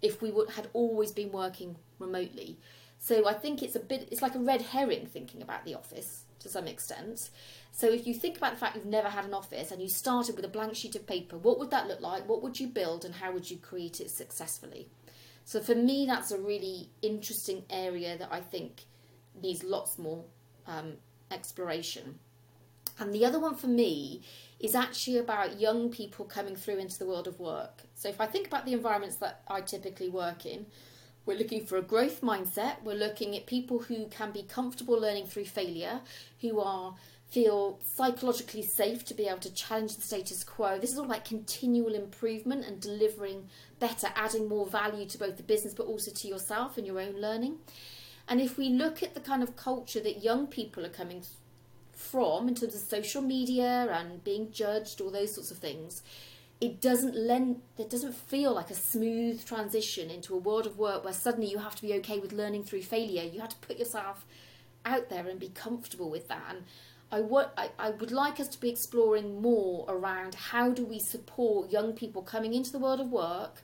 if 0.02 0.22
we 0.22 0.30
would, 0.30 0.50
had 0.50 0.68
always 0.72 1.12
been 1.12 1.30
working 1.30 1.76
remotely? 1.98 2.58
So 2.98 3.26
I 3.28 3.32
think 3.32 3.62
it's 3.62 3.76
a 3.76 3.80
bit, 3.80 4.08
it's 4.10 4.22
like 4.22 4.34
a 4.34 4.40
red 4.40 4.62
herring 4.62 5.06
thinking 5.06 5.42
about 5.42 5.64
the 5.64 5.74
office 5.74 6.24
to 6.40 6.48
some 6.48 6.66
extent. 6.66 7.30
So 7.72 7.88
if 7.88 8.06
you 8.06 8.14
think 8.14 8.36
about 8.36 8.54
the 8.54 8.58
fact 8.58 8.76
you've 8.76 8.86
never 8.86 9.08
had 9.08 9.24
an 9.24 9.34
office 9.34 9.70
and 9.70 9.80
you 9.80 9.88
started 9.88 10.36
with 10.36 10.44
a 10.44 10.48
blank 10.48 10.74
sheet 10.74 10.96
of 10.96 11.06
paper, 11.06 11.38
what 11.38 11.58
would 11.58 11.70
that 11.70 11.86
look 11.86 12.00
like? 12.00 12.28
What 12.28 12.42
would 12.42 12.58
you 12.58 12.66
build 12.66 13.04
and 13.04 13.14
how 13.14 13.32
would 13.32 13.50
you 13.50 13.56
create 13.56 14.00
it 14.00 14.10
successfully? 14.10 14.88
So 15.44 15.60
for 15.60 15.74
me, 15.74 16.06
that's 16.06 16.30
a 16.30 16.38
really 16.38 16.90
interesting 17.02 17.64
area 17.70 18.16
that 18.18 18.28
I 18.30 18.40
think 18.40 18.82
needs 19.40 19.64
lots 19.64 19.98
more 19.98 20.24
um, 20.66 20.94
exploration. 21.30 22.18
And 22.98 23.14
the 23.14 23.24
other 23.24 23.38
one 23.38 23.54
for 23.54 23.66
me 23.66 24.22
is 24.58 24.74
actually 24.74 25.16
about 25.18 25.58
young 25.58 25.90
people 25.90 26.26
coming 26.26 26.54
through 26.54 26.76
into 26.76 26.98
the 26.98 27.06
world 27.06 27.26
of 27.26 27.40
work. 27.40 27.82
So 27.94 28.08
if 28.08 28.20
I 28.20 28.26
think 28.26 28.46
about 28.46 28.66
the 28.66 28.74
environments 28.74 29.16
that 29.16 29.42
I 29.48 29.62
typically 29.62 30.10
work 30.10 30.44
in, 30.44 30.66
we're 31.24 31.38
looking 31.38 31.64
for 31.64 31.76
a 31.76 31.82
growth 31.82 32.20
mindset. 32.20 32.82
We're 32.82 32.94
looking 32.94 33.36
at 33.36 33.46
people 33.46 33.78
who 33.78 34.06
can 34.08 34.32
be 34.32 34.42
comfortable 34.42 35.00
learning 35.00 35.26
through 35.26 35.46
failure, 35.46 36.00
who 36.40 36.60
are 36.60 36.94
feel 37.30 37.78
psychologically 37.84 38.62
safe 38.62 39.04
to 39.04 39.14
be 39.14 39.28
able 39.28 39.38
to 39.38 39.52
challenge 39.52 39.94
the 39.94 40.02
status 40.02 40.42
quo. 40.42 40.78
This 40.78 40.92
is 40.92 40.98
all 40.98 41.04
about 41.04 41.24
continual 41.24 41.94
improvement 41.94 42.64
and 42.66 42.80
delivering 42.80 43.48
better, 43.78 44.08
adding 44.16 44.48
more 44.48 44.66
value 44.66 45.06
to 45.06 45.18
both 45.18 45.36
the 45.36 45.44
business 45.44 45.72
but 45.72 45.86
also 45.86 46.10
to 46.10 46.28
yourself 46.28 46.76
and 46.76 46.86
your 46.86 47.00
own 47.00 47.20
learning. 47.20 47.58
And 48.28 48.40
if 48.40 48.58
we 48.58 48.68
look 48.68 49.02
at 49.02 49.14
the 49.14 49.20
kind 49.20 49.42
of 49.42 49.56
culture 49.56 50.00
that 50.00 50.24
young 50.24 50.48
people 50.48 50.84
are 50.84 50.90
coming 50.90 51.22
from 51.92 52.48
in 52.48 52.54
terms 52.54 52.74
of 52.74 52.80
social 52.80 53.22
media 53.22 53.88
and 53.92 54.24
being 54.24 54.50
judged, 54.50 55.00
all 55.00 55.10
those 55.10 55.34
sorts 55.34 55.52
of 55.52 55.58
things, 55.58 56.02
it 56.60 56.80
doesn't 56.80 57.14
lend 57.14 57.62
it 57.78 57.88
doesn't 57.88 58.14
feel 58.14 58.52
like 58.52 58.70
a 58.70 58.74
smooth 58.74 59.44
transition 59.46 60.10
into 60.10 60.34
a 60.34 60.38
world 60.38 60.66
of 60.66 60.78
work 60.78 61.04
where 61.04 61.12
suddenly 61.12 61.50
you 61.50 61.58
have 61.58 61.74
to 61.74 61.82
be 61.82 61.94
okay 61.94 62.18
with 62.18 62.32
learning 62.32 62.64
through 62.64 62.82
failure. 62.82 63.22
You 63.22 63.40
have 63.40 63.50
to 63.50 63.66
put 63.66 63.78
yourself 63.78 64.26
out 64.84 65.08
there 65.08 65.26
and 65.28 65.38
be 65.38 65.48
comfortable 65.48 66.10
with 66.10 66.28
that. 66.28 66.42
And 66.48 66.64
I 67.12 67.20
would 67.20 67.46
I, 67.56 67.70
I 67.78 67.90
would 67.90 68.12
like 68.12 68.38
us 68.38 68.48
to 68.48 68.60
be 68.60 68.68
exploring 68.70 69.42
more 69.42 69.84
around 69.88 70.34
how 70.34 70.70
do 70.70 70.84
we 70.84 70.98
support 70.98 71.70
young 71.70 71.92
people 71.92 72.22
coming 72.22 72.54
into 72.54 72.70
the 72.70 72.78
world 72.78 73.00
of 73.00 73.10
work, 73.10 73.62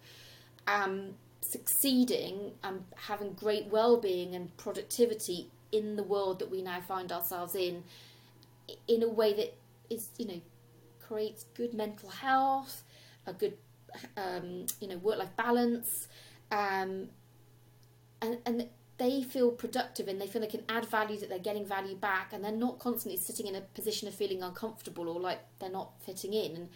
um, 0.67 1.15
succeeding 1.41 2.53
and 2.65 2.85
having 2.97 3.35
great 3.35 3.67
well-being 3.67 4.35
and 4.35 4.57
productivity 4.57 5.51
in 5.71 5.97
the 5.97 6.03
world 6.03 6.39
that 6.41 6.51
we 6.51 6.63
now 6.63 6.81
find 6.81 7.13
ourselves 7.13 7.55
in, 7.55 7.85
in 8.89 9.03
a 9.03 9.09
way 9.09 9.33
that 9.33 9.57
is 9.91 10.11
you 10.19 10.27
know 10.27 10.41
creates 11.01 11.45
good 11.55 11.73
mental 11.73 12.09
health, 12.11 12.83
a 13.27 13.33
good 13.33 13.57
um, 14.16 14.66
you 14.81 14.89
know 14.89 14.97
work-life 14.97 15.37
balance, 15.37 16.09
um, 16.51 17.09
and 18.20 18.39
and 18.45 18.68
they 18.99 19.22
feel 19.22 19.51
productive 19.51 20.09
and 20.09 20.20
they 20.20 20.26
feel 20.26 20.40
they 20.40 20.47
can 20.47 20.64
add 20.68 20.86
value 20.86 21.18
that 21.18 21.28
they're 21.28 21.38
getting 21.38 21.66
value 21.66 21.97
back 21.97 22.32
and 22.32 22.42
they're 22.42 22.53
not 22.53 22.78
constantly 22.78 23.20
sitting 23.20 23.47
in 23.47 23.55
a 23.55 23.61
position 23.61 24.09
of 24.09 24.14
feeling 24.14 24.42
uncomfortable 24.42 25.09
or 25.09 25.20
like 25.20 25.40
they're 25.59 25.70
not 25.70 25.92
fitting 26.05 26.32
in. 26.32 26.57
And 26.57 26.68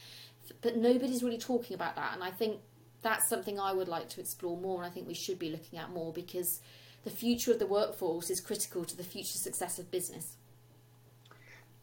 but 0.61 0.77
nobody's 0.77 1.23
really 1.23 1.39
talking 1.39 1.75
about 1.75 1.97
that. 1.97 2.13
And 2.15 2.23
i 2.23 2.31
think 2.31 2.61
that's 3.03 3.29
something 3.29 3.59
i 3.59 3.73
would 3.73 3.89
like 3.89 4.09
to 4.11 4.21
explore 4.21 4.57
more. 4.57 4.83
And 4.83 4.91
i 4.91 4.93
think 4.93 5.07
we 5.07 5.15
should 5.15 5.39
be 5.39 5.51
looking 5.51 5.79
at 5.79 5.91
more 5.91 6.13
because 6.13 6.61
the 7.05 7.11
future 7.11 7.53
of 7.53 7.59
the 7.59 7.67
workforce 7.67 8.29
is 8.29 8.41
critical 8.41 8.85
to 8.85 8.97
the 8.97 9.05
future 9.05 9.39
success 9.39 9.79
of 9.79 9.91
business. 9.91 10.37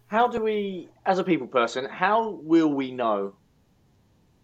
How 0.06 0.28
do 0.28 0.44
we 0.44 0.88
as 1.06 1.18
a 1.18 1.24
people 1.24 1.48
person 1.48 1.86
how 1.86 2.30
will 2.44 2.72
we 2.72 2.92
know 2.92 3.34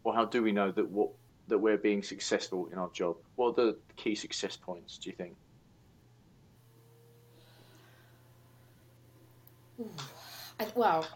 or 0.03 0.15
how 0.15 0.25
do 0.25 0.41
we 0.41 0.51
know 0.51 0.71
that 0.71 0.89
what 0.89 1.11
that 1.49 1.59
we're 1.59 1.77
being 1.77 2.01
successful 2.01 2.67
in 2.71 2.79
our 2.79 2.89
job? 2.93 3.17
What 3.35 3.59
are 3.59 3.65
the 3.65 3.77
key 3.95 4.15
success 4.15 4.57
points 4.57 4.97
do 4.97 5.11
you 5.11 5.15
think 5.15 5.35
I, 10.59 10.67
well, 10.75 11.07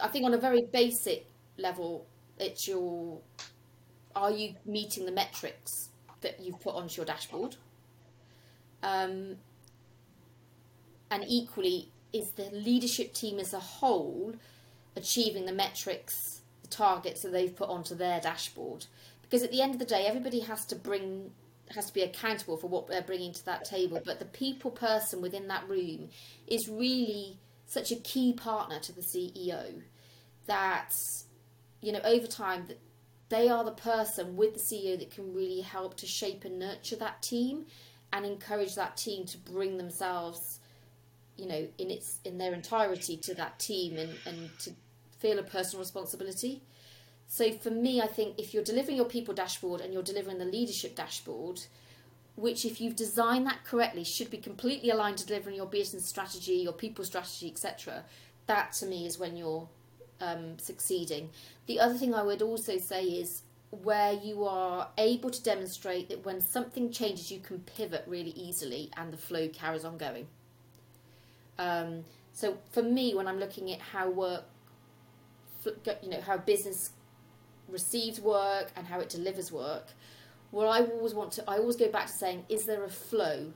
I 0.00 0.08
think 0.08 0.24
on 0.24 0.34
a 0.34 0.38
very 0.38 0.62
basic 0.72 1.26
level, 1.58 2.06
it's 2.38 2.66
your 2.66 3.20
are 4.16 4.30
you 4.30 4.54
meeting 4.64 5.06
the 5.06 5.12
metrics 5.12 5.88
that 6.20 6.40
you've 6.40 6.60
put 6.60 6.74
onto 6.74 6.96
your 6.96 7.06
dashboard? 7.06 7.56
Um, 8.82 9.36
and 11.10 11.24
equally, 11.26 11.90
is 12.12 12.30
the 12.32 12.48
leadership 12.52 13.12
team 13.12 13.38
as 13.38 13.52
a 13.52 13.58
whole 13.58 14.34
achieving 14.96 15.46
the 15.46 15.52
metrics, 15.52 16.42
the 16.62 16.68
targets 16.68 17.22
that 17.22 17.32
they've 17.32 17.54
put 17.54 17.68
onto 17.68 17.94
their 17.94 18.20
dashboard? 18.20 18.86
Because 19.22 19.42
at 19.42 19.50
the 19.50 19.60
end 19.60 19.74
of 19.74 19.78
the 19.80 19.84
day, 19.84 20.06
everybody 20.06 20.40
has 20.40 20.64
to 20.66 20.76
bring 20.76 21.32
has 21.74 21.86
to 21.86 21.94
be 21.94 22.02
accountable 22.02 22.58
for 22.58 22.66
what 22.66 22.86
they're 22.86 23.02
bringing 23.02 23.32
to 23.32 23.44
that 23.46 23.64
table. 23.64 24.00
But 24.04 24.18
the 24.18 24.26
people 24.26 24.70
person 24.70 25.22
within 25.22 25.48
that 25.48 25.66
room 25.68 26.10
is 26.46 26.68
really 26.68 27.38
such 27.74 27.90
a 27.90 27.96
key 27.96 28.32
partner 28.32 28.78
to 28.78 28.92
the 28.92 29.02
CEO 29.02 29.82
that 30.46 30.94
you 31.82 31.92
know 31.92 32.00
over 32.04 32.26
time 32.26 32.68
they 33.28 33.48
are 33.48 33.64
the 33.64 33.72
person 33.72 34.36
with 34.36 34.54
the 34.54 34.60
CEO 34.60 34.98
that 34.98 35.10
can 35.10 35.34
really 35.34 35.60
help 35.60 35.96
to 35.96 36.06
shape 36.06 36.44
and 36.44 36.58
nurture 36.58 36.96
that 36.96 37.20
team 37.20 37.66
and 38.12 38.24
encourage 38.24 38.76
that 38.76 38.96
team 38.96 39.26
to 39.26 39.36
bring 39.38 39.76
themselves 39.76 40.60
you 41.36 41.46
know 41.46 41.66
in 41.78 41.90
its 41.90 42.20
in 42.24 42.38
their 42.38 42.54
entirety 42.54 43.16
to 43.16 43.34
that 43.34 43.58
team 43.58 43.98
and, 43.98 44.14
and 44.24 44.50
to 44.60 44.70
feel 45.18 45.38
a 45.38 45.42
personal 45.42 45.80
responsibility. 45.80 46.62
So 47.26 47.50
for 47.52 47.70
me 47.70 48.00
i 48.00 48.06
think 48.06 48.38
if 48.38 48.54
you're 48.54 48.62
delivering 48.62 48.96
your 48.96 49.06
people 49.06 49.34
dashboard 49.34 49.80
and 49.80 49.92
you're 49.92 50.02
delivering 50.02 50.38
the 50.38 50.44
leadership 50.44 50.94
dashboard 50.94 51.60
which 52.36 52.64
if 52.64 52.80
you've 52.80 52.96
designed 52.96 53.46
that 53.46 53.64
correctly 53.64 54.04
should 54.04 54.30
be 54.30 54.38
completely 54.38 54.90
aligned 54.90 55.18
to 55.18 55.26
delivering 55.26 55.56
your 55.56 55.66
business 55.66 56.06
strategy 56.06 56.54
your 56.54 56.72
people 56.72 57.04
strategy 57.04 57.48
etc 57.48 58.04
that 58.46 58.72
to 58.72 58.86
me 58.86 59.06
is 59.06 59.18
when 59.18 59.36
you're 59.36 59.68
um, 60.20 60.58
succeeding. 60.58 61.30
The 61.66 61.80
other 61.80 61.94
thing 61.94 62.14
i 62.14 62.22
would 62.22 62.42
also 62.42 62.78
say 62.78 63.04
is 63.04 63.42
where 63.70 64.12
you 64.12 64.44
are 64.44 64.88
able 64.98 65.30
to 65.30 65.42
demonstrate 65.42 66.08
that 66.08 66.24
when 66.24 66.40
something 66.40 66.92
changes 66.92 67.32
you 67.32 67.40
can 67.40 67.58
pivot 67.60 68.04
really 68.06 68.30
easily 68.30 68.90
and 68.96 69.12
the 69.12 69.16
flow 69.16 69.48
carries 69.48 69.84
on 69.84 69.98
going. 69.98 70.28
Um, 71.58 72.04
so 72.32 72.58
for 72.70 72.82
me, 72.82 73.14
when 73.14 73.26
I'm 73.26 73.40
looking 73.40 73.72
at 73.72 73.80
how 73.80 74.10
work, 74.10 74.44
you 76.02 76.08
know, 76.08 76.20
how 76.20 76.36
business 76.36 76.90
receives 77.68 78.20
work 78.20 78.70
and 78.76 78.86
how 78.86 79.00
it 79.00 79.08
delivers 79.08 79.50
work, 79.50 79.88
what 80.50 80.66
I 80.66 80.84
always 80.84 81.14
want 81.14 81.32
to, 81.32 81.44
I 81.48 81.58
always 81.58 81.76
go 81.76 81.90
back 81.90 82.06
to 82.06 82.12
saying, 82.12 82.44
is 82.48 82.64
there 82.64 82.84
a 82.84 82.88
flow 82.88 83.52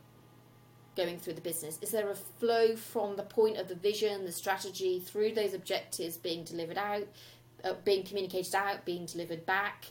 going 0.97 1.19
through 1.19 1.35
the 1.35 1.41
business? 1.41 1.79
Is 1.81 1.91
there 1.91 2.11
a 2.11 2.15
flow 2.15 2.77
from 2.77 3.17
the 3.17 3.23
point 3.23 3.57
of 3.57 3.69
the 3.69 3.75
vision, 3.75 4.25
the 4.25 4.33
strategy, 4.33 5.01
through 5.01 5.33
those 5.33 5.55
objectives 5.55 6.17
being 6.17 6.45
delivered 6.45 6.79
out, 6.79 7.07
uh, 7.65 7.75
being 7.85 8.05
communicated 8.05 8.55
out, 8.55 8.85
being 8.85 9.07
delivered 9.07 9.47
back? 9.47 9.87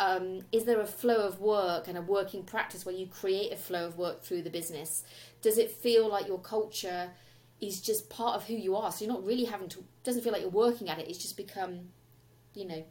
Um, 0.00 0.42
is 0.52 0.64
there 0.64 0.80
a 0.80 0.86
flow 0.86 1.26
of 1.26 1.40
work 1.40 1.88
and 1.88 1.98
a 1.98 2.02
working 2.02 2.44
practice 2.44 2.86
where 2.86 2.94
you 2.94 3.06
create 3.06 3.52
a 3.52 3.56
flow 3.56 3.86
of 3.86 3.98
work 3.98 4.22
through 4.22 4.42
the 4.42 4.50
business? 4.50 5.04
Does 5.42 5.58
it 5.58 5.70
feel 5.70 6.08
like 6.08 6.26
your 6.26 6.38
culture 6.38 7.10
is 7.60 7.80
just 7.80 8.08
part 8.08 8.36
of 8.36 8.44
who 8.46 8.54
you 8.54 8.76
are. 8.76 8.92
So 8.92 9.04
you're 9.04 9.14
not 9.14 9.24
really 9.24 9.44
having 9.44 9.68
to. 9.70 9.84
Doesn't 10.04 10.22
feel 10.22 10.32
like 10.32 10.42
you're 10.42 10.50
working 10.50 10.88
at 10.88 10.98
it. 10.98 11.08
It's 11.08 11.18
just 11.18 11.36
become, 11.36 11.88
you 12.54 12.66
know, 12.66 12.84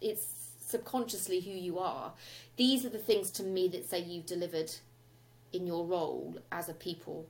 it's 0.00 0.37
subconsciously 0.68 1.40
who 1.40 1.50
you 1.50 1.78
are. 1.78 2.12
These 2.56 2.84
are 2.84 2.90
the 2.90 2.98
things 2.98 3.30
to 3.32 3.42
me 3.42 3.68
that 3.68 3.88
say 3.88 4.00
you've 4.00 4.26
delivered 4.26 4.70
in 5.52 5.66
your 5.66 5.86
role 5.86 6.36
as 6.52 6.68
a 6.68 6.74
people 6.74 7.26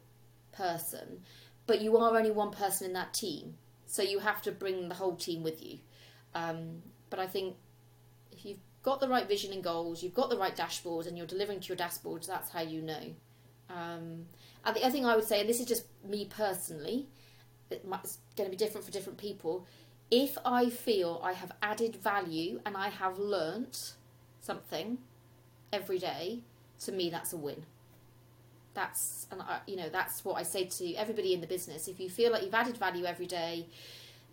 person, 0.52 1.20
but 1.66 1.80
you 1.80 1.96
are 1.96 2.16
only 2.16 2.32
one 2.32 2.50
person 2.50 2.86
in 2.86 2.92
that 2.94 3.14
team, 3.14 3.54
so 3.86 4.02
you 4.02 4.18
have 4.18 4.42
to 4.42 4.52
bring 4.52 4.88
the 4.88 4.94
whole 4.96 5.14
team 5.14 5.42
with 5.42 5.64
you. 5.64 5.78
Um, 6.34 6.82
but 7.10 7.20
I 7.20 7.26
think 7.26 7.54
if 8.32 8.44
you've 8.44 8.58
got 8.82 9.00
the 9.00 9.08
right 9.08 9.28
vision 9.28 9.52
and 9.52 9.62
goals, 9.62 10.02
you've 10.02 10.14
got 10.14 10.30
the 10.30 10.36
right 10.36 10.56
dashboard, 10.56 11.06
and 11.06 11.16
you're 11.16 11.26
delivering 11.26 11.60
to 11.60 11.68
your 11.68 11.76
dashboards, 11.76 12.26
that's 12.26 12.50
how 12.50 12.62
you 12.62 12.82
know. 12.82 13.14
Um, 13.70 14.26
and 14.64 14.74
the 14.74 14.82
other 14.82 14.90
thing 14.90 15.06
I 15.06 15.14
would 15.14 15.24
say, 15.24 15.40
and 15.40 15.48
this 15.48 15.60
is 15.60 15.66
just 15.66 15.84
me 16.04 16.24
personally, 16.24 17.06
it's 17.70 18.18
going 18.36 18.50
to 18.50 18.50
be 18.50 18.56
different 18.56 18.84
for 18.84 18.92
different 18.92 19.18
people. 19.18 19.66
If 20.10 20.36
I 20.44 20.68
feel 20.68 21.18
I 21.24 21.32
have 21.32 21.52
added 21.62 21.96
value 21.96 22.60
and 22.66 22.76
I 22.76 22.88
have 22.90 23.18
learnt 23.18 23.94
something 24.40 24.98
every 25.72 25.98
day, 25.98 26.44
to 26.80 26.92
me 26.92 27.10
that's 27.10 27.32
a 27.32 27.36
win. 27.38 27.66
That's 28.74 29.26
and 29.30 29.42
I, 29.42 29.60
you 29.66 29.76
know 29.76 29.88
that's 29.88 30.24
what 30.24 30.34
I 30.36 30.42
say 30.42 30.64
to 30.64 30.94
everybody 30.94 31.34
in 31.34 31.40
the 31.40 31.46
business. 31.46 31.88
If 31.88 31.98
you 31.98 32.08
feel 32.08 32.30
like 32.30 32.42
you've 32.44 32.54
added 32.54 32.76
value 32.76 33.04
every 33.06 33.26
day, 33.26 33.66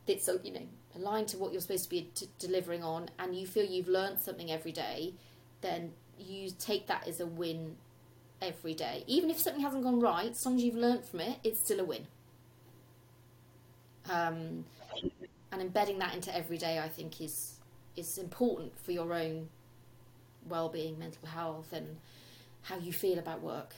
that's 0.08 0.30
you 0.44 0.54
know 0.54 0.68
aligned 0.96 1.30
to 1.30 1.38
what 1.38 1.52
you're 1.52 1.62
supposed 1.62 1.86
to 1.86 1.90
be 1.90 2.10
t- 2.16 2.30
delivering 2.40 2.84
on, 2.84 3.10
and 3.20 3.36
you 3.36 3.48
feel 3.48 3.66
you've 3.66 3.90
learnt 3.90 4.22
something 4.22 4.52
every 4.52 4.72
day, 4.72 5.14
then 5.62 5.94
you 6.20 6.52
take 6.60 6.88
that 6.88 7.08
as 7.08 7.20
a 7.22 7.26
win 7.26 7.76
every 8.42 8.74
day. 8.76 9.04
Even 9.08 9.30
if 9.30 9.40
something 9.40 9.64
hasn't 9.64 9.84
gone 9.84 10.00
right, 10.00 10.32
as 10.32 10.46
long 10.46 10.56
as 10.58 10.64
you've 10.64 10.76
learnt 10.76 11.06
from 11.08 11.22
it, 11.22 11.40
it's 11.44 11.60
still 11.62 11.80
a 11.82 11.86
win. 11.86 12.08
Um, 14.10 14.66
and 15.56 15.62
embedding 15.62 15.99
that 15.99 16.14
into 16.14 16.36
every 16.36 16.58
day, 16.58 16.80
I 16.80 16.89
think, 16.89 17.22
is 17.22 17.53
is 17.95 18.18
important 18.18 18.78
for 18.78 18.91
your 18.91 19.14
own 19.14 19.47
well-being, 20.49 20.99
mental 20.99 21.26
health, 21.28 21.72
and 21.72 21.95
how 22.64 22.78
you 22.78 22.91
feel 22.91 23.20
about 23.20 23.41
work. 23.41 23.74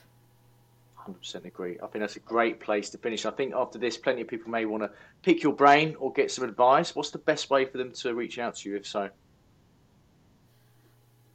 100% 0.99 1.45
agree. 1.45 1.77
I 1.81 1.87
think 1.87 2.01
that's 2.01 2.15
a 2.15 2.21
great 2.21 2.59
place 2.59 2.89
to 2.89 2.97
finish. 2.97 3.27
I 3.27 3.31
think 3.31 3.53
after 3.53 3.77
this, 3.77 3.95
plenty 3.95 4.21
of 4.21 4.27
people 4.27 4.49
may 4.49 4.65
want 4.65 4.81
to 4.83 4.91
pick 5.21 5.43
your 5.43 5.53
brain 5.53 5.95
or 5.99 6.11
get 6.11 6.31
some 6.31 6.43
advice. 6.43 6.95
What's 6.95 7.11
the 7.11 7.19
best 7.19 7.51
way 7.51 7.65
for 7.65 7.77
them 7.77 7.91
to 7.91 8.15
reach 8.15 8.39
out 8.39 8.55
to 8.55 8.69
you, 8.69 8.75
if 8.75 8.87
so? 8.87 9.09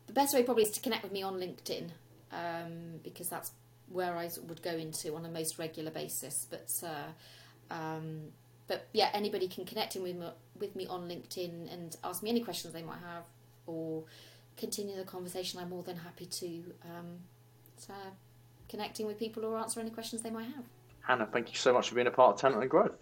The 0.08 0.12
best 0.12 0.34
way 0.34 0.42
probably 0.42 0.64
is 0.64 0.72
to 0.72 0.80
connect 0.80 1.04
with 1.04 1.12
me 1.12 1.22
on 1.22 1.34
LinkedIn 1.34 1.90
um, 2.32 3.00
because 3.04 3.28
that's 3.28 3.52
where 3.88 4.16
I 4.16 4.28
would 4.48 4.60
go 4.60 4.72
into 4.72 5.14
on 5.14 5.24
a 5.24 5.30
most 5.30 5.58
regular 5.58 5.92
basis. 5.92 6.48
But 6.50 6.70
uh, 6.82 7.72
um, 7.72 8.32
but 8.72 8.86
yeah, 8.92 9.10
anybody 9.12 9.48
can 9.48 9.66
connect 9.66 9.96
in 9.96 10.02
with 10.02 10.16
me, 10.16 10.28
with 10.58 10.74
me 10.74 10.86
on 10.86 11.02
LinkedIn 11.06 11.70
and 11.70 11.94
ask 12.02 12.22
me 12.22 12.30
any 12.30 12.40
questions 12.40 12.72
they 12.72 12.82
might 12.82 13.00
have, 13.00 13.24
or 13.66 14.04
continue 14.56 14.96
the 14.96 15.04
conversation. 15.04 15.60
I'm 15.60 15.68
more 15.68 15.82
than 15.82 15.96
happy 15.96 16.24
to, 16.24 16.46
um, 16.84 17.18
to 17.86 17.92
connecting 18.70 19.06
with 19.06 19.18
people 19.18 19.44
or 19.44 19.58
answer 19.58 19.78
any 19.78 19.90
questions 19.90 20.22
they 20.22 20.30
might 20.30 20.46
have. 20.46 20.64
Hannah, 21.02 21.28
thank 21.30 21.50
you 21.50 21.56
so 21.56 21.74
much 21.74 21.90
for 21.90 21.96
being 21.96 22.06
a 22.06 22.10
part 22.10 22.34
of 22.34 22.40
Talent 22.40 22.62
and 22.62 22.70
Growth. 22.70 22.92